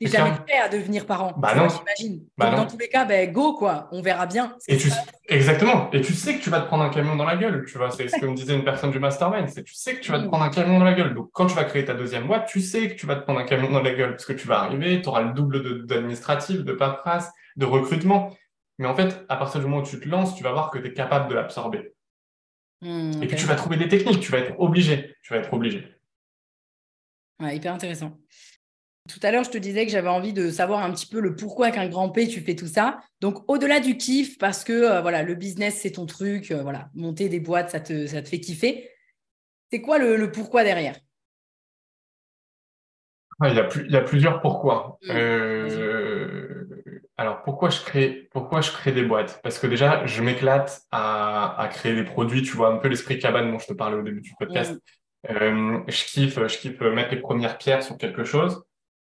n'es 0.00 0.10
jamais 0.10 0.32
prêt 0.46 0.58
à 0.58 0.68
devenir 0.68 1.06
parent. 1.06 1.32
Bah 1.36 1.54
non. 1.54 1.68
J'imagine. 1.68 2.26
Bah 2.36 2.50
dans 2.50 2.66
tous 2.66 2.78
les 2.78 2.88
cas, 2.88 3.04
ben, 3.04 3.32
go, 3.32 3.54
quoi. 3.54 3.88
On 3.92 4.02
verra 4.02 4.26
bien. 4.26 4.56
Et 4.68 4.76
tu... 4.76 4.90
Exactement. 5.28 5.90
Et 5.92 6.00
tu 6.00 6.12
sais 6.12 6.36
que 6.36 6.42
tu 6.42 6.50
vas 6.50 6.60
te 6.60 6.66
prendre 6.66 6.84
un 6.84 6.90
camion 6.90 7.16
dans 7.16 7.24
la 7.24 7.36
gueule. 7.36 7.64
Tu 7.66 7.78
vois, 7.78 7.90
c'est 7.90 8.08
ce 8.08 8.20
que 8.20 8.26
me 8.26 8.34
disait 8.34 8.54
une 8.54 8.64
personne 8.64 8.90
du 8.90 8.98
mastermind. 8.98 9.48
C'est 9.48 9.64
tu 9.64 9.74
sais 9.74 9.94
que 9.94 10.00
tu 10.00 10.12
vas 10.12 10.20
te 10.20 10.26
prendre 10.26 10.44
un 10.44 10.50
camion 10.50 10.78
dans 10.78 10.84
la 10.84 10.94
gueule. 10.94 11.14
Donc, 11.14 11.30
quand 11.32 11.46
tu 11.46 11.54
vas 11.54 11.64
créer 11.64 11.84
ta 11.84 11.94
deuxième 11.94 12.26
boîte, 12.26 12.46
tu 12.46 12.60
sais 12.60 12.90
que 12.90 12.94
tu 12.94 13.06
vas 13.06 13.16
te 13.16 13.22
prendre 13.22 13.40
un 13.40 13.44
camion 13.44 13.70
dans 13.70 13.82
la 13.82 13.92
gueule 13.92 14.10
parce 14.10 14.26
que 14.26 14.32
tu 14.34 14.46
vas 14.46 14.60
arriver, 14.60 15.00
tu 15.00 15.08
auras 15.08 15.22
le 15.22 15.32
double 15.32 15.86
d'administratif, 15.86 16.58
de, 16.58 16.62
de 16.62 16.72
paperasse, 16.72 17.30
de 17.56 17.64
recrutement. 17.64 18.36
Mais 18.78 18.86
en 18.86 18.94
fait, 18.94 19.24
à 19.28 19.36
partir 19.36 19.60
du 19.60 19.66
moment 19.66 19.82
où 19.82 19.86
tu 19.86 19.98
te 19.98 20.08
lances, 20.08 20.34
tu 20.34 20.42
vas 20.42 20.52
voir 20.52 20.70
que 20.70 20.78
tu 20.78 20.88
es 20.88 20.92
capable 20.92 21.28
de 21.28 21.34
l'absorber. 21.34 21.94
Hmm, 22.82 23.22
et 23.22 23.26
puis 23.26 23.36
tu 23.36 23.46
vas 23.46 23.54
trouver 23.54 23.76
des 23.76 23.88
techniques, 23.88 24.20
tu 24.20 24.30
vas 24.30 24.38
être 24.38 24.58
obligé. 24.58 25.16
Tu 25.22 25.32
vas 25.32 25.40
être 25.40 25.52
obligé. 25.52 25.88
Ouais, 27.40 27.56
hyper 27.56 27.72
intéressant. 27.72 28.18
Tout 29.08 29.20
à 29.22 29.30
l'heure, 29.30 29.44
je 29.44 29.50
te 29.50 29.58
disais 29.58 29.86
que 29.86 29.92
j'avais 29.92 30.08
envie 30.08 30.32
de 30.32 30.50
savoir 30.50 30.82
un 30.82 30.90
petit 30.92 31.06
peu 31.06 31.20
le 31.20 31.34
pourquoi 31.34 31.70
qu'un 31.70 31.88
grand 31.88 32.10
P, 32.10 32.28
tu 32.28 32.40
fais 32.40 32.54
tout 32.54 32.66
ça. 32.66 32.98
Donc, 33.20 33.48
au-delà 33.48 33.80
du 33.80 33.96
kiff, 33.96 34.38
parce 34.38 34.64
que 34.64 34.72
euh, 34.72 35.00
voilà, 35.00 35.22
le 35.22 35.34
business, 35.34 35.80
c'est 35.80 35.92
ton 35.92 36.06
truc, 36.06 36.50
euh, 36.50 36.62
voilà, 36.62 36.88
monter 36.94 37.28
des 37.28 37.40
boîtes, 37.40 37.70
ça 37.70 37.80
te, 37.80 38.06
ça 38.06 38.22
te 38.22 38.28
fait 38.28 38.40
kiffer. 38.40 38.90
C'est 39.70 39.80
quoi 39.80 39.98
le, 39.98 40.30
pourquoi 40.30 40.64
derrière? 40.64 40.96
Il, 43.44 43.54
y 43.54 43.60
a 43.60 43.68
il, 43.76 43.92
y 43.92 43.96
a 43.96 44.00
plusieurs 44.00 44.40
pourquoi. 44.40 44.98
Hmm, 45.02 45.10
euh, 45.10 46.64
alors, 47.16 47.42
pourquoi 47.42 47.70
je 47.70 47.80
crée, 47.80 48.28
pourquoi 48.32 48.60
je 48.60 48.70
crée 48.70 48.92
des 48.92 49.02
boîtes? 49.02 49.40
Parce 49.42 49.58
que 49.58 49.66
déjà, 49.66 50.06
je 50.06 50.22
m'éclate 50.22 50.82
à, 50.90 51.60
à, 51.60 51.68
créer 51.68 51.94
des 51.94 52.04
produits. 52.04 52.42
Tu 52.42 52.56
vois 52.56 52.72
un 52.72 52.76
peu 52.76 52.88
l'esprit 52.88 53.18
cabane 53.18 53.50
dont 53.50 53.58
je 53.58 53.66
te 53.66 53.72
parlais 53.72 53.96
au 53.96 54.02
début 54.02 54.20
du 54.20 54.32
podcast. 54.38 54.78
Euh, 55.30 55.80
je 55.88 56.04
kiffe, 56.04 56.38
je 56.46 56.58
kiffe 56.58 56.80
mettre 56.80 57.10
les 57.10 57.20
premières 57.20 57.58
pierres 57.58 57.82
sur 57.82 57.96
quelque 57.96 58.24
chose. 58.24 58.64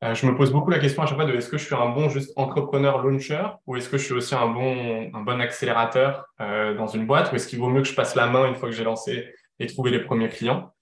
Euh, 0.03 0.15
je 0.15 0.25
me 0.25 0.35
pose 0.35 0.51
beaucoup 0.51 0.69
la 0.69 0.79
question 0.79 1.01
à 1.01 1.05
chaque 1.05 1.15
fois 1.15 1.25
de 1.25 1.33
est-ce 1.33 1.49
que 1.49 1.57
je 1.57 1.63
suis 1.65 1.75
un 1.75 1.89
bon 1.89 2.09
juste 2.09 2.33
entrepreneur 2.35 3.01
launcher 3.01 3.43
ou 3.65 3.77
est-ce 3.77 3.87
que 3.87 3.97
je 3.97 4.03
suis 4.03 4.13
aussi 4.13 4.35
un 4.35 4.47
bon, 4.47 5.09
un 5.13 5.21
bon 5.21 5.39
accélérateur 5.39 6.25
euh, 6.41 6.75
dans 6.75 6.87
une 6.87 7.05
boîte 7.05 7.31
ou 7.31 7.35
est-ce 7.35 7.47
qu'il 7.47 7.59
vaut 7.59 7.69
mieux 7.69 7.81
que 7.81 7.87
je 7.87 7.95
passe 7.95 8.15
la 8.15 8.27
main 8.27 8.45
une 8.45 8.55
fois 8.55 8.69
que 8.69 8.75
j'ai 8.75 8.83
lancé 8.83 9.33
et 9.59 9.67
trouvé 9.67 9.91
les 9.91 9.99
premiers 9.99 10.27
clients? 10.27 10.73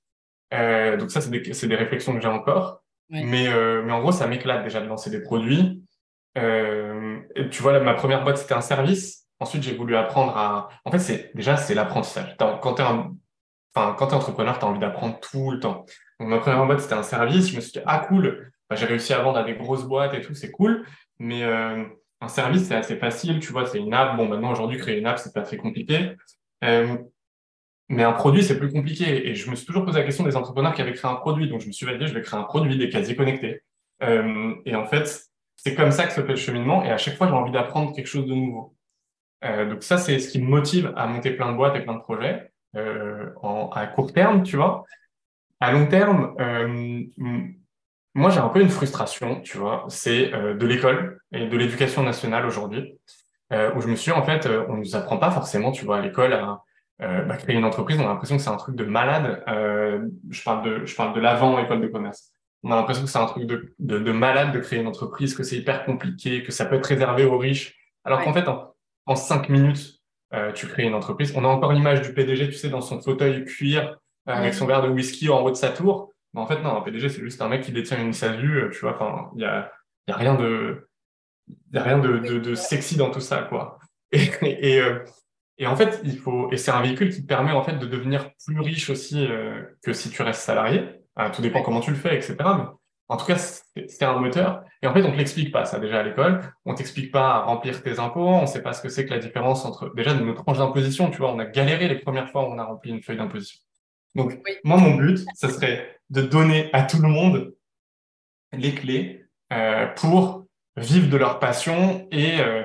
Euh, 0.53 0.97
Donc 0.97 1.11
ça, 1.11 1.21
c'est 1.21 1.29
des, 1.29 1.39
des, 1.39 1.75
réflexions 1.75 2.15
que 2.15 2.21
j'ai 2.21 2.27
encore. 2.27 2.81
Mais, 3.09 3.49
mais 3.83 3.91
en 3.91 3.99
gros, 3.99 4.13
ça 4.13 4.25
m'éclate 4.25 4.63
déjà 4.63 4.79
de 4.79 4.87
lancer 4.87 5.09
des 5.09 5.21
produits. 5.21 5.83
Tu 6.35 7.61
vois, 7.61 7.73
là, 7.73 7.81
ma 7.81 7.93
première 7.93 8.23
boîte, 8.23 8.37
c'était 8.37 8.53
un 8.53 8.61
service. 8.61 9.27
Ensuite, 9.39 9.63
j'ai 9.63 9.75
voulu 9.75 9.97
apprendre 9.97 10.35
à... 10.37 10.69
En 10.85 10.91
fait, 10.91 10.99
c'est 10.99 11.31
déjà, 11.35 11.57
c'est 11.57 11.75
l'apprentissage. 11.75 12.37
Quand 12.37 12.73
tu 12.73 12.81
es, 12.81 12.85
enfin, 13.75 13.97
es 13.99 14.13
entrepreneur, 14.13 14.57
tu 14.57 14.65
as 14.65 14.67
envie 14.67 14.79
d'apprendre 14.79 15.19
tout 15.19 15.51
le 15.51 15.59
temps. 15.59 15.85
Donc, 16.19 16.29
ma 16.29 16.37
première 16.37 16.65
boîte, 16.65 16.79
c'était 16.79 16.93
un 16.93 17.03
service. 17.03 17.49
Je 17.49 17.57
me 17.57 17.61
suis 17.61 17.73
dit, 17.73 17.81
ah 17.85 17.99
cool, 18.07 18.50
j'ai 18.75 18.85
réussi 18.85 19.13
à 19.13 19.19
vendre 19.19 19.37
à 19.37 19.43
des 19.43 19.53
grosses 19.53 19.83
boîtes 19.83 20.13
et 20.13 20.21
tout, 20.21 20.33
c'est 20.33 20.51
cool. 20.51 20.85
Mais 21.19 21.43
euh, 21.43 21.83
un 22.21 22.27
service, 22.27 22.67
c'est 22.67 22.75
assez 22.75 22.95
facile. 22.95 23.39
Tu 23.39 23.51
vois, 23.51 23.65
c'est 23.65 23.79
une 23.79 23.93
app. 23.93 24.17
Bon, 24.17 24.27
maintenant, 24.27 24.51
aujourd'hui, 24.51 24.77
créer 24.77 24.99
une 24.99 25.05
app, 25.05 25.19
c'est 25.19 25.33
pas 25.33 25.41
très 25.41 25.57
compliqué. 25.57 26.13
Euh, 26.63 26.97
mais 27.89 28.03
un 28.03 28.13
produit, 28.13 28.43
c'est 28.43 28.57
plus 28.57 28.71
compliqué. 28.71 29.29
Et 29.29 29.35
je 29.35 29.49
me 29.49 29.55
suis 29.55 29.65
toujours 29.65 29.85
posé 29.85 29.99
la 29.99 30.05
question 30.05 30.23
des 30.23 30.35
entrepreneurs 30.35 30.73
qui 30.73 30.81
avaient 30.81 30.93
créé 30.93 31.09
un 31.11 31.15
produit. 31.15 31.49
Donc, 31.49 31.61
je 31.61 31.67
me 31.67 31.71
suis 31.71 31.85
dit, 31.85 32.07
je 32.07 32.13
vais 32.13 32.21
créer 32.21 32.39
un 32.39 32.43
produit, 32.43 32.77
des 32.77 32.89
casiers 32.89 33.15
connectés. 33.15 33.61
Euh, 34.03 34.55
et 34.65 34.75
en 34.75 34.85
fait, 34.85 35.29
c'est 35.57 35.75
comme 35.75 35.91
ça 35.91 36.07
que 36.07 36.13
se 36.13 36.21
fait 36.21 36.27
le 36.27 36.35
cheminement. 36.35 36.83
Et 36.83 36.91
à 36.91 36.97
chaque 36.97 37.17
fois, 37.17 37.27
j'ai 37.27 37.33
envie 37.33 37.51
d'apprendre 37.51 37.93
quelque 37.93 38.07
chose 38.07 38.25
de 38.25 38.33
nouveau. 38.33 38.75
Donc 39.43 39.81
ça, 39.81 39.97
c'est 39.97 40.19
ce 40.19 40.29
qui 40.29 40.39
me 40.39 40.47
motive 40.47 40.93
à 40.95 41.07
monter 41.07 41.31
plein 41.31 41.51
de 41.51 41.57
boîtes 41.57 41.75
et 41.75 41.79
plein 41.81 41.95
de 41.95 41.99
projets 41.99 42.51
en, 42.75 43.71
à 43.73 43.87
court 43.87 44.13
terme, 44.13 44.43
tu 44.43 44.55
vois. 44.55 44.85
À 45.59 45.71
long 45.71 45.87
terme, 45.87 46.35
moi, 48.13 48.29
j'ai 48.29 48.39
un 48.39 48.49
peu 48.49 48.61
une 48.61 48.69
frustration, 48.69 49.41
tu 49.41 49.57
vois. 49.57 49.85
C'est 49.89 50.33
euh, 50.33 50.53
de 50.55 50.65
l'école 50.65 51.19
et 51.31 51.47
de 51.47 51.57
l'éducation 51.57 52.03
nationale 52.03 52.45
aujourd'hui, 52.45 52.97
euh, 53.53 53.73
où 53.75 53.81
je 53.81 53.87
me 53.87 53.95
suis 53.95 54.11
en 54.11 54.23
fait, 54.23 54.47
on 54.69 54.77
nous 54.77 54.95
apprend 54.95 55.17
pas 55.17 55.31
forcément, 55.31 55.71
tu 55.71 55.85
vois, 55.85 55.97
à 55.97 56.01
l'école 56.01 56.33
à 56.33 56.61
bah, 56.99 57.35
créer 57.37 57.55
une 57.55 57.65
entreprise. 57.65 57.99
On 57.99 58.05
a 58.05 58.09
l'impression 58.09 58.37
que 58.37 58.43
c'est 58.43 58.49
un 58.49 58.57
truc 58.57 58.75
de 58.75 58.83
malade. 58.83 59.43
je 59.47 60.43
parle 60.43 60.63
de, 60.63 60.85
je 60.85 60.95
parle 60.95 61.15
de 61.15 61.19
l'avant 61.19 61.57
école 61.57 61.81
de 61.81 61.87
commerce 61.87 62.31
on 62.63 62.71
a 62.71 62.75
l'impression 62.75 63.03
que 63.03 63.09
c'est 63.09 63.17
un 63.17 63.25
truc 63.25 63.45
de, 63.45 63.73
de, 63.79 63.99
de, 63.99 64.11
malade 64.11 64.53
de 64.53 64.59
créer 64.59 64.79
une 64.79 64.87
entreprise, 64.87 65.35
que 65.35 65.43
c'est 65.43 65.57
hyper 65.57 65.85
compliqué, 65.85 66.43
que 66.43 66.51
ça 66.51 66.65
peut 66.65 66.75
être 66.75 66.85
réservé 66.85 67.25
aux 67.25 67.37
riches. 67.37 67.75
Alors 68.03 68.23
qu'en 68.23 68.33
fait, 68.33 68.47
en, 68.47 68.73
en, 69.07 69.15
cinq 69.15 69.49
minutes, 69.49 69.99
euh, 70.33 70.51
tu 70.51 70.67
crées 70.67 70.83
une 70.83 70.93
entreprise. 70.93 71.33
On 71.35 71.43
a 71.43 71.47
encore 71.47 71.73
l'image 71.73 72.01
du 72.01 72.13
PDG, 72.13 72.47
tu 72.47 72.53
sais, 72.53 72.69
dans 72.69 72.81
son 72.81 73.01
fauteuil 73.01 73.45
cuir, 73.45 73.97
euh, 74.27 74.33
avec 74.33 74.53
son 74.53 74.67
verre 74.67 74.83
de 74.83 74.89
whisky 74.89 75.29
en 75.29 75.41
haut 75.41 75.49
de 75.49 75.55
sa 75.55 75.69
tour. 75.69 76.10
Mais 76.33 76.41
en 76.41 76.47
fait, 76.47 76.61
non, 76.61 76.77
un 76.77 76.81
PDG, 76.81 77.09
c'est 77.09 77.21
juste 77.21 77.41
un 77.41 77.49
mec 77.49 77.63
qui 77.63 77.71
détient 77.71 78.01
une 78.01 78.13
SASU, 78.13 78.61
euh, 78.61 78.69
tu 78.71 78.79
vois. 78.79 78.95
Enfin, 78.95 79.31
il 79.35 79.41
y 79.41 79.45
a, 79.45 79.71
y 80.07 80.11
a 80.11 80.15
rien 80.15 80.35
de, 80.35 80.89
y 81.73 81.77
a 81.77 81.83
rien 81.83 81.99
de, 81.99 82.19
de, 82.19 82.39
de, 82.39 82.55
sexy 82.55 82.97
dans 82.97 83.11
tout 83.11 83.19
ça, 83.21 83.43
quoi. 83.43 83.79
Et, 84.13 84.29
et, 84.41 84.81
euh, 84.81 84.99
et 85.57 85.67
en 85.67 85.75
fait, 85.75 86.01
il 86.03 86.17
faut, 86.17 86.51
et 86.51 86.57
c'est 86.57 86.71
un 86.71 86.81
véhicule 86.81 87.13
qui 87.13 87.21
te 87.21 87.27
permet 87.27 87.51
en 87.51 87.63
fait 87.63 87.77
de 87.77 87.85
devenir 87.85 88.31
plus 88.45 88.59
riche 88.59 88.89
aussi 88.89 89.27
que 89.83 89.93
si 89.93 90.09
tu 90.09 90.21
restes 90.21 90.41
salarié. 90.41 90.99
Tout 91.33 91.41
dépend 91.41 91.61
comment 91.61 91.81
tu 91.81 91.91
le 91.91 91.97
fais, 91.97 92.15
etc. 92.15 92.35
Mais 92.39 92.63
en 93.11 93.17
tout 93.17 93.25
cas, 93.25 93.35
c'est 93.35 94.03
un 94.03 94.17
moteur. 94.19 94.63
Et 94.81 94.87
en 94.87 94.93
fait, 94.93 95.03
on 95.03 95.11
te 95.11 95.17
l'explique 95.17 95.51
pas 95.51 95.65
ça 95.65 95.79
déjà 95.79 95.99
à 95.99 96.03
l'école. 96.03 96.41
On 96.63 96.73
t'explique 96.73 97.11
pas 97.11 97.35
à 97.35 97.39
remplir 97.41 97.83
tes 97.83 97.99
impôts. 97.99 98.25
On 98.25 98.47
sait 98.47 98.61
pas 98.61 98.71
ce 98.71 98.81
que 98.81 98.87
c'est 98.87 99.05
que 99.05 99.09
la 99.09 99.19
différence 99.19 99.65
entre 99.65 99.93
déjà 99.93 100.13
nos 100.13 100.33
tranches 100.33 100.59
d'imposition. 100.59 101.11
Tu 101.11 101.17
vois, 101.17 101.33
on 101.33 101.39
a 101.39 101.45
galéré 101.45 101.89
les 101.89 101.99
premières 101.99 102.29
fois 102.29 102.47
où 102.47 102.53
on 102.53 102.57
a 102.57 102.63
rempli 102.63 102.89
une 102.89 103.03
feuille 103.03 103.17
d'imposition. 103.17 103.59
Donc, 104.15 104.39
moi, 104.63 104.77
mon 104.77 104.95
but, 104.95 105.25
ce 105.35 105.49
serait 105.49 105.99
de 106.11 106.21
donner 106.21 106.69
à 106.73 106.83
tout 106.83 107.01
le 107.01 107.07
monde 107.07 107.55
les 108.51 108.75
clés 108.75 109.25
euh, 109.51 109.87
pour 109.87 110.45
vivre 110.75 111.09
de 111.09 111.17
leur 111.17 111.39
passion 111.39 112.07
et, 112.11 112.39
euh, 112.41 112.63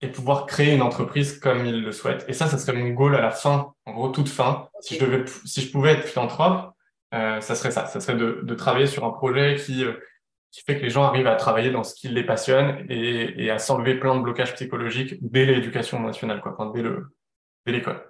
et 0.00 0.08
pouvoir 0.08 0.46
créer 0.46 0.74
une 0.74 0.82
entreprise 0.82 1.38
comme 1.38 1.64
il 1.64 1.82
le 1.82 1.92
souhaite. 1.92 2.24
Et 2.28 2.32
ça, 2.32 2.46
ça 2.48 2.58
serait 2.58 2.76
mon 2.76 2.90
goal 2.90 3.14
à 3.14 3.20
la 3.20 3.30
fin, 3.30 3.72
en 3.84 3.92
gros, 3.92 4.08
toute 4.08 4.28
fin. 4.28 4.68
Si, 4.80 4.96
je 4.96 5.04
devais, 5.04 5.24
si 5.44 5.60
je 5.60 5.70
pouvais 5.70 5.92
être 5.92 6.08
philanthrope, 6.08 6.74
euh, 7.14 7.40
ça 7.40 7.54
serait 7.54 7.70
ça. 7.70 7.86
Ça 7.86 8.00
serait 8.00 8.16
de, 8.16 8.40
de 8.42 8.54
travailler 8.54 8.86
sur 8.86 9.04
un 9.04 9.10
projet 9.10 9.56
qui, 9.56 9.84
euh, 9.84 9.92
qui 10.50 10.62
fait 10.62 10.78
que 10.78 10.82
les 10.82 10.90
gens 10.90 11.04
arrivent 11.04 11.26
à 11.26 11.36
travailler 11.36 11.70
dans 11.70 11.84
ce 11.84 11.94
qui 11.94 12.08
les 12.08 12.24
passionne 12.24 12.86
et, 12.88 13.44
et 13.44 13.50
à 13.50 13.58
s'enlever 13.58 13.96
plein 13.96 14.16
de 14.16 14.22
blocages 14.22 14.54
psychologiques 14.54 15.16
dès 15.20 15.44
l'éducation 15.44 16.00
nationale, 16.00 16.40
quoi, 16.40 16.52
enfin, 16.52 16.72
dès 16.74 16.82
le, 16.82 17.14
dès 17.66 17.72
l'école. 17.72 18.02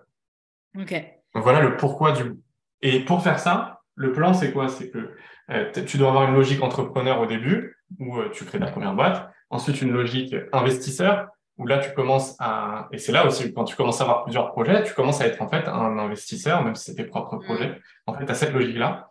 Ok. 0.78 0.92
Donc 1.34 1.42
voilà 1.42 1.60
le 1.60 1.76
pourquoi 1.76 2.12
du. 2.12 2.32
Et 2.80 3.00
pour 3.00 3.22
faire 3.22 3.38
ça, 3.38 3.81
le 3.94 4.12
plan, 4.12 4.34
c'est 4.34 4.52
quoi? 4.52 4.68
C'est 4.68 4.90
que 4.90 5.14
euh, 5.50 5.70
tu 5.86 5.98
dois 5.98 6.08
avoir 6.08 6.28
une 6.28 6.34
logique 6.34 6.62
entrepreneur 6.62 7.20
au 7.20 7.26
début, 7.26 7.76
où 7.98 8.18
euh, 8.18 8.30
tu 8.30 8.44
crées 8.44 8.58
ta 8.58 8.66
première 8.66 8.94
boîte. 8.94 9.30
Ensuite, 9.50 9.82
une 9.82 9.92
logique 9.92 10.34
investisseur, 10.52 11.28
où 11.58 11.66
là, 11.66 11.78
tu 11.78 11.92
commences 11.92 12.34
à... 12.38 12.88
Et 12.92 12.98
c'est 12.98 13.12
là 13.12 13.26
aussi, 13.26 13.52
quand 13.52 13.64
tu 13.64 13.76
commences 13.76 14.00
à 14.00 14.04
avoir 14.04 14.24
plusieurs 14.24 14.50
projets, 14.52 14.82
tu 14.84 14.94
commences 14.94 15.20
à 15.20 15.26
être 15.26 15.42
en 15.42 15.48
fait 15.48 15.68
un 15.68 15.98
investisseur, 15.98 16.64
même 16.64 16.74
si 16.74 16.84
c'est 16.84 16.94
tes 16.94 17.04
propres 17.04 17.36
mmh. 17.36 17.44
projets. 17.44 17.80
En 18.06 18.14
fait, 18.14 18.24
tu 18.24 18.32
as 18.32 18.34
cette 18.34 18.52
logique-là. 18.52 19.10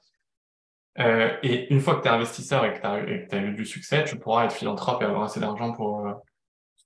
Euh, 1.00 1.30
et 1.44 1.72
une 1.72 1.80
fois 1.80 1.96
que 1.96 2.02
tu 2.02 2.08
es 2.08 2.12
investisseur 2.12 2.65
et 2.65 2.74
que 2.74 2.80
tu 2.80 3.36
as, 3.36 3.39
eu 3.39 3.54
du 3.54 3.65
succès, 3.65 4.04
tu 4.04 4.17
pourras 4.17 4.46
être 4.46 4.54
philanthrope 4.54 5.02
et 5.02 5.06
avoir 5.06 5.24
assez 5.24 5.39
d'argent 5.39 5.72
pour 5.72 6.06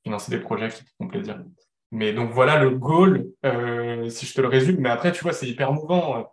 financer 0.04 0.30
des 0.30 0.40
projets 0.40 0.70
qui 0.70 0.84
te 0.84 0.90
font 1.00 1.08
plaisir. 1.08 1.40
Mais 1.92 2.14
donc 2.14 2.32
voilà 2.32 2.60
le 2.60 2.72
goal, 2.72 3.26
si 4.10 4.26
je 4.26 4.34
te 4.34 4.42
le 4.42 4.48
résume. 4.48 4.80
Mais 4.80 4.90
après, 4.90 5.12
tu 5.12 5.24
vois, 5.24 5.34
c'est 5.34 5.48
hyper 5.48 5.72
mouvant 5.72 6.28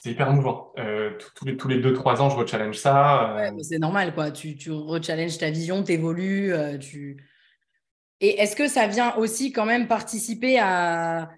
c'est 0.00 0.12
hyper 0.12 0.32
mouvant. 0.32 0.72
Euh, 0.78 1.10
tous 1.36 1.44
les 1.44 1.58
tous 1.58 1.68
les 1.68 1.78
deux 1.78 1.92
trois 1.92 2.22
ans, 2.22 2.30
je 2.30 2.36
rechallenge 2.36 2.78
ça. 2.78 3.36
Euh. 3.36 3.50
Ouais, 3.52 3.62
c'est 3.62 3.78
normal, 3.78 4.14
quoi. 4.14 4.30
Tu, 4.30 4.56
tu 4.56 4.70
rechallenges 4.70 5.36
ta 5.36 5.50
vision, 5.50 5.82
t'évolues. 5.82 6.54
Euh, 6.54 6.78
tu... 6.78 7.22
Et 8.20 8.40
est-ce 8.40 8.56
que 8.56 8.66
ça 8.66 8.86
vient 8.86 9.14
aussi 9.16 9.52
quand 9.52 9.66
même 9.66 9.88
participer 9.88 10.58
à, 10.58 11.28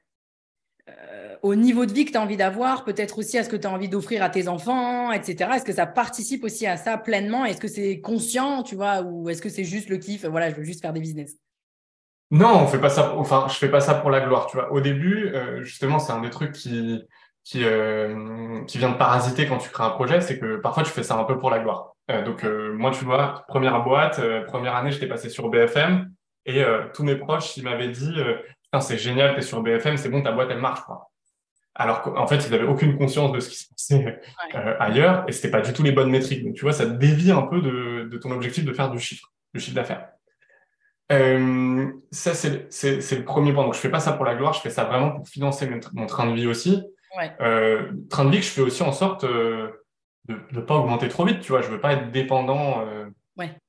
au 1.43 1.57
niveau 1.57 1.87
de 1.87 1.93
vie 1.93 2.05
que 2.05 2.13
tu 2.13 2.17
as 2.17 2.23
envie 2.23 2.37
d'avoir, 2.37 2.85
peut-être 2.85 3.19
aussi 3.19 3.37
à 3.37 3.43
ce 3.43 3.49
que 3.49 3.57
tu 3.57 3.67
as 3.67 3.71
envie 3.71 3.89
d'offrir 3.89 4.23
à 4.23 4.31
tes 4.31 4.47
enfants, 4.47 5.11
etc. 5.11 5.51
Est-ce 5.57 5.65
que 5.65 5.73
ça 5.73 5.87
participe 5.87 6.45
aussi 6.45 6.65
à 6.69 6.77
ça 6.77 6.97
pleinement? 6.99 7.45
Est-ce 7.45 7.61
que 7.61 7.69
c'est 7.69 8.01
conscient, 8.01 8.63
tu 8.63 8.77
vois, 8.77 9.03
ou 9.03 9.29
est-ce 9.29 9.43
que 9.43 9.49
c'est 9.49 9.65
juste 9.65 9.89
le 9.89 9.97
kiff? 9.97 10.25
Voilà, 10.25 10.51
je 10.51 10.55
veux 10.55 10.65
juste 10.65 10.83
faire 10.83 10.93
des 10.93 11.01
business. 11.01 11.35
Non, 12.31 12.63
on 12.63 12.67
fait 12.69 12.81
pas 12.81 12.91
ça. 12.91 13.17
Enfin, 13.17 13.47
je 13.49 13.55
fais 13.55 13.69
pas 13.69 13.81
ça 13.81 13.95
pour 13.95 14.11
la 14.11 14.21
gloire, 14.21 14.47
tu 14.47 14.57
vois. 14.57 14.73
Au 14.73 14.81
début, 14.81 15.33
justement, 15.63 15.99
c'est 15.99 16.13
un 16.13 16.21
des 16.21 16.31
trucs 16.31 16.53
qui 16.53 17.03
qui, 17.45 17.65
euh, 17.65 18.52
qui 18.67 18.79
vient 18.79 18.91
de 18.91 18.97
parasiter 18.97 19.47
quand 19.47 19.59
tu 19.59 19.71
crées 19.71 19.85
un 19.85 19.91
projet, 19.91 20.21
c'est 20.21 20.39
que 20.39 20.57
parfois 20.57 20.83
tu 20.83 20.91
fais 20.91 21.03
ça 21.03 21.17
un 21.17 21.25
peu 21.25 21.39
pour 21.39 21.51
la 21.51 21.59
gloire. 21.59 21.93
Euh, 22.11 22.23
donc 22.23 22.45
euh, 22.45 22.73
moi, 22.73 22.91
tu 22.91 23.05
vois, 23.05 23.45
première 23.49 23.83
boîte, 23.83 24.19
euh, 24.19 24.45
première 24.45 24.75
année, 24.75 24.91
j'étais 24.91 25.07
passé 25.07 25.29
sur 25.29 25.49
BFM 25.49 26.13
et 26.45 26.65
tous 26.93 27.05
mes 27.05 27.15
proches, 27.15 27.57
ils 27.57 27.63
m'avaient 27.63 27.91
dit, 27.91 28.17
putain, 28.65 28.81
c'est 28.81 28.99
génial, 28.99 29.37
t'es 29.37 29.43
sur 29.43 29.63
BFM, 29.63 29.97
c'est 29.97 30.09
bon, 30.09 30.23
ta 30.23 30.33
boîte, 30.33 30.49
elle 30.51 30.59
marche. 30.59 30.81
Quoi. 30.81 31.09
Alors 31.77 32.03
qu'en 32.03 32.27
fait, 32.27 32.45
ils 32.45 32.51
n'avaient 32.51 32.67
aucune 32.67 32.99
conscience 32.99 33.31
de 33.31 33.39
ce 33.39 33.49
qui 33.49 33.57
se 33.57 33.69
passait 33.69 34.21
ailleurs 34.81 35.25
et 35.29 35.33
c'était 35.33 35.53
pas 35.53 35.61
du 35.61 35.73
tout 35.73 35.85
les 35.85 35.93
bonnes 35.93 36.11
métriques. 36.11 36.45
Donc 36.45 36.55
tu 36.55 36.63
vois, 36.63 36.73
ça 36.73 36.85
dévie 36.87 37.31
un 37.31 37.43
peu 37.43 37.61
de, 37.61 38.09
de 38.11 38.19
ton 38.19 38.33
objectif 38.33 38.65
de 38.65 38.73
faire 38.73 38.91
du 38.91 38.99
chiffre, 38.99 39.33
du 39.55 39.61
chiffre 39.61 39.77
d'affaires. 39.77 40.09
Ça, 42.11 42.35
c'est 42.35 43.17
le 43.17 43.25
premier 43.25 43.53
point. 43.53 43.63
Donc, 43.63 43.75
je 43.75 43.79
fais 43.79 43.91
pas 43.91 44.01
ça 44.01 44.13
pour 44.13 44.25
la 44.25 44.35
gloire, 44.35 44.53
je 44.55 44.61
fais 44.61 44.71
ça 44.71 44.83
vraiment 44.83 45.13
pour 45.13 45.29
financer 45.29 45.71
mon 45.93 46.07
train 46.07 46.29
de 46.29 46.35
vie 46.35 46.49
aussi. 46.49 46.83
Euh, 47.41 47.93
train 48.09 48.25
de 48.25 48.31
vie 48.31 48.39
que 48.39 48.45
je 48.45 48.51
fais 48.51 48.61
aussi 48.61 48.83
en 48.83 48.93
sorte 48.93 49.25
euh, 49.25 49.71
de 50.27 50.39
ne 50.53 50.61
pas 50.61 50.77
augmenter 50.77 51.09
trop 51.09 51.25
vite, 51.25 51.41
tu 51.41 51.53
vois. 51.53 51.63
Je 51.63 51.69
veux 51.69 51.81
pas 51.81 51.93
être 51.93 52.11
dépendant, 52.11 52.85
euh, 52.87 53.07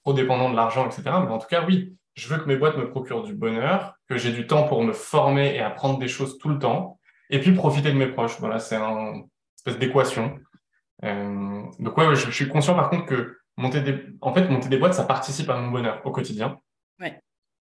trop 0.04 0.14
dépendant 0.14 0.50
de 0.50 0.56
l'argent, 0.56 0.86
etc. 0.86 1.02
Mais 1.06 1.32
en 1.32 1.40
tout 1.40 1.48
cas, 1.48 1.66
oui, 1.66 1.96
je 2.16 2.28
veux 2.28 2.38
que 2.38 2.46
mes 2.46 2.56
boîtes 2.56 2.78
me 2.78 2.90
procurent 2.90 3.24
du 3.24 3.34
bonheur, 3.34 3.96
que 4.08 4.18
j'ai 4.18 4.32
du 4.32 4.48
temps 4.48 4.64
pour 4.64 4.84
me 4.84 4.94
former 4.94 5.56
et 5.56 5.60
apprendre 5.60 6.00
des 6.00 6.08
choses 6.08 6.38
tout 6.38 6.50
le 6.50 6.60
temps, 6.60 7.00
et 7.30 7.40
puis 7.40 7.54
profiter 7.54 7.92
de 7.92 7.98
mes 7.98 8.08
proches. 8.08 8.40
Voilà, 8.40 8.60
c'est 8.60 8.76
une 8.76 9.26
espèce 9.58 9.78
d'équation. 9.78 10.40
Donc 11.02 11.98
ouais, 11.98 12.16
je, 12.16 12.32
suis 12.32 12.48
conscient 12.48 12.76
par 12.76 12.90
contre 12.90 13.06
que 13.06 13.38
monter 13.58 13.82
des, 13.82 14.06
en 14.22 14.34
fait, 14.34 14.48
monter 14.48 14.70
des 14.70 14.78
boîtes, 14.78 14.94
ça 14.94 15.04
participe 15.04 15.50
à 15.50 15.58
mon 15.58 15.70
bonheur 15.70 16.02
au 16.06 16.12
quotidien. 16.12 16.60
Ouais. 17.00 17.20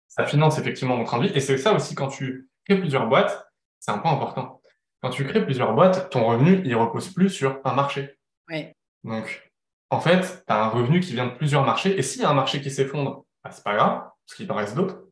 Ça 0.07 0.25
finance 0.25 0.57
effectivement 0.57 0.97
mon 0.97 1.03
train 1.03 1.19
de 1.19 1.27
vie. 1.27 1.31
Et 1.35 1.39
c'est 1.39 1.57
ça 1.57 1.73
aussi 1.73 1.93
quand 1.93 2.07
tu 2.07 2.49
crées 2.65 2.79
plusieurs 2.79 3.07
boîtes, 3.07 3.45
c'est 3.79 3.91
un 3.91 3.99
point 3.99 4.13
important 4.13 4.58
quand 5.01 5.09
tu 5.09 5.25
crées 5.25 5.43
plusieurs 5.43 5.73
boîtes, 5.73 6.09
ton 6.09 6.25
revenu, 6.25 6.61
il 6.65 6.75
repose 6.75 7.09
plus 7.13 7.29
sur 7.29 7.59
un 7.63 7.73
marché. 7.73 8.17
Ouais. 8.49 8.75
Donc, 9.03 9.49
en 9.89 9.99
fait, 9.99 10.43
tu 10.45 10.53
as 10.53 10.63
un 10.63 10.67
revenu 10.67 10.99
qui 10.99 11.13
vient 11.13 11.27
de 11.27 11.35
plusieurs 11.35 11.65
marchés. 11.65 11.97
Et 11.97 12.01
s'il 12.01 12.21
y 12.21 12.25
a 12.25 12.29
un 12.29 12.33
marché 12.33 12.61
qui 12.61 12.69
s'effondre, 12.69 13.25
bah, 13.43 13.51
c'est 13.51 13.63
pas 13.63 13.75
grave, 13.75 14.01
parce 14.25 14.35
qu'il 14.35 14.51
en 14.51 14.55
reste 14.55 14.75
d'autres. 14.75 15.03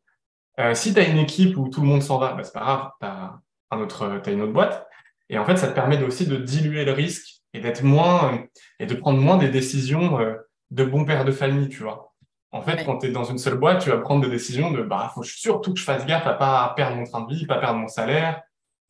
Euh, 0.60 0.74
si 0.74 0.92
tu 0.92 1.00
as 1.00 1.08
une 1.08 1.18
équipe 1.18 1.56
où 1.56 1.68
tout 1.68 1.80
le 1.80 1.86
monde 1.86 2.02
s'en 2.02 2.18
va, 2.18 2.34
bah, 2.34 2.44
c'est 2.44 2.52
pas 2.52 2.60
grave, 2.60 2.90
tu 3.00 3.06
as, 3.06 3.40
un 3.70 3.80
autre, 3.80 4.20
as 4.24 4.30
une 4.30 4.42
autre 4.42 4.52
boîte. 4.52 4.86
Et 5.30 5.38
en 5.38 5.44
fait, 5.44 5.56
ça 5.56 5.68
te 5.68 5.74
permet 5.74 6.02
aussi 6.02 6.26
de 6.26 6.36
diluer 6.36 6.84
le 6.84 6.92
risque 6.92 7.42
et 7.54 7.60
d'être 7.60 7.82
moins, 7.82 8.34
euh, 8.34 8.38
et 8.78 8.86
de 8.86 8.94
prendre 8.94 9.20
moins 9.20 9.36
des 9.36 9.48
décisions 9.48 10.20
euh, 10.20 10.34
de 10.70 10.84
bon 10.84 11.04
père 11.04 11.24
de 11.24 11.32
famille, 11.32 11.68
tu 11.68 11.82
vois. 11.82 12.12
En 12.50 12.62
fait, 12.62 12.84
quand 12.84 12.98
tu 12.98 13.08
es 13.08 13.10
dans 13.10 13.24
une 13.24 13.36
seule 13.36 13.56
boîte, 13.56 13.82
tu 13.82 13.90
vas 13.90 13.98
prendre 13.98 14.22
des 14.24 14.30
décisions 14.30 14.70
de, 14.70 14.82
bah, 14.82 15.10
faut 15.14 15.22
surtout 15.22 15.74
que 15.74 15.78
je 15.78 15.84
fasse 15.84 16.06
gaffe 16.06 16.26
à 16.26 16.32
pas 16.32 16.72
perdre 16.76 16.96
mon 16.96 17.04
train 17.04 17.20
de 17.20 17.34
vie, 17.34 17.46
pas 17.46 17.58
perdre 17.58 17.78
mon 17.78 17.88
salaire. 17.88 18.42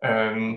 Euh, 0.05 0.55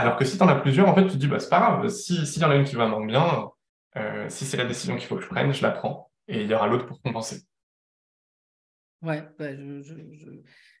alors 0.00 0.16
que 0.16 0.24
si 0.24 0.36
tu 0.36 0.42
en 0.42 0.48
as 0.48 0.56
plusieurs, 0.56 0.88
en 0.88 0.94
fait, 0.94 1.04
tu 1.04 1.12
te 1.12 1.16
dis, 1.16 1.26
bah, 1.26 1.38
c'est 1.38 1.48
pas 1.48 1.60
grave, 1.60 1.88
s'il 1.88 2.42
y 2.42 2.44
en 2.44 2.50
a 2.50 2.56
une 2.56 2.64
qui 2.64 2.76
va 2.76 2.86
moins 2.86 3.04
bien, 3.04 3.50
euh, 3.96 4.26
si 4.28 4.44
c'est 4.44 4.56
la 4.56 4.64
décision 4.64 4.96
qu'il 4.96 5.06
faut 5.06 5.16
que 5.16 5.22
je 5.22 5.28
prenne, 5.28 5.52
je 5.52 5.62
la 5.62 5.70
prends. 5.70 6.10
Et 6.28 6.42
il 6.42 6.50
y 6.50 6.54
aura 6.54 6.68
l'autre 6.68 6.86
pour 6.86 7.00
compenser. 7.02 7.42
Ouais, 9.02 9.22
bah, 9.38 9.48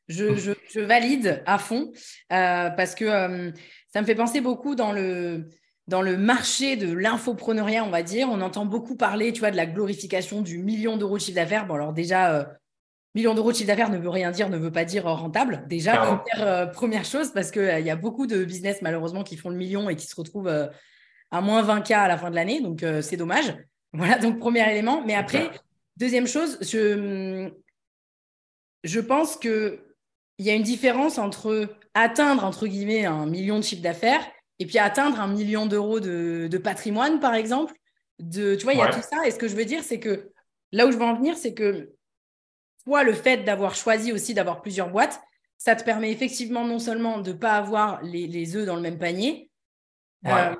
je, 0.08 0.80
valide 0.80 1.42
à 1.46 1.58
fond 1.58 1.90
euh, 2.32 2.70
parce 2.70 2.94
que 2.94 3.04
euh, 3.04 3.50
ça 3.92 4.00
me 4.00 4.06
fait 4.06 4.14
penser 4.14 4.40
beaucoup 4.40 4.74
dans 4.74 4.92
le, 4.92 5.48
dans 5.86 6.02
le 6.02 6.16
marché 6.16 6.76
de 6.76 6.92
l'infopreneuriat, 6.92 7.84
on 7.84 7.90
va 7.90 8.02
dire. 8.02 8.28
On 8.30 8.40
entend 8.40 8.66
beaucoup 8.66 8.96
parler, 8.96 9.32
tu 9.32 9.40
vois, 9.40 9.50
de 9.50 9.56
la 9.56 9.66
glorification 9.66 10.42
du 10.42 10.58
million 10.58 10.96
d'euros 10.96 11.16
de 11.16 11.22
chiffre 11.22 11.36
d'affaires. 11.36 11.66
Bon, 11.66 11.74
alors 11.74 11.92
déjà, 11.92 12.59
Million 13.14 13.34
d'euros 13.34 13.50
de 13.50 13.56
chiffre 13.56 13.66
d'affaires 13.66 13.90
ne 13.90 13.98
veut 13.98 14.08
rien 14.08 14.30
dire, 14.30 14.48
ne 14.48 14.56
veut 14.56 14.70
pas 14.70 14.84
dire 14.84 15.04
rentable. 15.04 15.64
Déjà, 15.66 16.20
euh, 16.38 16.66
première, 16.66 17.04
chose, 17.04 17.32
parce 17.32 17.50
qu'il 17.50 17.62
euh, 17.62 17.80
y 17.80 17.90
a 17.90 17.96
beaucoup 17.96 18.28
de 18.28 18.44
business 18.44 18.82
malheureusement 18.82 19.24
qui 19.24 19.36
font 19.36 19.50
le 19.50 19.56
million 19.56 19.90
et 19.90 19.96
qui 19.96 20.06
se 20.06 20.14
retrouvent 20.14 20.46
euh, 20.46 20.68
à 21.32 21.40
moins 21.40 21.62
20K 21.62 21.94
à 21.94 22.08
la 22.08 22.16
fin 22.16 22.30
de 22.30 22.36
l'année. 22.36 22.60
Donc, 22.60 22.84
c'est 23.02 23.16
dommage. 23.16 23.54
Voilà, 23.92 24.18
donc 24.18 24.38
premier 24.38 24.70
élément. 24.70 25.02
Mais 25.04 25.16
après, 25.16 25.50
deuxième 25.96 26.28
chose, 26.28 26.58
je, 26.60 27.50
je 28.84 29.00
pense 29.00 29.36
qu'il 29.36 29.80
y 30.38 30.48
a 30.48 30.54
une 30.54 30.62
différence 30.62 31.18
entre 31.18 31.66
atteindre, 31.94 32.44
entre 32.44 32.68
guillemets, 32.68 33.04
un 33.04 33.26
million 33.26 33.58
de 33.58 33.64
chiffre 33.64 33.82
d'affaires 33.82 34.24
et 34.60 34.66
puis 34.66 34.78
atteindre 34.78 35.18
un 35.18 35.26
million 35.26 35.66
d'euros 35.66 35.98
de, 35.98 36.60
patrimoine, 36.62 37.18
par 37.18 37.34
exemple. 37.34 37.74
De, 38.20 38.54
tu 38.54 38.62
vois, 38.64 38.74
il 38.74 38.78
y 38.78 38.82
a 38.82 38.92
tout 38.92 39.02
ça. 39.02 39.26
Et 39.26 39.32
ce 39.32 39.38
que 39.38 39.48
je 39.48 39.56
veux 39.56 39.64
dire, 39.64 39.82
c'est 39.82 39.98
que 39.98 40.30
là 40.70 40.86
où 40.86 40.92
je 40.92 40.96
veux 40.96 41.02
en 41.02 41.16
venir, 41.16 41.36
c'est 41.36 41.54
que 41.54 41.90
toi, 42.90 43.04
le 43.04 43.12
fait 43.12 43.44
d'avoir 43.44 43.76
choisi 43.76 44.12
aussi 44.12 44.34
d'avoir 44.34 44.62
plusieurs 44.62 44.90
boîtes, 44.90 45.20
ça 45.56 45.76
te 45.76 45.84
permet 45.84 46.10
effectivement 46.10 46.66
non 46.66 46.80
seulement 46.80 47.20
de 47.20 47.30
ne 47.30 47.36
pas 47.36 47.52
avoir 47.52 48.02
les, 48.02 48.26
les, 48.26 48.56
œufs 48.56 48.66
dans 48.66 48.74
le 48.74 48.82
même 48.82 48.98
panier, 48.98 49.48
euh, 50.26 50.56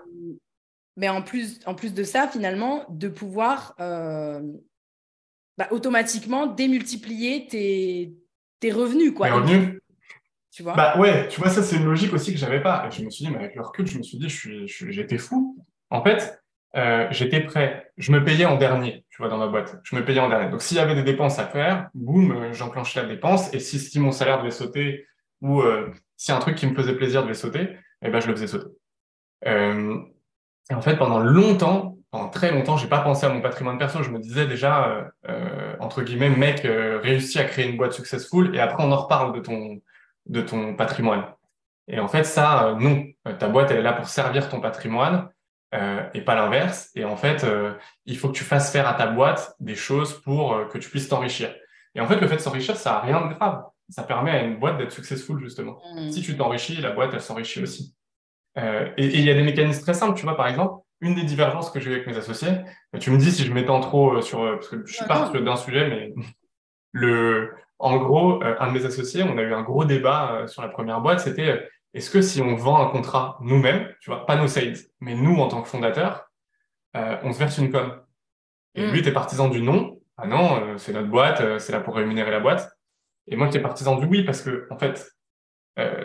mais 0.97 1.09
en 1.09 1.23
plus, 1.23 1.59
en 1.67 1.75
plus 1.75 1.93
de 1.93 2.05
ça, 2.05 2.29
finalement, 2.29 2.87
de 2.89 3.09
pouvoir 3.09 3.75
euh, 3.81 4.41
bah, 5.59 5.67
automatiquement 5.73 6.47
démultiplier 6.47 7.49
tes, 7.49 8.15
tes 8.61 8.71
revenus. 8.71 9.13
Quoi. 9.13 9.29
revenus 9.33 9.81
tu 10.53 10.63
vois 10.63 10.75
Bah 10.75 10.97
ouais, 10.99 11.27
tu 11.27 11.41
vois, 11.41 11.51
ça 11.51 11.65
c'est 11.65 11.77
une 11.77 11.87
logique 11.87 12.13
aussi 12.13 12.33
que 12.33 12.39
j'avais 12.39 12.63
pas. 12.63 12.87
Et 12.87 12.93
je 12.93 13.05
me 13.05 13.11
suis 13.11 13.25
dit, 13.25 13.33
mais 13.33 13.39
avec 13.39 13.57
le 13.57 13.63
recul, 13.63 13.89
je 13.89 13.99
me 13.99 14.05
suis 14.05 14.19
dit, 14.19 14.29
j'étais 14.29 14.69
je 14.69 14.93
suis, 14.93 15.19
fou. 15.19 15.59
En 15.91 16.05
fait, 16.05 16.41
euh, 16.77 17.09
j'étais 17.11 17.41
prêt. 17.41 17.91
Je 17.97 18.13
me 18.13 18.23
payais 18.23 18.45
en 18.45 18.57
dernier, 18.57 19.05
dans 19.29 19.39
ma 19.39 19.47
boîte. 19.47 19.81
Je 19.83 19.97
me 19.97 20.05
payais 20.05 20.21
en 20.21 20.29
dernier. 20.29 20.51
Donc, 20.51 20.63
s'il 20.63 20.77
y 20.77 20.81
avait 20.81 20.95
des 20.95 21.03
dépenses 21.03 21.39
à 21.39 21.47
faire, 21.47 21.89
boum, 21.95 22.33
euh, 22.33 22.53
j'enclenchais 22.53 23.03
la 23.03 23.09
dépense. 23.09 23.53
Et 23.55 23.61
si, 23.61 23.99
mon 23.99 24.13
salaire 24.13 24.39
devait 24.39 24.51
sauter 24.51 25.07
ou 25.41 25.61
euh, 25.63 25.91
si 26.17 26.33
un 26.33 26.39
truc 26.39 26.57
qui 26.57 26.67
me 26.67 26.75
faisait 26.75 26.95
plaisir 26.95 27.23
devait 27.23 27.35
sauter, 27.35 27.77
eh 28.03 28.11
ben, 28.11 28.21
je 28.21 28.29
le 28.29 28.35
faisais 28.35 28.47
sauter. 28.47 28.71
Euh, 29.47 29.99
et 30.71 30.75
en 30.75 30.83
fait, 30.83 30.97
pendant 30.97 31.19
longtemps, 31.19 31.99
pendant 32.11 32.29
très 32.29 32.53
longtemps, 32.53 32.77
j'ai 32.77 32.89
pas 32.89 33.01
pensé 33.01 33.27
à 33.27 33.29
mon 33.29 33.41
patrimoine 33.41 33.79
perso. 33.79 34.03
Je 34.03 34.11
me 34.11 34.19
disais 34.19 34.47
déjà, 34.47 35.11
entre 35.79 36.03
guillemets, 36.03 36.31
mec, 36.31 36.61
réussis 36.63 37.39
à 37.39 37.45
créer 37.45 37.69
une 37.69 37.77
boîte 37.77 37.93
successful 37.93 38.55
et 38.55 38.61
après 38.61 38.83
on 38.83 38.91
en 38.91 38.97
reparle 38.97 39.33
de 39.33 39.41
ton 39.41 39.81
de 40.27 40.41
ton 40.41 40.75
patrimoine. 40.75 41.25
Et 41.89 41.99
en 41.99 42.09
fait, 42.09 42.25
ça, 42.25 42.77
non. 42.79 43.07
Ta 43.39 43.49
boîte, 43.49 43.71
elle 43.71 43.79
est 43.79 43.83
là 43.83 43.93
pour 43.93 44.09
servir 44.09 44.49
ton 44.49 44.61
patrimoine 44.61 45.29
euh, 45.73 46.03
et 46.15 46.23
pas 46.23 46.35
l'inverse. 46.35 46.91
Et 46.97 47.05
en 47.05 47.17
fait, 47.17 47.45
euh, 47.45 47.75
il 48.05 48.19
faut 48.19 48.29
que 48.29 48.37
tu 48.37 48.43
fasses 48.43 48.73
faire 48.73 48.89
à 48.89 48.95
ta 48.95 49.07
boîte 49.07 49.55
des 49.61 49.77
choses 49.77 50.21
pour 50.23 50.53
euh, 50.53 50.65
que 50.65 50.79
tu 50.79 50.91
puisses 50.91 51.09
t'enrichir. 51.09 51.55
Et 51.95 52.01
en 52.01 52.09
fait, 52.09 52.21
le 52.21 52.27
fait 52.27 52.37
de 52.37 52.41
s'enrichir, 52.41 52.77
ça 52.77 52.97
a 52.97 53.01
rien 53.01 53.25
de 53.29 53.35
grave. 53.35 53.63
Ça 53.89 54.03
permet 54.03 54.33
à 54.33 54.43
une 54.43 54.59
boîte 54.59 54.79
d'être 54.79 54.91
successful, 54.91 55.41
justement. 55.41 55.81
Mmh. 55.95 56.11
Si 56.11 56.23
tu 56.23 56.37
t'enrichis, 56.37 56.77
la 56.77 56.91
boîte, 56.91 57.11
elle 57.13 57.21
s'enrichit 57.21 57.63
aussi. 57.63 57.95
et 58.57 58.93
il 58.97 59.25
y 59.25 59.31
a 59.31 59.35
des 59.35 59.43
mécanismes 59.43 59.83
très 59.83 59.95
simples. 59.95 60.19
Tu 60.19 60.25
vois, 60.25 60.37
par 60.37 60.49
exemple, 60.49 60.83
une 61.01 61.15
des 61.15 61.23
divergences 61.23 61.71
que 61.71 61.79
j'ai 61.79 61.93
avec 61.93 62.07
mes 62.07 62.17
associés, 62.17 62.53
tu 62.99 63.11
me 63.11 63.17
dis 63.17 63.31
si 63.31 63.45
je 63.45 63.53
m'étends 63.53 63.81
trop 63.81 64.21
sur, 64.21 64.41
parce 64.41 64.69
que 64.69 64.85
je 64.85 64.93
suis 64.93 65.07
pas 65.07 65.31
d'un 65.31 65.57
sujet, 65.57 65.89
mais 65.89 66.13
le, 66.93 67.55
En 67.79 67.97
gros, 67.97 68.43
un 68.43 68.67
de 68.69 68.73
mes 68.73 68.85
associés, 68.85 69.23
on 69.23 69.39
a 69.39 69.43
eu 69.43 69.55
un 69.55 69.63
gros 69.63 69.85
débat 69.85 70.47
sur 70.47 70.63
la 70.63 70.69
première 70.69 71.01
boîte, 71.01 71.21
c'était 71.21 71.69
est-ce 71.95 72.11
que 72.11 72.23
si 72.23 72.41
on 72.41 72.55
vend 72.57 72.87
un 72.87 72.91
contrat 72.91 73.39
nous-mêmes, 73.41 73.89
tu 74.01 74.11
vois, 74.11 74.27
pas 74.27 74.37
nos 74.37 74.49
sales, 74.49 74.77
mais 75.01 75.15
nous 75.15 75.37
en 75.37 75.49
tant 75.49 75.63
que 75.63 75.69
fondateurs, 75.69 76.31
on 76.95 77.33
se 77.33 77.39
verse 77.39 77.59
une 77.59 77.71
com? 77.71 78.01
Et 78.75 78.87
mm. 78.87 78.91
lui 78.91 79.01
était 79.01 79.13
partisan 79.13 79.49
du 79.49 79.61
non. 79.61 80.01
Ah 80.17 80.27
non, 80.27 80.77
c'est 80.79 80.93
notre 80.93 81.09
boîte, 81.09 81.59
c'est 81.59 81.73
là 81.73 81.81
pour 81.81 81.97
rémunérer 81.97 82.31
la 82.31 82.41
boîte. 82.41 82.71
Et 83.27 83.37
moi, 83.37 83.47
j'étais 83.47 83.61
partisan 83.61 83.97
du 83.97 84.07
oui 84.07 84.23
parce 84.23 84.43
que, 84.43 84.67
en 84.71 84.79
fait, 84.79 85.11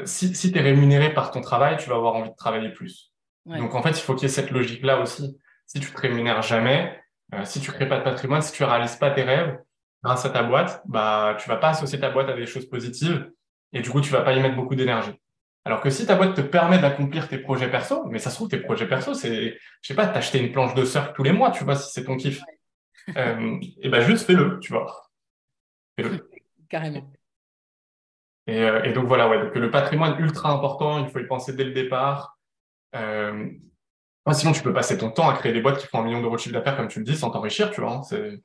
si, 0.05 0.33
si 0.33 0.51
tu 0.51 0.57
es 0.57 0.61
rémunéré 0.61 1.13
par 1.13 1.31
ton 1.31 1.41
travail, 1.41 1.77
tu 1.77 1.89
vas 1.89 1.95
avoir 1.95 2.15
envie 2.15 2.29
de 2.29 2.36
travailler 2.36 2.69
plus. 2.69 3.13
Donc, 3.45 3.75
en 3.75 3.81
fait, 3.81 3.91
il 3.91 4.01
faut 4.01 4.15
qu'il 4.15 4.23
y 4.23 4.25
ait 4.31 4.33
cette 4.33 4.51
logique-là 4.51 4.99
aussi. 5.01 5.38
Si 5.67 5.79
tu 5.79 5.91
te 5.91 5.99
rémunères 5.99 6.41
jamais, 6.41 6.99
euh, 7.33 7.43
si 7.43 7.59
tu 7.59 7.71
crées 7.71 7.88
pas 7.88 7.97
de 7.97 8.03
patrimoine, 8.03 8.41
si 8.41 8.51
tu 8.51 8.63
réalises 8.63 8.95
pas 8.95 9.11
tes 9.11 9.23
rêves 9.23 9.59
grâce 10.03 10.25
à 10.25 10.29
ta 10.29 10.43
boîte, 10.43 10.81
bah, 10.86 11.36
tu 11.39 11.49
vas 11.49 11.57
pas 11.57 11.69
associer 11.69 11.99
ta 11.99 12.09
boîte 12.09 12.29
à 12.29 12.33
des 12.33 12.45
choses 12.45 12.67
positives 12.67 13.31
et 13.73 13.81
du 13.81 13.89
coup, 13.89 14.01
tu 14.01 14.11
vas 14.11 14.21
pas 14.21 14.33
y 14.33 14.41
mettre 14.41 14.55
beaucoup 14.55 14.75
d'énergie. 14.75 15.19
Alors 15.66 15.82
que 15.82 15.89
si 15.89 16.05
ta 16.05 16.16
boîte 16.16 16.36
te 16.36 16.41
permet 16.41 16.78
d'accomplir 16.78 17.28
tes 17.28 17.39
projets 17.39 17.70
perso, 17.70 18.05
mais 18.05 18.20
ça 18.20 18.30
se 18.30 18.36
trouve, 18.36 18.49
tes 18.49 18.59
projets 18.59 18.88
perso, 18.88 19.16
c'est, 19.16 19.57
je 19.82 19.88
sais 19.88 19.95
pas, 19.95 20.05
t'acheter 20.05 20.39
une 20.39 20.51
planche 20.51 20.76
de 20.76 20.86
surf 20.86 21.11
tous 21.13 21.24
les 21.24 21.32
mois, 21.32 21.49
tu 21.49 21.63
vois, 21.63 21.76
si 21.76 21.91
c'est 21.91 22.03
ton 22.03 22.16
kiff. 22.16 22.39
euh, 23.18 23.59
et 23.82 23.89
ben, 23.89 24.01
juste 24.01 24.28
fais-le, 24.28 24.59
tu 24.59 24.72
vois. 24.72 25.09
Fais-le. 25.97 26.30
Carrément. 26.70 27.11
Et, 28.45 28.61
euh, 28.61 28.84
et, 28.84 28.93
donc 28.93 29.05
voilà, 29.07 29.28
ouais, 29.28 29.41
donc 29.41 29.55
le 29.55 29.72
patrimoine 29.72 30.20
ultra 30.20 30.51
important, 30.51 31.03
il 31.03 31.09
faut 31.09 31.20
y 31.20 31.26
penser 31.26 31.53
dès 31.53 31.63
le 31.63 31.72
départ. 31.72 32.38
Euh, 32.95 33.49
sinon, 34.34 34.51
tu 34.51 34.61
peux 34.61 34.74
passer 34.74 34.99
ton 34.99 35.09
temps 35.09 35.30
à 35.30 35.34
créer 35.36 35.51
des 35.51 35.61
boîtes 35.61 35.80
qui 35.80 35.88
font 35.88 35.99
un 35.99 36.03
million 36.03 36.22
d'euros 36.22 36.36
de 36.36 36.41
chiffre 36.41 36.53
d'affaires, 36.53 36.78
comme 36.78 36.89
tu 36.89 36.99
le 36.99 37.05
dis, 37.05 37.18
sans 37.18 37.32
t'enrichir, 37.32 37.72
tu 37.72 37.82
vois. 37.82 38.03
Hein, 38.11 38.38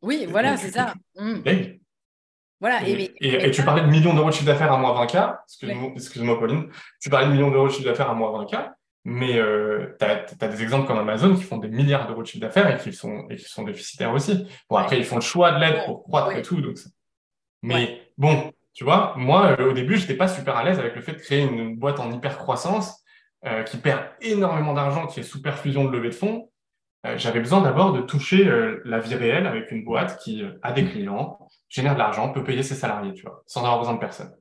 oui, 0.00 0.26
voilà, 0.26 0.56
c'est 0.56 0.70
ça. 0.70 0.94
Mm. 1.16 1.42
Voilà, 2.62 2.80
et, 2.86 3.50
tu 3.50 3.64
parlais 3.64 3.82
de 3.82 3.88
millions 3.88 4.14
d'euros 4.14 4.28
de 4.28 4.34
chiffre 4.34 4.46
d'affaires 4.46 4.72
à 4.72 4.78
moins 4.78 4.94
20K. 5.04 5.36
Excuse-moi, 5.96 6.38
Pauline. 6.38 6.68
Tu 7.00 7.10
parlais 7.10 7.26
de 7.26 7.32
millions 7.32 7.50
d'euros 7.50 7.66
de 7.66 7.72
chiffre 7.72 7.88
d'affaires 7.88 8.08
à 8.08 8.14
moins 8.14 8.30
20K, 8.44 8.70
mais 9.04 9.36
euh, 9.36 9.96
tu 9.98 10.04
as, 10.04 10.46
des 10.46 10.62
exemples 10.62 10.86
comme 10.86 10.98
Amazon 10.98 11.34
qui 11.34 11.42
font 11.42 11.56
des 11.56 11.66
milliards 11.66 12.06
d'euros 12.06 12.22
de 12.22 12.28
chiffre 12.28 12.40
d'affaires 12.40 12.72
et 12.72 12.80
qui 12.80 12.92
sont, 12.92 13.26
et 13.30 13.34
qui 13.34 13.46
sont 13.46 13.64
déficitaires 13.64 14.12
aussi. 14.12 14.46
Bon, 14.70 14.76
après, 14.76 14.96
ils 14.96 15.04
font 15.04 15.16
le 15.16 15.22
choix 15.22 15.50
de 15.50 15.58
l'aide 15.58 15.84
pour 15.86 16.04
croître 16.04 16.30
et 16.36 16.42
tout. 16.42 16.60
Donc 16.60 16.76
mais 17.62 18.12
bon, 18.16 18.52
tu 18.74 18.84
vois, 18.84 19.14
moi, 19.16 19.56
euh, 19.58 19.70
au 19.70 19.72
début, 19.72 19.96
je 19.96 20.02
n'étais 20.02 20.16
pas 20.16 20.28
super 20.28 20.56
à 20.56 20.62
l'aise 20.62 20.78
avec 20.78 20.94
le 20.94 21.02
fait 21.02 21.14
de 21.14 21.18
créer 21.18 21.42
une 21.42 21.74
boîte 21.74 21.98
en 21.98 22.12
hyper 22.12 22.38
croissance 22.38 23.02
euh, 23.44 23.64
qui 23.64 23.76
perd 23.76 24.04
énormément 24.20 24.72
d'argent, 24.72 25.08
qui 25.08 25.18
est 25.18 25.24
sous 25.24 25.42
perfusion 25.42 25.84
de 25.84 25.90
levée 25.90 26.10
de 26.10 26.14
fonds, 26.14 26.51
j'avais 27.16 27.40
besoin 27.40 27.62
d'abord 27.62 27.92
de 27.92 28.00
toucher 28.00 28.46
euh, 28.46 28.80
la 28.84 28.98
vie 28.98 29.14
réelle 29.14 29.46
avec 29.46 29.70
une 29.70 29.84
boîte 29.84 30.18
qui 30.18 30.44
a 30.62 30.72
des 30.72 30.84
clients, 30.84 31.38
génère 31.68 31.94
de 31.94 31.98
l'argent, 31.98 32.30
peut 32.30 32.44
payer 32.44 32.62
ses 32.62 32.74
salariés, 32.74 33.12
tu 33.12 33.22
vois, 33.22 33.42
sans 33.46 33.60
avoir 33.60 33.78
besoin 33.78 33.94
de 33.94 33.98
personne. 33.98 34.34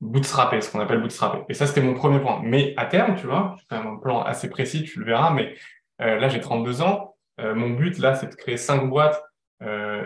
Bootstrapper, 0.00 0.60
ce 0.60 0.70
qu'on 0.70 0.80
appelle 0.80 1.00
bootstrapper. 1.00 1.44
Et 1.48 1.54
ça, 1.54 1.66
c'était 1.66 1.80
mon 1.80 1.94
premier 1.94 2.20
point. 2.20 2.40
Mais 2.44 2.74
à 2.76 2.86
terme, 2.86 3.16
tu 3.16 3.26
vois, 3.26 3.56
j'ai 3.70 3.76
un 3.76 3.96
plan 3.96 4.22
assez 4.22 4.50
précis, 4.50 4.84
tu 4.84 5.00
le 5.00 5.06
verras, 5.06 5.30
mais 5.30 5.54
là, 5.98 6.28
j'ai 6.28 6.40
32 6.40 6.82
ans. 6.82 7.16
mon 7.38 7.70
but, 7.70 7.98
là, 7.98 8.14
c'est 8.14 8.28
de 8.28 8.34
créer 8.34 8.58
cinq 8.58 8.88
boîtes 8.90 9.22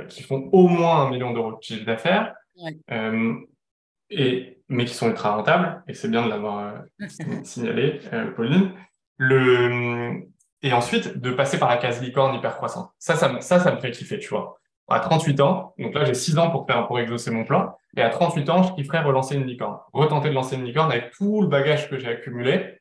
qui 0.09 0.23
font 0.23 0.49
au 0.53 0.69
moins 0.69 1.07
un 1.07 1.11
million 1.11 1.33
d'euros 1.33 1.53
de 1.53 1.63
chiffre 1.63 1.85
d'affaires. 1.85 2.35
et 4.11 4.61
mais 4.71 4.85
qui 4.85 4.95
sont 4.95 5.09
ultra 5.09 5.35
rentables, 5.35 5.83
et 5.89 5.95
c'est 5.95 6.09
bien 6.09 6.25
de 6.25 6.31
l'avoir 6.31 6.85
euh, 7.01 7.07
signalé, 7.45 8.01
euh, 8.13 8.31
Pauline. 8.31 8.71
Le... 9.19 10.23
Et 10.63 10.73
ensuite, 10.73 11.19
de 11.19 11.31
passer 11.33 11.59
par 11.59 11.71
la 11.71 11.79
case 11.79 12.03
licorne 12.03 12.35
hyper 12.35 12.57
croissante. 12.57 12.91
Ça, 12.99 13.17
ça, 13.17 13.41
ça, 13.41 13.61
ça 13.61 13.73
me 13.73 13.81
fait 13.81 13.91
kiffer, 13.91 14.19
tu 14.19 14.29
vois. 14.29 14.59
À 14.89 15.01
38 15.01 15.41
ans, 15.41 15.73
donc 15.79 15.95
là, 15.95 16.05
j'ai 16.05 16.15
6 16.15 16.37
ans 16.39 16.51
pour 16.51 16.67
faire, 16.67 16.87
pour 16.87 16.99
exaucer 16.99 17.31
mon 17.31 17.45
plan, 17.45 17.77
et 17.97 18.03
à 18.03 18.11
38 18.11 18.51
ans, 18.51 18.63
je 18.65 18.75
kifferais 18.75 19.01
relancer 19.01 19.37
une 19.37 19.47
licorne. 19.47 19.79
Retenter 19.93 20.31
de 20.31 20.35
lancer 20.35 20.57
une 20.57 20.65
licorne 20.65 20.91
avec 20.91 21.13
tout 21.13 21.43
le 21.43 21.47
bagage 21.47 21.89
que 21.89 21.97
j'ai 21.97 22.09
accumulé, 22.09 22.81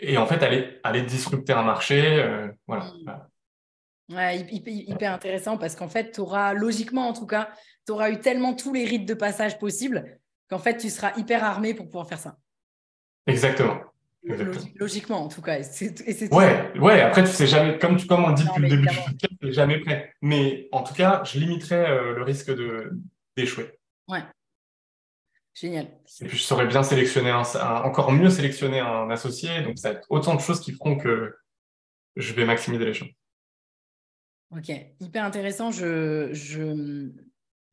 et 0.00 0.18
en 0.18 0.26
fait, 0.26 0.42
aller, 0.42 0.80
aller 0.82 1.02
disrupter 1.02 1.52
un 1.52 1.62
marché, 1.62 2.20
euh, 2.20 2.48
voilà. 2.66 2.92
Ouais, 4.08 4.38
hyper 4.38 5.12
intéressant 5.12 5.58
parce 5.58 5.74
qu'en 5.74 5.88
fait, 5.88 6.12
tu 6.12 6.20
auras, 6.20 6.52
logiquement 6.54 7.08
en 7.08 7.12
tout 7.12 7.26
cas, 7.26 7.50
tu 7.86 7.92
auras 7.92 8.10
eu 8.10 8.20
tellement 8.20 8.54
tous 8.54 8.72
les 8.72 8.84
rites 8.84 9.06
de 9.06 9.14
passage 9.14 9.58
possibles 9.58 10.04
qu'en 10.48 10.58
fait, 10.58 10.76
tu 10.76 10.90
seras 10.90 11.12
hyper 11.16 11.42
armé 11.42 11.74
pour 11.74 11.86
pouvoir 11.86 12.08
faire 12.08 12.18
ça. 12.18 12.36
Exactement. 13.26 13.80
Logiquement, 14.76 15.24
en 15.24 15.28
tout 15.28 15.40
cas. 15.40 15.58
ouais, 15.58 16.78
ouais, 16.78 17.00
après, 17.00 17.22
tu 17.22 17.30
sais 17.30 17.46
jamais, 17.46 17.78
comme, 17.78 17.96
tu, 17.96 18.06
comme 18.06 18.24
on 18.24 18.28
le 18.30 18.34
dit 18.34 18.44
depuis 18.44 18.62
le 18.62 18.68
début 18.68 18.88
du 18.88 18.96
podcast, 18.96 19.34
tu 19.40 19.46
n'es 19.46 19.52
jamais 19.52 19.78
prêt. 19.80 20.12
Mais 20.20 20.68
en 20.72 20.82
tout 20.82 20.94
cas, 20.94 21.22
je 21.24 21.38
limiterais 21.38 21.88
euh, 21.88 22.14
le 22.14 22.22
risque 22.22 22.50
d'échouer. 23.36 23.78
Ouais. 24.08 24.22
Génial. 25.54 25.86
Et 26.20 26.26
puis, 26.26 26.36
je 26.36 26.42
saurais 26.42 26.66
bien 26.66 26.82
sélectionner, 26.82 27.30
un, 27.30 27.44
encore 27.82 28.10
mieux 28.10 28.30
sélectionner 28.30 28.80
un 28.80 29.08
associé. 29.10 29.62
Donc, 29.62 29.78
ça 29.78 29.92
va 29.92 29.98
être 29.98 30.06
autant 30.10 30.34
de 30.34 30.40
choses 30.40 30.60
qui 30.60 30.72
feront 30.72 30.96
que 30.96 31.34
je 32.16 32.32
vais 32.34 32.44
maximiser 32.44 32.84
les 32.84 32.94
choses. 32.94 33.08
Ok, 34.50 34.70
hyper 35.00 35.24
intéressant. 35.24 35.70
Je, 35.70 36.32
je, 36.32 37.10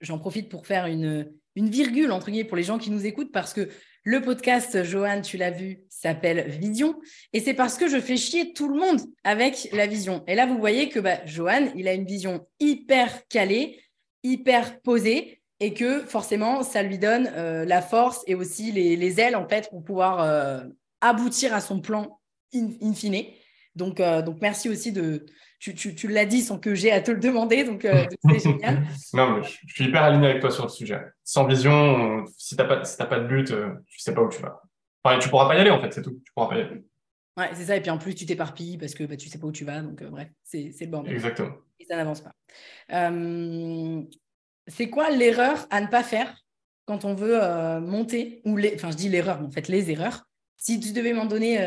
j'en 0.02 0.20
profite 0.20 0.50
pour 0.50 0.68
faire 0.68 0.86
une, 0.86 1.32
une 1.56 1.70
virgule, 1.70 2.12
entre 2.12 2.30
guillemets, 2.30 2.48
pour 2.48 2.58
les 2.58 2.64
gens 2.64 2.78
qui 2.78 2.92
nous 2.92 3.06
écoutent, 3.06 3.32
parce 3.32 3.54
que 3.54 3.70
le 4.04 4.22
podcast, 4.22 4.84
Johan, 4.84 5.22
tu 5.22 5.38
l'as 5.38 5.52
vu, 5.52 5.80
s'appelle 5.90 6.50
Vision. 6.50 7.00
Et 7.32 7.40
c'est 7.40 7.54
parce 7.54 7.78
que 7.78 7.88
je 7.88 8.00
fais 8.00 8.18
chier 8.18 8.54
tout 8.54 8.68
le 8.68 8.78
monde 8.78 9.00
avec 9.24 9.70
la 9.72 9.88
vision. 9.88 10.24
Et 10.28 10.36
là, 10.36 10.46
vous 10.46 10.58
voyez 10.58 10.90
que 10.90 11.00
bah, 11.00 11.26
Johan, 11.26 11.70
il 11.76 11.88
a 11.88 11.94
une 11.94 12.06
vision 12.06 12.46
hyper 12.60 13.28
calée, 13.30 13.80
hyper 14.24 14.82
posée, 14.82 15.42
et 15.62 15.74
que 15.74 16.02
forcément, 16.02 16.64
ça 16.64 16.84
lui 16.84 16.98
donne 16.98 17.32
euh, 17.36 17.64
la 17.64 17.82
force 17.82 18.24
et 18.28 18.36
aussi 18.36 18.74
les, 18.74 19.20
ailes, 19.22 19.38
en 19.38 19.48
fait, 19.48 19.70
pour 19.70 19.84
pouvoir 19.84 20.22
euh, 20.22 20.64
aboutir 21.00 21.54
à 21.54 21.62
son 21.62 21.80
plan 21.80 22.20
in, 22.54 22.94
fine. 22.94 23.24
Euh, 23.80 24.22
donc, 24.22 24.42
merci 24.42 24.68
aussi 24.68 24.92
de, 24.92 25.26
tu, 25.72 26.08
l'as 26.10 26.26
dit 26.26 26.42
sans 26.42 26.60
que 26.60 26.76
j'ai 26.76 26.92
à 26.92 27.02
te 27.02 27.12
le 27.12 27.20
demander, 27.20 27.64
donc 27.64 27.86
euh, 27.86 28.06
c'est 28.28 28.40
génial. 28.44 28.84
non, 29.14 29.38
mais 29.38 29.44
je, 29.44 29.74
suis 29.74 29.86
hyper 29.86 30.04
aligné 30.04 30.28
avec 30.28 30.42
toi 30.42 30.52
sur 30.52 30.64
le 30.64 30.70
sujet. 30.70 31.00
Sans 31.24 31.46
vision, 31.46 32.26
si 32.38 32.56
tu 32.56 32.62
n'as 32.62 32.68
pas, 32.68 33.06
pas 33.06 33.20
de 33.20 33.28
but, 33.28 33.52
euh, 33.52 33.70
tu 33.88 34.00
sais 34.00 34.14
pas 34.14 34.22
où 34.22 34.30
tu 34.30 34.42
vas. 34.42 34.62
Enfin, 35.04 35.20
tu 35.20 35.30
pourras 35.30 35.48
pas 35.48 35.56
y 35.56 35.60
aller 35.60 35.70
en 35.70 35.82
fait, 35.82 35.94
c'est 35.94 36.02
tout. 36.02 36.22
Tu 36.26 36.34
pourras 36.34 36.50
pas 36.50 36.58
y 36.58 36.62
aller. 36.62 36.84
Ouais, 37.38 37.50
c'est 37.54 37.66
ça. 37.66 37.78
Et 37.78 37.82
puis 37.82 37.92
en 37.92 37.98
plus, 37.98 38.14
tu 38.14 38.26
t'éparpilles 38.26 38.78
parce 38.78 38.94
que 38.94 39.06
bah, 39.06 39.16
tu 39.16 39.30
sais 39.30 39.40
pas 39.40 39.48
où 39.48 39.52
tu 39.52 39.64
vas. 39.64 39.82
Donc 39.82 40.02
euh, 40.02 40.10
bref, 40.10 40.28
c'est 40.44 40.74
le 40.82 40.88
bordel. 40.88 41.14
Exactement. 41.14 41.56
Et 41.80 41.86
ça 41.86 41.96
n'avance 41.96 42.22
pas. 42.22 42.34
c'est 44.68 44.90
quoi 44.90 45.12
l'erreur 45.12 45.66
à 45.70 45.80
ne 45.80 45.88
pas 45.88 46.04
faire 46.04 46.36
quand 46.86 47.06
on 47.06 47.14
veut 47.14 47.40
monter 47.80 48.42
ou 48.44 48.58
les... 48.58 48.76
Enfin, 48.76 48.92
je 48.92 48.98
dis 48.98 49.08
l'erreur, 49.08 49.40
mais 49.40 49.48
en 49.48 49.52
fait, 49.52 49.70
les 49.70 49.92
erreurs. 49.92 50.26
Si 50.58 50.80
tu 50.80 50.92
devais 50.92 51.14
m'en 51.14 51.26
donner, 51.26 51.58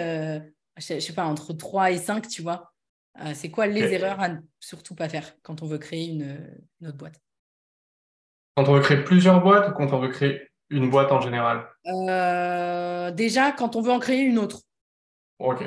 je, 0.76 0.94
ne 0.94 1.00
sais 1.00 1.12
pas, 1.14 1.24
entre 1.24 1.54
3 1.54 1.90
et 1.92 1.98
5, 1.98 2.28
tu 2.28 2.42
vois, 2.42 2.72
euh, 3.20 3.32
c'est 3.34 3.50
quoi 3.50 3.66
les 3.66 3.92
erreurs 3.92 4.20
à 4.20 4.28
ne 4.28 4.38
surtout 4.60 4.94
pas 4.94 5.08
faire 5.08 5.34
quand 5.42 5.62
on 5.62 5.66
veut 5.66 5.78
créer 5.78 6.08
une, 6.08 6.38
autre 6.86 6.96
boîte? 6.96 7.20
Quand 8.56 8.68
on 8.68 8.74
veut 8.74 8.80
créer 8.80 9.02
plusieurs 9.02 9.42
boîtes 9.42 9.70
ou 9.70 9.72
quand 9.72 9.92
on 9.92 10.00
veut 10.00 10.08
créer 10.08 10.48
une 10.70 10.90
boîte 10.90 11.12
en 11.12 11.20
général? 11.20 11.66
Euh, 11.86 13.10
Déjà, 13.10 13.52
quand 13.52 13.76
on 13.76 13.80
veut 13.80 13.92
en 13.92 13.98
créer 13.98 14.22
une 14.22 14.38
autre. 14.38 14.60
Ok. 15.38 15.62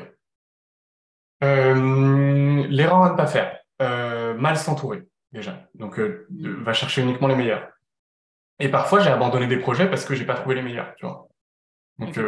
Euh, 1.44 2.68
l'erreur 2.68 3.04
à 3.04 3.12
ne 3.12 3.16
pas 3.16 3.28
faire, 3.28 3.60
mal 4.38 4.58
s'entourer 4.58 5.04
déjà. 5.32 5.68
Donc, 5.76 6.00
va 6.00 6.74
chercher 6.74 7.02
uniquement 7.02 7.28
les 7.28 7.36
meilleurs. 7.36 7.70
Et 8.60 8.68
parfois, 8.68 9.00
j'ai 9.00 9.10
abandonné 9.10 9.48
des 9.48 9.58
projets 9.58 9.90
parce 9.90 10.06
que 10.06 10.16
j'ai 10.16 10.26
pas 10.26 10.36
trouvé 10.36 10.56
les 10.56 10.62
meilleurs. 10.62 10.94
Tu 10.98 11.06
vois. 11.06 11.30
Donc, 11.98 12.20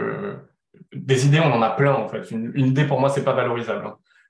des 0.94 1.26
idées, 1.26 1.42
on 1.42 1.52
en 1.52 1.62
a 1.62 1.72
plein 1.72 1.94
en 1.94 2.08
fait. 2.08 2.32
Une, 2.32 2.54
idée 2.56 2.86
pour 2.86 3.00
moi, 3.00 3.10
c'est 3.10 3.26
pas 3.26 3.34
valorisable. 3.34 3.88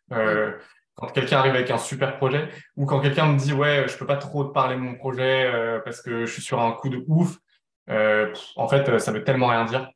Hein 0.10 0.56
quand 1.02 1.12
quelqu'un 1.12 1.40
arrive 1.40 1.56
avec 1.56 1.72
un 1.72 1.80
super 1.80 2.18
projet 2.18 2.48
ou 2.78 2.86
quand 2.86 3.00
quelqu'un 3.00 3.26
me 3.26 3.38
dit 3.38 3.54
ouais 3.54 3.86
je 3.88 3.98
peux 3.98 4.06
pas 4.06 4.18
trop 4.18 4.44
te 4.44 4.54
parler 4.54 4.76
de 4.76 4.82
mon 4.82 4.94
projet 4.94 5.52
euh, 5.52 5.80
parce 5.80 6.02
que 6.02 6.26
je 6.28 6.32
suis 6.32 6.44
sur 6.44 6.62
un 6.62 6.72
coup 6.74 6.90
de 6.90 7.04
ouf 7.08 7.38
euh, 7.90 8.32
en 8.56 8.68
fait 8.68 9.00
ça 9.00 9.12
veut 9.12 9.24
tellement 9.24 9.48
rien 9.48 9.66
dire 9.66 9.90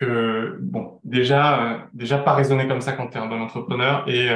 que 0.00 0.58
bon 0.60 1.00
déjà 1.04 1.62
euh, 1.62 1.78
déjà 1.92 2.18
pas 2.18 2.34
raisonner 2.34 2.66
comme 2.66 2.80
ça 2.80 2.92
quand 2.92 3.06
tu 3.06 3.16
es 3.16 3.20
un 3.20 3.26
bon 3.26 3.40
entrepreneur 3.40 4.06
et 4.08 4.28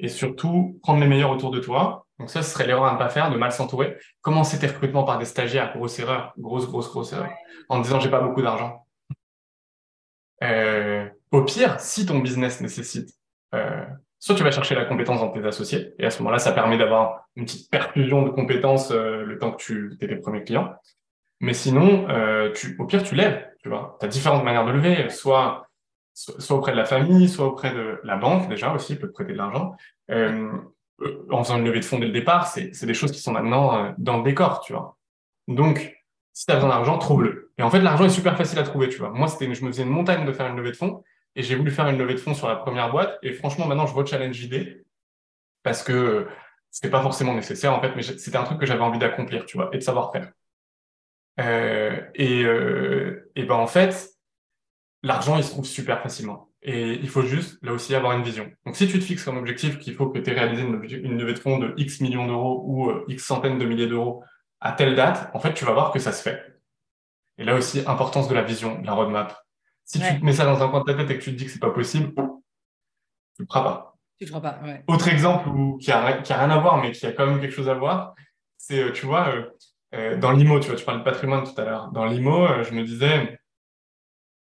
et 0.00 0.08
surtout 0.08 0.80
prendre 0.82 1.00
les 1.00 1.06
meilleurs 1.06 1.30
autour 1.30 1.50
de 1.50 1.60
toi. 1.60 2.06
Donc 2.18 2.30
ça 2.30 2.42
ce 2.42 2.50
serait 2.50 2.66
l'erreur 2.66 2.86
à 2.86 2.94
ne 2.94 2.98
pas 2.98 3.10
faire 3.10 3.30
de 3.30 3.36
mal 3.36 3.52
s'entourer. 3.52 3.98
Commencer 4.22 4.58
tes 4.58 4.66
recrutements 4.66 5.04
par 5.04 5.18
des 5.18 5.26
stagiaires 5.26 5.72
grosse 5.74 5.98
erreur 5.98 6.32
grosse 6.38 6.66
grosse 6.66 6.90
grosse 6.90 7.12
erreur 7.12 7.30
en 7.68 7.80
disant 7.80 8.00
j'ai 8.00 8.10
pas 8.10 8.20
beaucoup 8.20 8.42
d'argent. 8.42 8.84
Au 10.42 11.44
pire 11.44 11.78
si 11.78 12.04
ton 12.04 12.18
business 12.18 12.60
nécessite 12.60 13.14
soit 14.20 14.34
tu 14.34 14.44
vas 14.44 14.50
chercher 14.50 14.74
la 14.74 14.84
compétence 14.84 15.20
dans 15.20 15.30
tes 15.30 15.44
associés, 15.44 15.94
et 15.98 16.04
à 16.04 16.10
ce 16.10 16.18
moment-là, 16.22 16.38
ça 16.38 16.52
permet 16.52 16.78
d'avoir 16.78 17.26
une 17.36 17.46
petite 17.46 17.70
perfusion 17.70 18.22
de 18.22 18.30
compétences 18.30 18.92
euh, 18.92 19.24
le 19.24 19.38
temps 19.38 19.50
que 19.50 19.62
tu 19.62 19.96
es 20.00 20.06
tes 20.06 20.16
premiers 20.16 20.44
clients. 20.44 20.72
Mais 21.40 21.54
sinon, 21.54 22.06
euh, 22.10 22.52
au 22.78 22.84
pire, 22.84 23.02
tu 23.02 23.14
lèves, 23.14 23.48
tu 23.62 23.70
vois. 23.70 23.96
As 24.02 24.06
différentes 24.06 24.44
manières 24.44 24.66
de 24.66 24.72
lever, 24.72 25.08
soit, 25.08 25.66
soit 26.12 26.56
auprès 26.56 26.72
de 26.72 26.76
la 26.76 26.84
famille, 26.84 27.30
soit 27.30 27.46
auprès 27.46 27.72
de 27.72 27.98
la 28.04 28.16
banque, 28.16 28.48
déjà 28.48 28.74
aussi, 28.74 28.96
peut 28.96 29.08
te 29.08 29.12
prêter 29.12 29.32
de 29.32 29.38
l'argent. 29.38 29.74
Euh, 30.10 30.52
en 31.30 31.42
faisant 31.42 31.56
une 31.56 31.64
levée 31.64 31.80
de 31.80 31.84
fonds 31.84 31.98
dès 31.98 32.06
le 32.06 32.12
départ, 32.12 32.46
c'est 32.46 32.84
des 32.84 32.92
choses 32.92 33.10
qui 33.10 33.20
sont 33.20 33.32
maintenant 33.32 33.94
dans 33.96 34.18
le 34.18 34.22
décor, 34.22 34.60
tu 34.60 34.74
vois. 34.74 34.98
Donc, 35.48 35.96
Si 36.34 36.46
tu 36.46 36.52
as 36.52 36.56
besoin 36.56 36.70
d'argent, 36.70 36.98
trouve-le. 36.98 37.52
Et 37.58 37.62
en 37.62 37.70
fait, 37.70 37.80
l'argent 37.80 38.04
est 38.04 38.10
super 38.10 38.36
facile 38.36 38.58
à 38.58 38.62
trouver, 38.62 38.88
tu 38.88 38.98
vois. 38.98 39.10
Moi, 39.10 39.28
c'était, 39.28 39.52
je 39.52 39.64
me 39.64 39.70
faisais 39.70 39.82
une 39.82 39.88
montagne 39.88 40.26
de 40.26 40.32
faire 40.32 40.46
une 40.46 40.56
levée 40.56 40.70
de 40.72 40.76
fonds 40.76 41.02
et 41.36 41.42
j'ai 41.42 41.54
voulu 41.54 41.70
faire 41.70 41.88
une 41.88 41.98
levée 41.98 42.14
de 42.14 42.18
fonds 42.18 42.34
sur 42.34 42.48
la 42.48 42.56
première 42.56 42.90
boîte. 42.90 43.18
Et 43.22 43.32
franchement, 43.32 43.66
maintenant, 43.66 43.86
je 43.86 43.94
re-challenge 43.94 44.38
l'idée 44.38 44.84
parce 45.62 45.82
que 45.82 46.26
c'était 46.70 46.90
pas 46.90 47.02
forcément 47.02 47.34
nécessaire, 47.34 47.72
en 47.74 47.80
fait, 47.80 47.94
mais 47.96 48.02
c'était 48.02 48.36
un 48.36 48.44
truc 48.44 48.58
que 48.58 48.66
j'avais 48.66 48.82
envie 48.82 48.98
d'accomplir, 48.98 49.44
tu 49.46 49.56
vois, 49.56 49.70
et 49.72 49.78
de 49.78 49.82
savoir 49.82 50.12
faire. 50.12 50.32
Euh, 51.40 52.00
et, 52.14 52.44
euh, 52.44 53.30
ben, 53.36 53.54
en 53.54 53.66
fait, 53.66 54.10
l'argent, 55.02 55.36
il 55.36 55.44
se 55.44 55.50
trouve 55.50 55.64
super 55.64 56.02
facilement. 56.02 56.50
Et 56.62 56.92
il 56.92 57.08
faut 57.08 57.22
juste, 57.22 57.58
là 57.62 57.72
aussi, 57.72 57.94
avoir 57.94 58.12
une 58.12 58.22
vision. 58.22 58.50
Donc, 58.66 58.76
si 58.76 58.86
tu 58.86 58.98
te 58.98 59.04
fixes 59.04 59.24
comme 59.24 59.38
objectif 59.38 59.78
qu'il 59.78 59.94
faut 59.94 60.10
que 60.10 60.18
tu 60.18 60.30
aies 60.30 60.34
réalisé 60.34 60.62
une, 60.62 60.84
une, 61.04 61.18
levée 61.18 61.32
de 61.32 61.38
fonds 61.38 61.58
de 61.58 61.72
X 61.78 62.00
millions 62.00 62.26
d'euros 62.26 62.62
ou 62.66 62.90
euh, 62.90 63.04
X 63.08 63.24
centaines 63.24 63.58
de 63.58 63.64
milliers 63.64 63.86
d'euros 63.86 64.22
à 64.60 64.72
telle 64.72 64.94
date, 64.94 65.30
en 65.34 65.40
fait, 65.40 65.54
tu 65.54 65.64
vas 65.64 65.72
voir 65.72 65.90
que 65.92 65.98
ça 65.98 66.12
se 66.12 66.22
fait. 66.22 66.60
Et 67.38 67.44
là 67.44 67.54
aussi, 67.54 67.82
importance 67.86 68.28
de 68.28 68.34
la 68.34 68.42
vision, 68.42 68.78
de 68.80 68.86
la 68.86 68.92
roadmap. 68.92 69.34
Si 69.92 69.98
tu 69.98 70.20
te 70.20 70.24
mets 70.24 70.32
ça 70.32 70.44
dans 70.44 70.62
un 70.62 70.68
coin 70.68 70.80
de 70.80 70.84
ta 70.84 70.94
tête 70.94 71.10
et 71.10 71.18
que 71.18 71.24
tu 71.24 71.32
te 71.32 71.36
dis 71.36 71.46
que 71.46 71.50
c'est 71.50 71.58
pas 71.58 71.72
possible, 71.72 72.12
tu 72.14 73.42
le 73.42 73.46
feras 73.46 73.62
pas. 73.64 73.96
Tu 74.18 74.24
le 74.24 74.28
feras 74.28 74.40
pas, 74.40 74.60
ouais. 74.64 74.84
Autre 74.86 75.08
exemple 75.08 75.48
où, 75.48 75.78
qui, 75.78 75.90
a, 75.90 76.18
qui 76.22 76.32
a 76.32 76.38
rien 76.38 76.50
à 76.50 76.60
voir, 76.60 76.80
mais 76.80 76.92
qui 76.92 77.04
a 77.06 77.12
quand 77.12 77.26
même 77.26 77.40
quelque 77.40 77.50
chose 77.52 77.68
à 77.68 77.74
voir, 77.74 78.14
c'est, 78.56 78.84
euh, 78.84 78.92
tu 78.92 79.04
vois, 79.04 79.34
euh, 79.34 79.50
euh, 79.94 80.16
dans 80.16 80.30
l'IMO, 80.30 80.60
tu 80.60 80.68
vois, 80.68 80.76
tu 80.76 80.84
parlais 80.84 81.00
de 81.00 81.04
patrimoine 81.04 81.42
tout 81.42 81.60
à 81.60 81.64
l'heure. 81.64 81.90
Dans 81.90 82.04
l'IMO, 82.04 82.46
euh, 82.46 82.62
je 82.62 82.72
me 82.72 82.84
disais, 82.84 83.40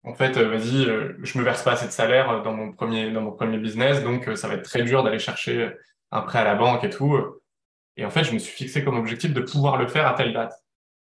en 0.05 0.15
fait, 0.15 0.39
vas-y, 0.39 0.85
je 1.23 1.39
me 1.39 1.43
verse 1.43 1.65
pas 1.65 1.73
assez 1.73 1.87
de 1.87 1.91
salaire 1.91 2.43
dans 2.43 2.53
mon 2.53 2.71
premier, 2.71 3.11
dans 3.11 3.23
mon 3.23 3.33
premier 3.33 3.59
business, 3.59 4.01
donc 4.05 4.31
ça 4.37 4.47
va 4.47 4.55
être 4.55 4.63
très 4.63 4.85
dur 4.85 5.03
d'aller 5.03 5.19
chercher 5.19 5.73
un 6.13 6.21
prêt 6.21 6.39
à 6.39 6.45
la 6.45 6.55
banque 6.55 6.85
et 6.85 6.91
tout. 6.91 7.19
Et 7.97 8.05
en 8.05 8.11
fait, 8.11 8.23
je 8.23 8.33
me 8.33 8.39
suis 8.39 8.53
fixé 8.53 8.85
comme 8.85 8.97
objectif 8.97 9.33
de 9.33 9.41
pouvoir 9.41 9.77
le 9.77 9.89
faire 9.89 10.07
à 10.07 10.15
telle 10.15 10.33
date. 10.33 10.53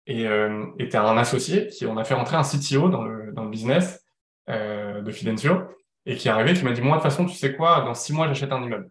Et 0.06 0.26
euh, 0.26 0.66
tu 0.78 0.96
as 0.96 1.02
un 1.02 1.16
associé 1.16 1.66
qui, 1.66 1.86
on 1.86 1.96
a 1.96 2.04
fait 2.04 2.14
rentrer 2.14 2.36
un 2.36 2.42
CTO 2.42 2.88
dans 2.88 3.04
le, 3.04 3.32
dans 3.32 3.44
le 3.44 3.50
business 3.50 4.04
euh, 4.48 5.02
de 5.02 5.10
Fidencio 5.10 5.62
et 6.06 6.16
qui 6.16 6.28
est 6.28 6.30
arrivé, 6.30 6.54
qui 6.54 6.64
m'a 6.64 6.72
dit, 6.72 6.80
moi, 6.80 6.96
de 6.96 7.02
toute 7.02 7.10
façon, 7.10 7.26
tu 7.26 7.36
sais 7.36 7.54
quoi, 7.54 7.82
dans 7.82 7.94
six 7.94 8.12
mois, 8.12 8.26
j'achète 8.26 8.52
un 8.52 8.62
immeuble. 8.62 8.90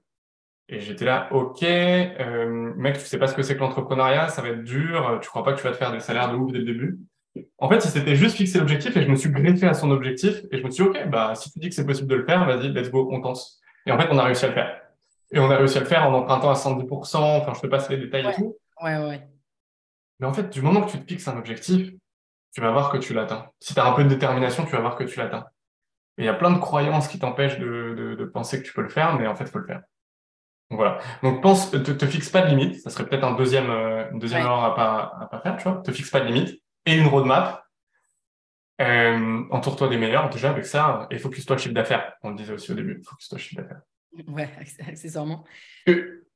Et 0.67 0.79
j'étais 0.79 1.05
là, 1.05 1.27
OK, 1.31 1.63
euh, 1.63 2.73
mec, 2.75 2.99
tu 2.99 3.05
sais 3.05 3.17
pas 3.17 3.27
ce 3.27 3.33
que 3.33 3.41
c'est 3.41 3.55
que 3.55 3.59
l'entrepreneuriat, 3.59 4.29
ça 4.29 4.41
va 4.41 4.49
être 4.49 4.63
dur, 4.63 5.19
tu 5.21 5.27
crois 5.27 5.43
pas 5.43 5.53
que 5.53 5.57
tu 5.57 5.63
vas 5.63 5.71
te 5.71 5.77
faire 5.77 5.91
des 5.91 5.99
salaires 5.99 6.31
de 6.31 6.37
ouf 6.37 6.51
dès 6.51 6.59
le 6.59 6.65
début? 6.65 6.99
En 7.57 7.69
fait, 7.69 7.77
il 7.77 7.89
s'était 7.89 8.15
juste 8.15 8.37
fixé 8.37 8.59
l'objectif 8.59 8.95
et 8.95 9.03
je 9.03 9.09
me 9.09 9.15
suis 9.15 9.29
greffé 9.29 9.67
à 9.67 9.73
son 9.73 9.89
objectif 9.91 10.43
et 10.51 10.59
je 10.59 10.63
me 10.63 10.69
suis 10.69 10.83
dit, 10.83 10.89
OK, 10.89 11.09
bah, 11.09 11.33
si 11.35 11.51
tu 11.51 11.59
dis 11.59 11.69
que 11.69 11.75
c'est 11.75 11.85
possible 11.85 12.07
de 12.07 12.15
le 12.15 12.25
faire, 12.25 12.45
vas-y, 12.45 12.69
let's 12.71 12.91
go, 12.91 13.09
on 13.11 13.21
tente. 13.21 13.39
Et 13.85 13.91
en 13.91 13.99
fait, 13.99 14.07
on 14.11 14.17
a 14.17 14.23
réussi 14.23 14.45
à 14.45 14.49
le 14.49 14.53
faire. 14.53 14.81
Et 15.31 15.39
on 15.39 15.49
a 15.49 15.57
réussi 15.57 15.77
à 15.77 15.81
le 15.81 15.87
faire 15.87 16.07
en 16.07 16.13
empruntant 16.13 16.49
à 16.49 16.55
110%. 16.55 17.17
Enfin, 17.17 17.53
je 17.55 17.61
te 17.61 17.67
passe 17.67 17.89
les 17.89 17.97
détails 17.97 18.27
et 18.27 18.33
tout. 18.33 18.55
Ouais, 18.81 18.97
ouais. 18.97 19.21
Mais 20.19 20.27
en 20.27 20.33
fait, 20.33 20.49
du 20.49 20.61
moment 20.61 20.81
que 20.81 20.91
tu 20.91 20.99
te 20.99 21.07
fixes 21.07 21.27
un 21.27 21.37
objectif, 21.37 21.91
tu 22.53 22.61
vas 22.61 22.71
voir 22.71 22.91
que 22.91 22.97
tu 22.97 23.13
l'atteins. 23.13 23.47
Si 23.59 23.73
tu 23.73 23.79
as 23.79 23.85
un 23.85 23.93
peu 23.93 24.03
de 24.03 24.09
détermination, 24.09 24.65
tu 24.65 24.71
vas 24.71 24.81
voir 24.81 24.95
que 24.95 25.03
tu 25.03 25.19
l'atteins. 25.19 25.45
Et 26.17 26.23
il 26.23 26.25
y 26.25 26.29
a 26.29 26.33
plein 26.33 26.51
de 26.51 26.59
croyances 26.59 27.07
qui 27.07 27.19
t'empêchent 27.19 27.59
de, 27.59 27.95
de, 27.97 28.15
de, 28.15 28.25
penser 28.25 28.61
que 28.61 28.67
tu 28.67 28.73
peux 28.73 28.81
le 28.81 28.89
faire, 28.89 29.17
mais 29.17 29.27
en 29.27 29.35
fait, 29.35 29.45
il 29.45 29.49
faut 29.49 29.59
le 29.59 29.65
faire. 29.65 29.81
Donc 30.69 30.77
voilà. 30.77 30.99
Donc 31.23 31.41
pense, 31.41 31.71
te, 31.71 31.77
te 31.77 32.05
fixe 32.05 32.29
pas 32.29 32.41
de 32.41 32.47
limite. 32.47 32.79
Ça 32.81 32.89
serait 32.89 33.07
peut-être 33.07 33.23
un 33.23 33.33
deuxième, 33.33 33.69
euh, 33.69 34.09
une 34.11 34.19
deuxième 34.19 34.41
ouais. 34.41 34.47
erreur 34.47 34.63
à 34.63 34.75
pas, 34.75 35.17
à 35.21 35.27
pas 35.27 35.39
faire, 35.39 35.57
tu 35.57 35.63
vois. 35.63 35.81
Te 35.81 35.91
fixe 35.91 36.09
pas 36.09 36.19
de 36.19 36.25
limite. 36.25 36.61
Et 36.85 36.95
une 36.95 37.07
roadmap. 37.07 37.63
Euh, 38.81 39.43
entoure-toi 39.49 39.89
des 39.89 39.97
meilleurs. 39.97 40.29
Déjà, 40.29 40.49
avec 40.49 40.65
ça, 40.65 41.07
et 41.09 41.17
focus-toi 41.17 41.55
le 41.55 41.61
chiffre 41.61 41.73
d'affaires. 41.73 42.13
On 42.23 42.31
le 42.31 42.35
disait 42.35 42.53
aussi 42.53 42.71
au 42.71 42.75
début. 42.75 43.01
Focus-toi 43.03 43.37
le 43.37 43.41
chiffre 43.41 43.61
d'affaires. 43.61 43.81
Ouais, 44.27 44.49
accessoirement. 44.87 45.45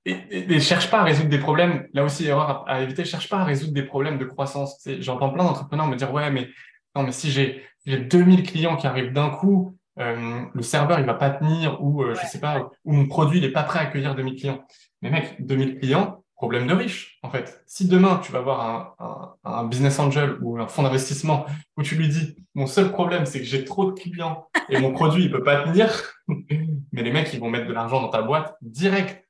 Et, 0.06 0.54
et, 0.54 0.60
cherche 0.60 0.90
pas 0.90 1.00
à 1.00 1.04
résoudre 1.04 1.30
des 1.30 1.40
problèmes. 1.40 1.88
Là 1.94 2.04
aussi, 2.04 2.26
erreur 2.26 2.68
à, 2.68 2.74
à 2.74 2.82
éviter. 2.82 3.06
Cherche 3.06 3.30
pas 3.30 3.38
à 3.38 3.44
résoudre 3.44 3.74
des 3.74 3.84
problèmes 3.84 4.18
de 4.18 4.26
croissance. 4.26 4.88
J'entends 5.00 5.30
plein 5.30 5.44
d'entrepreneurs 5.44 5.88
me 5.88 5.96
dire 5.96 6.14
ouais, 6.14 6.30
mais 6.30 6.50
non, 6.96 7.04
mais 7.04 7.12
si 7.12 7.32
j'ai 7.32 7.64
j'ai 7.86 7.98
2000 7.98 8.44
clients 8.44 8.78
qui 8.78 8.88
arrivent 8.88 9.12
d'un 9.12 9.30
coup, 9.30 9.78
euh, 10.00 10.42
le 10.54 10.62
serveur 10.62 11.00
il 11.00 11.06
va 11.06 11.14
pas 11.14 11.30
tenir 11.30 11.84
ou 11.84 12.02
euh, 12.02 12.16
je 12.16 12.26
sais 12.26 12.40
pas, 12.40 12.70
ou 12.86 12.94
mon 12.94 13.08
produit 13.08 13.40
il 13.40 13.46
est 13.46 13.52
pas 13.52 13.64
prêt 13.64 13.80
à 13.80 13.82
accueillir 13.84 14.16
2000 14.16 14.36
clients. 14.36 14.64
Mais 15.02 15.10
mec, 15.10 15.36
2000 15.40 15.80
clients, 15.80 16.24
problème 16.36 16.66
de 16.66 16.74
riche 16.74 17.20
en 17.24 17.30
fait. 17.30 17.64
Si 17.68 17.88
demain 17.88 18.20
tu 18.24 18.32
vas 18.32 18.42
voir 18.42 18.96
un, 19.00 19.36
un, 19.44 19.52
un 19.52 19.64
business 19.66 20.00
angel 20.00 20.38
ou 20.42 20.58
un 20.60 20.68
fonds 20.68 20.84
d'investissement 20.84 21.46
où 21.78 21.84
tu 21.84 21.96
lui 21.96 22.08
dis 22.08 22.36
mon 22.56 22.68
seul 22.68 22.92
problème 22.92 23.26
c'est 23.26 23.40
que 23.40 23.46
j'ai 23.46 23.66
trop 23.66 23.92
de 23.92 24.00
clients 24.00 24.48
et 24.70 24.80
mon 24.80 24.94
produit 24.94 25.26
il 25.26 25.32
peut 25.32 25.44
pas 25.44 25.64
tenir, 25.64 26.14
mais 26.28 27.04
les 27.04 27.12
mecs 27.12 27.34
ils 27.34 27.40
vont 27.40 27.50
mettre 27.50 27.68
de 27.68 27.74
l'argent 27.74 28.02
dans 28.02 28.10
ta 28.10 28.22
boîte 28.22 28.56
direct. 28.62 29.23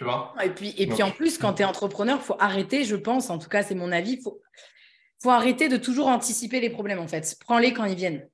Tu 0.00 0.04
vois? 0.04 0.32
Et 0.42 0.48
puis, 0.48 0.74
et 0.78 0.86
Donc, 0.86 0.94
puis 0.94 1.02
en 1.02 1.10
plus, 1.10 1.36
quand 1.36 1.52
tu 1.52 1.62
es 1.62 1.64
entrepreneur, 1.66 2.18
il 2.18 2.24
faut 2.24 2.36
arrêter, 2.38 2.84
je 2.84 2.96
pense, 2.96 3.28
en 3.28 3.36
tout 3.38 3.50
cas 3.50 3.62
c'est 3.62 3.74
mon 3.74 3.92
avis, 3.92 4.12
il 4.12 4.22
faut, 4.22 4.40
faut 5.22 5.28
arrêter 5.28 5.68
de 5.68 5.76
toujours 5.76 6.06
anticiper 6.08 6.58
les 6.58 6.70
problèmes 6.70 7.00
en 7.00 7.06
fait. 7.06 7.36
Prends-les 7.44 7.74
quand 7.74 7.84
ils 7.84 7.96
viennent. 7.96 8.26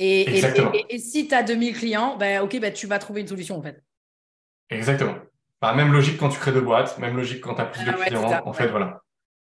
Et, 0.00 0.22
et, 0.22 0.38
et, 0.38 0.86
et 0.88 0.98
si 0.98 1.28
tu 1.28 1.34
as 1.36 1.44
2000 1.44 1.76
clients, 1.76 2.16
ben, 2.16 2.42
ok, 2.42 2.58
ben, 2.58 2.72
tu 2.72 2.88
vas 2.88 2.98
trouver 2.98 3.20
une 3.20 3.28
solution 3.28 3.58
en 3.58 3.62
fait. 3.62 3.80
Exactement. 4.70 5.14
Bah, 5.62 5.72
même 5.72 5.92
logique 5.92 6.18
quand 6.18 6.30
tu 6.30 6.40
crées 6.40 6.50
deux 6.50 6.62
boîtes, 6.62 6.98
même 6.98 7.16
logique 7.16 7.42
quand 7.42 7.54
tu 7.54 7.60
as 7.60 7.66
plus 7.66 7.82
ah, 7.86 7.92
de 7.92 7.96
clients. 7.96 8.28
Ouais, 8.28 8.40
en 8.44 8.52
fait, 8.52 8.66
voilà. 8.66 9.00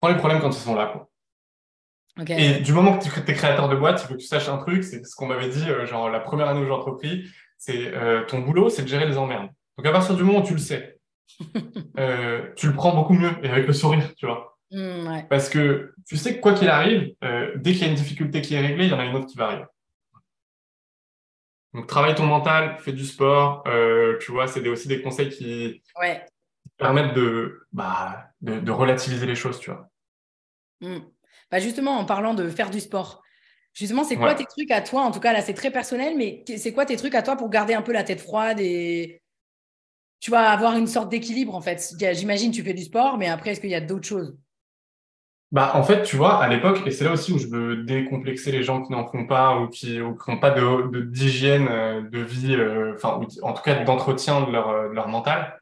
Prends 0.00 0.10
les 0.10 0.18
problèmes 0.18 0.40
quand 0.40 0.50
ils 0.50 0.60
sont 0.60 0.76
là. 0.76 0.86
Quoi. 0.86 1.10
Okay. 2.20 2.36
Et 2.40 2.60
du 2.60 2.72
moment 2.72 2.96
que 2.96 3.02
tu 3.02 3.10
es 3.30 3.34
créateur 3.34 3.68
de 3.68 3.74
boîte, 3.74 4.00
il 4.00 4.06
faut 4.06 4.14
que 4.14 4.20
tu 4.20 4.28
saches 4.28 4.48
un 4.48 4.58
truc, 4.58 4.84
c'est 4.84 5.04
ce 5.04 5.16
qu'on 5.16 5.26
m'avait 5.26 5.48
dit, 5.48 5.68
euh, 5.68 5.86
genre 5.86 6.08
la 6.08 6.20
première 6.20 6.48
année 6.48 6.60
où 6.60 6.66
j'ai 6.66 6.70
entrepris, 6.70 7.24
c'est 7.58 7.92
euh, 7.94 8.24
ton 8.26 8.38
boulot, 8.38 8.70
c'est 8.70 8.82
de 8.82 8.88
gérer 8.88 9.06
les 9.06 9.18
emmerdes. 9.18 9.48
Donc 9.76 9.86
à 9.86 9.90
partir 9.90 10.14
du 10.14 10.22
moment 10.22 10.38
où 10.38 10.46
tu 10.46 10.52
le 10.52 10.60
sais, 10.60 10.91
euh, 11.98 12.52
tu 12.56 12.68
le 12.68 12.74
prends 12.74 12.94
beaucoup 12.94 13.14
mieux 13.14 13.32
et 13.42 13.48
avec 13.48 13.66
le 13.66 13.72
sourire, 13.72 14.14
tu 14.16 14.26
vois. 14.26 14.58
Mmh, 14.70 15.06
ouais. 15.06 15.26
Parce 15.28 15.48
que 15.48 15.94
tu 16.06 16.16
sais 16.16 16.36
que 16.36 16.40
quoi 16.40 16.54
qu'il 16.54 16.68
arrive, 16.68 17.14
euh, 17.24 17.52
dès 17.56 17.72
qu'il 17.72 17.82
y 17.82 17.84
a 17.84 17.88
une 17.88 17.94
difficulté 17.94 18.40
qui 18.40 18.54
est 18.54 18.60
réglée, 18.60 18.86
il 18.86 18.90
y 18.90 18.94
en 18.94 18.98
a 18.98 19.04
une 19.04 19.14
autre 19.14 19.26
qui 19.26 19.36
va 19.36 19.46
arriver. 19.46 19.64
Donc 21.74 21.86
travaille 21.86 22.14
ton 22.14 22.26
mental, 22.26 22.78
fais 22.80 22.92
du 22.92 23.04
sport, 23.04 23.64
euh, 23.66 24.18
tu 24.20 24.30
vois, 24.32 24.46
c'est 24.46 24.66
aussi 24.68 24.88
des 24.88 25.00
conseils 25.00 25.30
qui, 25.30 25.82
ouais. 26.00 26.24
permettent 26.76 27.14
de, 27.14 27.66
bah, 27.72 28.26
de, 28.42 28.60
de, 28.60 28.70
relativiser 28.70 29.24
les 29.26 29.34
choses, 29.34 29.58
tu 29.58 29.70
vois. 29.70 29.88
Mmh. 30.80 30.98
Bah 31.50 31.58
justement, 31.58 31.98
en 31.98 32.04
parlant 32.04 32.34
de 32.34 32.48
faire 32.48 32.70
du 32.70 32.80
sport, 32.80 33.22
justement, 33.72 34.04
c'est 34.04 34.16
quoi 34.16 34.28
ouais. 34.28 34.34
tes 34.34 34.44
trucs 34.44 34.70
à 34.70 34.82
toi? 34.82 35.02
En 35.02 35.10
tout 35.10 35.20
cas, 35.20 35.32
là, 35.32 35.40
c'est 35.40 35.54
très 35.54 35.70
personnel, 35.70 36.14
mais 36.16 36.44
c'est 36.58 36.72
quoi 36.72 36.84
tes 36.84 36.96
trucs 36.96 37.14
à 37.14 37.22
toi 37.22 37.36
pour 37.36 37.48
garder 37.48 37.74
un 37.74 37.82
peu 37.82 37.92
la 37.92 38.04
tête 38.04 38.20
froide 38.20 38.60
et 38.60 39.21
tu 40.22 40.30
vas 40.30 40.48
avoir 40.50 40.76
une 40.76 40.86
sorte 40.86 41.10
d'équilibre 41.10 41.54
en 41.54 41.60
fait. 41.60 41.94
J'imagine 42.14 42.50
tu 42.50 42.62
fais 42.62 42.72
du 42.72 42.84
sport, 42.84 43.18
mais 43.18 43.28
après, 43.28 43.50
est-ce 43.50 43.60
qu'il 43.60 43.70
y 43.70 43.74
a 43.74 43.80
d'autres 43.80 44.06
choses? 44.06 44.38
Bah, 45.50 45.72
en 45.74 45.82
fait, 45.82 46.02
tu 46.04 46.16
vois, 46.16 46.42
à 46.42 46.48
l'époque, 46.48 46.80
et 46.86 46.90
c'est 46.90 47.04
là 47.04 47.12
aussi 47.12 47.30
où 47.32 47.38
je 47.38 47.46
veux 47.48 47.84
décomplexer 47.84 48.52
les 48.52 48.62
gens 48.62 48.82
qui 48.82 48.92
n'en 48.92 49.06
font 49.06 49.26
pas 49.26 49.58
ou 49.58 49.68
qui 49.68 49.98
n'ont 49.98 50.38
pas 50.38 50.54
d'hygiène 51.10 51.66
de, 51.66 52.08
de, 52.08 52.18
vie, 52.20 52.54
euh, 52.54 52.94
enfin, 52.94 53.20
en 53.42 53.52
tout 53.52 53.62
cas 53.62 53.84
d'entretien 53.84 54.46
de 54.46 54.50
leur, 54.50 54.88
de 54.88 54.94
leur 54.94 55.08
mental, 55.08 55.60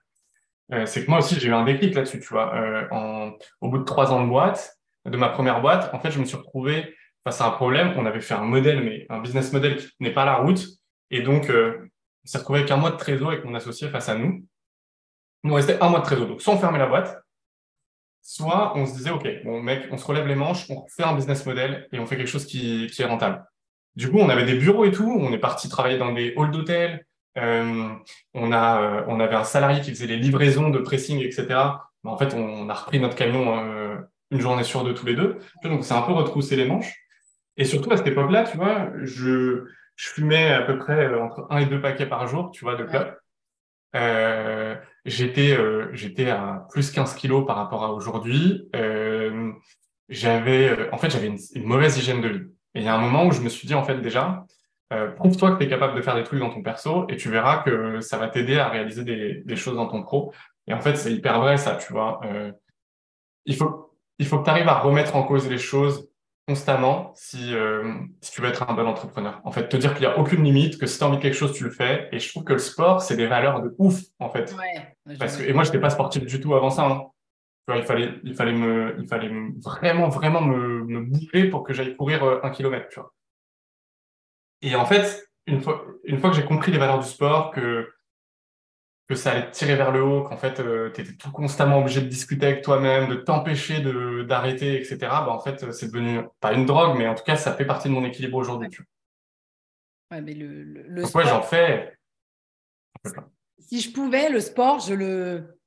euh, 0.73 0.87
c'est 0.87 1.05
que 1.05 1.11
moi 1.11 1.19
aussi, 1.19 1.39
j'ai 1.41 1.49
eu 1.49 1.53
un 1.53 1.65
déclic 1.65 1.95
là-dessus, 1.95 2.21
tu 2.21 2.29
vois. 2.29 2.55
Euh, 2.55 3.31
au 3.61 3.69
bout 3.69 3.79
de 3.79 3.85
trois 3.85 4.13
ans 4.13 4.23
de 4.23 4.29
boîte, 4.29 4.79
de 5.05 5.17
ma 5.17 5.29
première 5.29 5.61
boîte, 5.61 5.93
en 5.95 5.99
fait, 5.99 6.11
je 6.11 6.21
me 6.21 6.25
suis 6.25 6.37
retrouvé 6.37 6.95
face 7.25 7.41
à 7.41 7.47
un 7.47 7.51
problème. 7.51 7.95
On 7.97 8.07
avait 8.07 8.21
fait 8.21 8.35
un 8.35 8.45
modèle, 8.45 8.83
mais 8.85 9.07
un 9.09 9.21
business 9.21 9.53
model 9.53 9.79
qui 9.79 9.91
n'est 10.01 10.13
pas 10.13 10.25
la 10.25 10.37
route. 10.37 10.65
Et 11.11 11.23
donc, 11.23 11.51
euh, 11.51 11.91
on 12.25 12.29
s'est 12.29 12.39
retrouvé 12.39 12.61
avec 12.61 12.71
un 12.71 12.77
mois 12.77 12.91
de 12.91 12.97
trésor 12.97 13.31
avec 13.31 13.45
mon 13.45 13.55
associé 13.55 13.89
face 13.89 14.09
à 14.09 14.17
nous. 14.17 14.45
Nous 15.43 15.55
restait 15.55 15.79
un 15.81 15.89
mois 15.89 16.01
de 16.01 16.05
trésor. 16.05 16.27
Donc, 16.27 16.43
soit 16.43 16.55
on 16.55 16.59
fermait 16.59 16.79
la 16.79 16.87
boîte, 16.87 17.23
soit 18.23 18.77
on 18.77 18.87
se 18.87 18.93
disait, 18.93 19.11
OK, 19.11 19.27
bon, 19.45 19.63
mec, 19.63 19.89
on 19.91 19.97
se 19.97 20.05
relève 20.05 20.27
les 20.27 20.35
manches, 20.35 20.69
on 20.71 20.87
fait 20.89 21.05
un 21.05 21.15
business 21.15 21.45
model 21.47 21.89
et 21.93 21.99
on 21.99 22.07
fait 22.07 22.17
quelque 22.17 22.29
chose 22.29 22.47
qui, 22.47 22.87
qui 22.89 23.03
est 23.03 23.07
rentable. 23.07 23.45
Du 23.97 24.11
coup, 24.11 24.19
on 24.19 24.29
avait 24.29 24.45
des 24.45 24.55
bureaux 24.55 24.85
et 24.85 24.93
tout. 24.93 25.11
On 25.11 25.33
est 25.33 25.39
parti 25.39 25.69
travailler 25.69 25.99
dans 25.99 26.13
des 26.13 26.35
halls 26.37 26.51
d'hôtel. 26.51 27.05
Euh, 27.39 27.89
on 28.35 28.53
a, 28.53 28.83
euh, 28.83 29.05
on 29.09 29.21
avait 29.21 29.35
un 29.35 29.45
salarié 29.45 29.81
qui 29.81 29.91
faisait 29.91 30.07
les 30.07 30.17
livraisons 30.17 30.71
de 30.71 30.79
pressing, 30.79 31.21
etc. 31.21 31.47
Mais 32.05 32.11
en 32.11 32.17
fait, 32.17 32.35
on, 32.35 32.69
a 32.69 32.75
repris 32.75 33.01
notre 33.01 33.17
camion 33.17 33.59
euh, 33.59 33.97
une 34.31 34.41
journée 34.41 34.65
sur 34.65 34.85
deux 34.85 34.95
tous 34.95 35.07
les 35.07 35.15
deux. 35.15 35.39
Donc, 35.65 35.85
c'est 35.85 35.95
un 35.95 36.03
peu 36.03 36.13
retrousser 36.13 36.57
les 36.57 36.67
manches. 36.67 36.95
Et 37.57 37.65
surtout, 37.65 37.93
à 37.93 37.97
cette 37.97 38.07
époque-là, 38.07 38.45
tu 38.45 38.57
vois, 38.57 38.91
je, 39.03 39.65
je 39.97 40.09
fumais 40.09 40.53
à 40.53 40.63
peu 40.63 40.79
près 40.79 41.13
entre 41.15 41.47
un 41.51 41.59
et 41.59 41.67
deux 41.67 41.81
paquets 41.81 42.07
par 42.07 42.27
jour, 42.27 42.51
tu 42.53 42.65
vois, 42.65 42.77
de 42.77 42.85
clopes. 42.85 43.20
Euh, 43.97 44.77
j'étais 45.05 45.53
euh, 45.53 45.91
j'étais 45.93 46.31
à 46.31 46.67
plus 46.71 46.91
15 46.91 47.15
kilos 47.15 47.47
par 47.47 47.57
rapport 47.57 47.85
à 47.85 47.93
aujourd'hui. 47.93 48.69
Euh, 48.77 49.53
j'avais 50.09 50.91
en 50.93 50.99
fait 50.99 51.11
j'avais 51.11 51.29
une, 51.29 51.65
mauvaise 51.65 51.99
hygiène 51.99 52.21
de 52.21 52.29
vie. 52.29 52.45
Et 52.75 52.81
il 52.81 52.85
y 52.85 52.89
a 52.89 52.95
un 52.95 53.01
moment 53.01 53.27
où 53.27 53.33
je 53.33 53.41
me 53.41 53.49
suis 53.49 53.67
dit 53.67 53.75
en 53.75 53.85
fait 53.85 54.01
déjà 54.01 54.45
prouve-toi 55.17 55.53
que 55.53 55.59
tu 55.59 55.65
es 55.65 55.69
capable 55.69 55.95
de 55.95 56.03
faire 56.03 56.17
des 56.17 56.25
trucs 56.25 56.41
dans 56.41 56.51
ton 56.51 56.63
perso 56.63 57.07
et 57.09 57.17
tu 57.17 57.31
verras 57.31 57.63
que 57.63 58.01
ça 58.01 58.19
va 58.19 58.29
t'aider 58.29 58.59
à 58.59 58.69
réaliser 58.69 59.05
des, 59.05 59.43
des, 59.45 59.57
choses 59.57 59.77
dans 59.77 59.87
ton 59.87 60.03
pro. 60.03 60.33
Et 60.67 60.75
en 60.75 60.81
fait 60.81 60.97
c'est 60.97 61.13
hyper 61.13 61.41
vrai 61.41 61.57
ça, 61.57 61.77
tu 61.77 61.93
vois. 61.93 62.21
il 63.47 63.55
faut 63.57 63.97
il 64.19 64.27
faut 64.27 64.39
que 64.41 64.45
tu 64.45 64.51
arrives 64.51 64.69
à 64.69 64.79
remettre 64.79 65.17
en 65.17 65.23
cause 65.23 65.49
les 65.49 65.59
choses 65.59 66.10
constamment 66.51 67.13
si, 67.15 67.55
euh, 67.55 67.95
si 68.21 68.33
tu 68.33 68.43
veux 68.43 68.49
être 68.49 68.69
un 68.69 68.75
bon 68.75 68.85
entrepreneur. 68.85 69.41
En 69.45 69.53
fait, 69.53 69.69
te 69.69 69.77
dire 69.77 69.95
qu'il 69.95 70.01
n'y 70.01 70.13
a 70.13 70.19
aucune 70.19 70.43
limite, 70.43 70.81
que 70.81 70.87
si 70.87 70.99
tu 70.99 71.05
as 71.05 71.07
envie 71.07 71.19
de 71.19 71.23
quelque 71.23 71.37
chose, 71.37 71.53
tu 71.53 71.63
le 71.63 71.71
fais. 71.71 72.09
Et 72.11 72.19
je 72.19 72.29
trouve 72.29 72.43
que 72.43 72.55
le 72.55 72.59
sport, 72.59 73.03
c'est 73.03 73.17
des 73.17 73.29
valeurs 73.29 73.63
de 73.63 73.73
ouf, 73.79 74.01
en 74.19 74.31
fait. 74.31 74.53
Ouais, 74.59 75.17
Parce 75.17 75.37
que, 75.37 75.45
et 75.45 75.53
moi, 75.53 75.63
je 75.63 75.69
n'étais 75.69 75.79
pas 75.79 75.91
sportif 75.91 76.27
du 76.27 76.41
tout 76.41 76.53
avant 76.57 76.71
ça. 76.71 76.87
Hein. 76.87 77.07
il 77.77 77.85
fallait, 77.85 78.15
il 78.25 78.35
fallait 78.35 78.53
me, 78.53 78.97
il 78.99 79.07
fallait 79.07 79.31
vraiment, 79.65 80.09
vraiment 80.09 80.41
me, 80.41 80.83
me 80.87 81.03
bouger 81.03 81.49
pour 81.49 81.63
que 81.63 81.73
j'aille 81.73 81.95
courir 81.95 82.25
euh, 82.25 82.41
un 82.43 82.51
kilomètre, 82.51 82.89
tu 82.89 82.99
vois. 82.99 83.15
Et 84.63 84.75
en 84.75 84.87
fait, 84.87 85.31
une 85.47 85.61
fois, 85.61 85.85
une 86.03 86.19
fois 86.19 86.31
que 86.31 86.37
j'ai 86.37 86.45
compris 86.45 86.73
les 86.73 86.79
valeurs 86.79 86.99
du 86.99 87.07
sport, 87.07 87.53
que, 87.53 87.89
que 89.11 89.17
ça 89.17 89.33
allait 89.33 89.51
te 89.51 89.57
tirer 89.57 89.75
vers 89.75 89.91
le 89.91 90.05
haut, 90.05 90.23
qu'en 90.23 90.37
fait, 90.37 90.61
euh, 90.61 90.89
tu 90.95 91.01
étais 91.01 91.15
tout 91.15 91.33
constamment 91.33 91.81
obligé 91.81 92.01
de 92.01 92.07
discuter 92.07 92.47
avec 92.47 92.63
toi-même, 92.63 93.09
de 93.09 93.17
t'empêcher 93.17 93.81
de, 93.81 94.23
d'arrêter, 94.23 94.77
etc., 94.77 94.99
bah, 95.01 95.31
en 95.31 95.41
fait, 95.41 95.73
c'est 95.73 95.89
devenu, 95.89 96.21
pas 96.39 96.53
une 96.53 96.65
drogue, 96.65 96.97
mais 96.97 97.09
en 97.09 97.17
tout 97.17 97.25
cas, 97.25 97.35
ça 97.35 97.53
fait 97.53 97.65
partie 97.65 97.89
de 97.89 97.93
mon 97.93 98.05
équilibre 98.05 98.37
aujourd'hui. 98.37 98.69
Ouais, 100.13 100.21
mais 100.21 100.33
le, 100.33 100.63
le, 100.63 101.05
sport... 101.05 101.27
j'en 101.27 101.43
fais. 101.43 101.93
Si 103.59 103.81
je 103.81 103.91
pouvais, 103.91 104.29
le 104.29 104.39
sport, 104.39 104.79
je 104.79 104.95
le, 104.95 105.59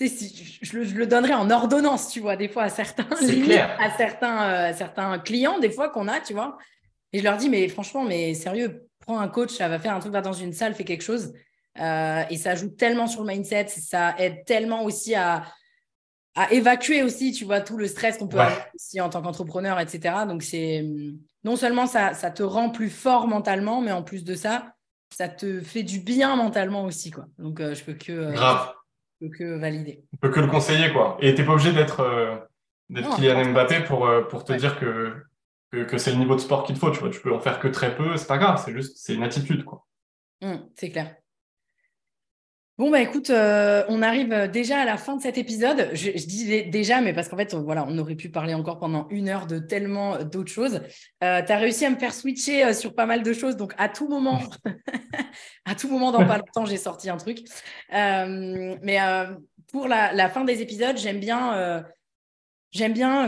je, 0.00 0.78
le, 0.78 1.06
donnerais 1.06 1.34
en 1.34 1.50
ordonnance, 1.50 2.08
tu 2.08 2.20
vois, 2.20 2.36
des 2.36 2.48
fois 2.48 2.62
à 2.62 2.68
certains, 2.68 3.08
à 3.80 3.90
certains, 3.96 4.42
euh, 4.44 4.72
certains 4.74 5.18
clients, 5.18 5.58
des 5.58 5.70
fois 5.70 5.88
qu'on 5.88 6.06
a, 6.06 6.20
tu 6.20 6.34
vois. 6.34 6.56
Et 7.12 7.18
je 7.18 7.24
leur 7.24 7.36
dis, 7.36 7.48
mais 7.48 7.66
franchement, 7.66 8.04
mais 8.04 8.34
sérieux, 8.34 8.88
prends 9.00 9.18
un 9.18 9.26
coach, 9.26 9.50
ça 9.50 9.68
va 9.68 9.80
faire 9.80 9.92
un 9.92 9.98
truc, 9.98 10.12
va 10.12 10.20
dans 10.20 10.32
une 10.32 10.52
salle, 10.52 10.74
fais 10.74 10.84
quelque 10.84 11.02
chose. 11.02 11.32
Euh, 11.80 12.22
et 12.28 12.36
ça 12.36 12.54
joue 12.54 12.68
tellement 12.68 13.06
sur 13.06 13.22
le 13.22 13.28
mindset, 13.28 13.68
ça 13.68 14.14
aide 14.18 14.44
tellement 14.44 14.84
aussi 14.84 15.14
à, 15.14 15.44
à 16.34 16.52
évacuer 16.52 17.02
aussi, 17.02 17.32
tu 17.32 17.44
vois, 17.44 17.60
tout 17.60 17.76
le 17.76 17.86
stress 17.86 18.18
qu'on 18.18 18.28
peut 18.28 18.38
avoir 18.38 18.66
aussi 18.74 19.00
en 19.00 19.08
tant 19.08 19.22
qu'entrepreneur, 19.22 19.80
etc. 19.80 20.14
Donc, 20.28 20.42
c'est 20.42 20.84
non 21.44 21.56
seulement 21.56 21.86
ça, 21.86 22.14
ça 22.14 22.30
te 22.30 22.42
rend 22.42 22.70
plus 22.70 22.90
fort 22.90 23.26
mentalement, 23.26 23.80
mais 23.80 23.92
en 23.92 24.02
plus 24.02 24.24
de 24.24 24.34
ça, 24.34 24.74
ça 25.10 25.28
te 25.28 25.60
fait 25.60 25.82
du 25.82 26.00
bien 26.00 26.36
mentalement 26.36 26.84
aussi, 26.84 27.10
quoi. 27.10 27.26
Donc, 27.38 27.60
euh, 27.60 27.74
je 27.74 27.84
peux 27.84 27.94
que. 27.94 28.32
Grave 28.32 28.74
que 29.30 29.58
valider. 29.58 30.04
On 30.12 30.16
peut 30.16 30.30
que 30.30 30.40
le 30.40 30.48
conseiller, 30.48 30.92
quoi. 30.92 31.16
Et 31.20 31.34
t'es 31.34 31.44
pas 31.44 31.52
obligé 31.52 31.72
d'être 31.72 32.00
euh, 32.00 32.36
d'être 32.90 33.14
Kylian 33.16 33.52
Mbappé 33.52 33.80
pour, 33.84 34.06
euh, 34.06 34.22
pour 34.22 34.44
te 34.44 34.52
dire 34.52 34.78
que, 34.78 35.14
que, 35.70 35.98
c'est 35.98 36.10
le 36.10 36.18
niveau 36.18 36.34
de 36.34 36.40
sport 36.40 36.64
qu'il 36.64 36.76
faut, 36.76 36.90
tu 36.90 37.00
vois. 37.00 37.10
Tu 37.10 37.20
peux 37.20 37.32
en 37.32 37.40
faire 37.40 37.58
que 37.58 37.68
très 37.68 37.94
peu, 37.94 38.16
c'est 38.16 38.26
pas 38.26 38.38
grave, 38.38 38.60
c'est 38.64 38.72
juste, 38.72 38.96
c'est 38.96 39.14
une 39.14 39.22
attitude, 39.22 39.64
quoi. 39.64 39.86
Mmh, 40.42 40.56
c'est 40.74 40.90
clair. 40.90 41.14
Bon, 42.82 42.90
bah 42.90 43.00
écoute, 43.00 43.30
euh, 43.30 43.84
on 43.86 44.02
arrive 44.02 44.50
déjà 44.50 44.80
à 44.80 44.84
la 44.84 44.96
fin 44.96 45.16
de 45.16 45.22
cet 45.22 45.38
épisode. 45.38 45.90
Je, 45.92 46.10
dis 46.26 46.64
déjà, 46.64 47.00
mais 47.00 47.12
parce 47.12 47.28
qu'en 47.28 47.36
fait, 47.36 47.54
voilà, 47.54 47.86
on 47.86 47.96
aurait 47.96 48.16
pu 48.16 48.28
parler 48.28 48.54
encore 48.54 48.80
pendant 48.80 49.06
une 49.10 49.28
heure 49.28 49.46
de 49.46 49.60
tellement 49.60 50.24
d'autres 50.24 50.50
choses. 50.50 50.80
Euh, 51.22 51.42
tu 51.46 51.52
as 51.52 51.58
réussi 51.58 51.84
à 51.84 51.90
me 51.90 51.96
faire 51.96 52.12
switcher 52.12 52.64
euh, 52.64 52.72
sur 52.72 52.96
pas 52.96 53.06
mal 53.06 53.22
de 53.22 53.32
choses. 53.32 53.56
Donc, 53.56 53.72
à 53.78 53.88
tout 53.88 54.08
moment, 54.08 54.40
à 55.64 55.76
tout 55.76 55.88
moment, 55.88 56.10
dans 56.10 56.26
pas 56.26 56.38
longtemps, 56.38 56.64
j'ai 56.64 56.76
sorti 56.76 57.08
un 57.08 57.18
truc. 57.18 57.44
mais 57.92 58.98
pour 59.70 59.86
la, 59.86 60.28
fin 60.28 60.42
des 60.42 60.60
épisodes, 60.60 60.96
j'aime 60.96 61.20
bien, 61.20 61.88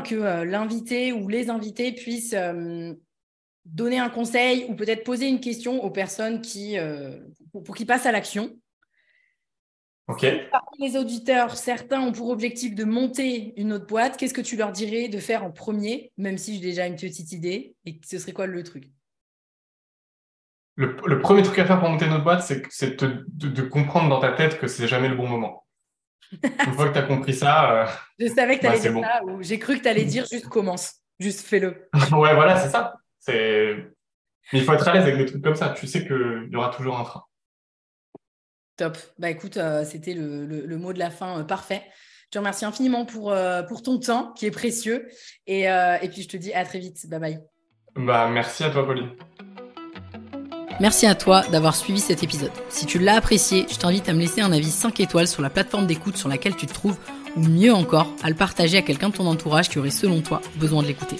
que 0.00 0.42
l'invité 0.42 1.12
ou 1.12 1.28
les 1.28 1.48
invités 1.48 1.92
puissent 1.92 2.34
donner 3.64 4.00
un 4.00 4.10
conseil 4.10 4.66
ou 4.68 4.74
peut-être 4.74 5.04
poser 5.04 5.28
une 5.28 5.38
question 5.38 5.84
aux 5.84 5.90
personnes 5.90 6.40
qui, 6.40 6.76
pour 7.52 7.76
qu'ils 7.76 7.86
passent 7.86 8.06
à 8.06 8.10
l'action. 8.10 8.50
Parmi 10.06 10.78
les 10.78 10.96
auditeurs, 10.96 11.56
certains 11.56 12.00
ont 12.00 12.12
pour 12.12 12.28
objectif 12.28 12.74
de 12.74 12.84
monter 12.84 13.58
une 13.58 13.72
autre 13.72 13.86
boîte. 13.86 14.16
Qu'est-ce 14.18 14.34
que 14.34 14.42
tu 14.42 14.56
leur 14.56 14.70
dirais 14.70 15.08
de 15.08 15.18
faire 15.18 15.44
en 15.44 15.50
premier, 15.50 16.12
même 16.18 16.36
si 16.36 16.54
j'ai 16.54 16.60
déjà 16.60 16.86
une 16.86 16.96
petite 16.96 17.32
idée 17.32 17.74
Et 17.86 17.98
ce 18.04 18.18
serait 18.18 18.32
quoi 18.32 18.46
le 18.46 18.62
truc? 18.62 18.90
Le, 20.76 21.20
premier 21.20 21.42
truc 21.42 21.58
à 21.58 21.64
faire 21.64 21.78
pour 21.78 21.88
monter 21.88 22.06
une 22.06 22.12
autre 22.12 22.24
boîte, 22.24 22.42
c'est 22.42 23.00
de, 23.00 23.62
comprendre 23.62 24.10
dans 24.10 24.20
ta 24.20 24.32
tête 24.32 24.58
que 24.58 24.66
c'est 24.66 24.88
jamais 24.88 25.08
le 25.08 25.14
bon 25.14 25.28
moment. 25.28 25.64
une 26.42 26.72
fois 26.72 26.88
que 26.88 26.94
tu 26.94 26.98
as 26.98 27.02
compris 27.02 27.34
ça. 27.34 27.72
Euh, 27.72 27.86
je 28.18 28.26
savais 28.26 28.56
que 28.56 28.62
tu 28.62 28.66
allais 28.66 28.80
bah, 28.80 28.90
dire 28.90 29.04
ça, 29.04 29.24
ou 29.24 29.42
j'ai 29.42 29.58
cru 29.58 29.76
que 29.78 29.82
tu 29.82 29.88
allais 29.88 30.04
dire 30.04 30.26
juste 30.26 30.48
commence, 30.48 31.00
juste 31.20 31.46
fais-le. 31.46 31.88
ouais, 32.12 32.34
voilà, 32.34 32.56
c'est 32.58 32.70
ça. 32.70 32.94
Mais 33.28 33.86
il 34.52 34.64
faut 34.64 34.72
être 34.72 34.88
à 34.88 34.94
l'aise 34.94 35.04
avec 35.04 35.16
des 35.16 35.26
trucs 35.26 35.42
comme 35.42 35.54
ça. 35.54 35.70
Tu 35.70 35.86
sais 35.86 36.04
qu'il 36.04 36.48
y 36.50 36.56
aura 36.56 36.70
toujours 36.70 36.98
un 36.98 37.04
frein. 37.04 37.22
Top. 38.76 38.98
Bah 39.18 39.30
écoute, 39.30 39.56
euh, 39.56 39.84
c'était 39.84 40.14
le, 40.14 40.76
mot 40.76 40.92
de 40.92 40.98
la 40.98 41.10
fin 41.10 41.40
euh, 41.40 41.44
parfait. 41.44 41.82
Je 42.26 42.30
te 42.30 42.38
remercie 42.38 42.64
infiniment 42.64 43.04
pour, 43.04 43.30
euh, 43.30 43.62
pour 43.62 43.82
ton 43.82 43.98
temps 43.98 44.32
qui 44.32 44.46
est 44.46 44.50
précieux. 44.50 45.06
Et, 45.46 45.62
et, 45.62 46.08
puis 46.08 46.22
je 46.22 46.28
te 46.28 46.36
dis 46.36 46.52
à 46.52 46.64
très 46.64 46.80
vite. 46.80 47.08
Bye 47.08 47.20
bye. 47.20 47.40
Bah 47.94 48.28
merci 48.28 48.64
à 48.64 48.70
toi, 48.70 48.84
Pauline. 48.84 49.10
Merci 50.80 51.06
à 51.06 51.14
toi 51.14 51.42
d'avoir 51.52 51.76
suivi 51.76 52.00
cet 52.00 52.24
épisode. 52.24 52.50
Si 52.68 52.86
tu 52.86 52.98
l'as 52.98 53.14
apprécié, 53.14 53.66
je 53.70 53.76
t'invite 53.76 54.08
à 54.08 54.12
me 54.12 54.18
laisser 54.18 54.40
un 54.40 54.50
avis 54.50 54.72
5 54.72 54.98
étoiles 54.98 55.28
sur 55.28 55.40
la 55.40 55.50
plateforme 55.50 55.86
d'écoute 55.86 56.16
sur 56.16 56.28
laquelle 56.28 56.56
tu 56.56 56.66
te 56.66 56.74
trouves, 56.74 56.98
ou 57.36 57.40
mieux 57.40 57.72
encore, 57.72 58.08
à 58.24 58.28
le 58.28 58.34
partager 58.34 58.78
à 58.78 58.82
quelqu'un 58.82 59.10
de 59.10 59.14
ton 59.14 59.26
entourage 59.28 59.68
qui 59.68 59.78
aurait 59.78 59.90
selon 59.90 60.20
toi 60.20 60.40
besoin 60.56 60.82
de 60.82 60.88
l'écouter. 60.88 61.16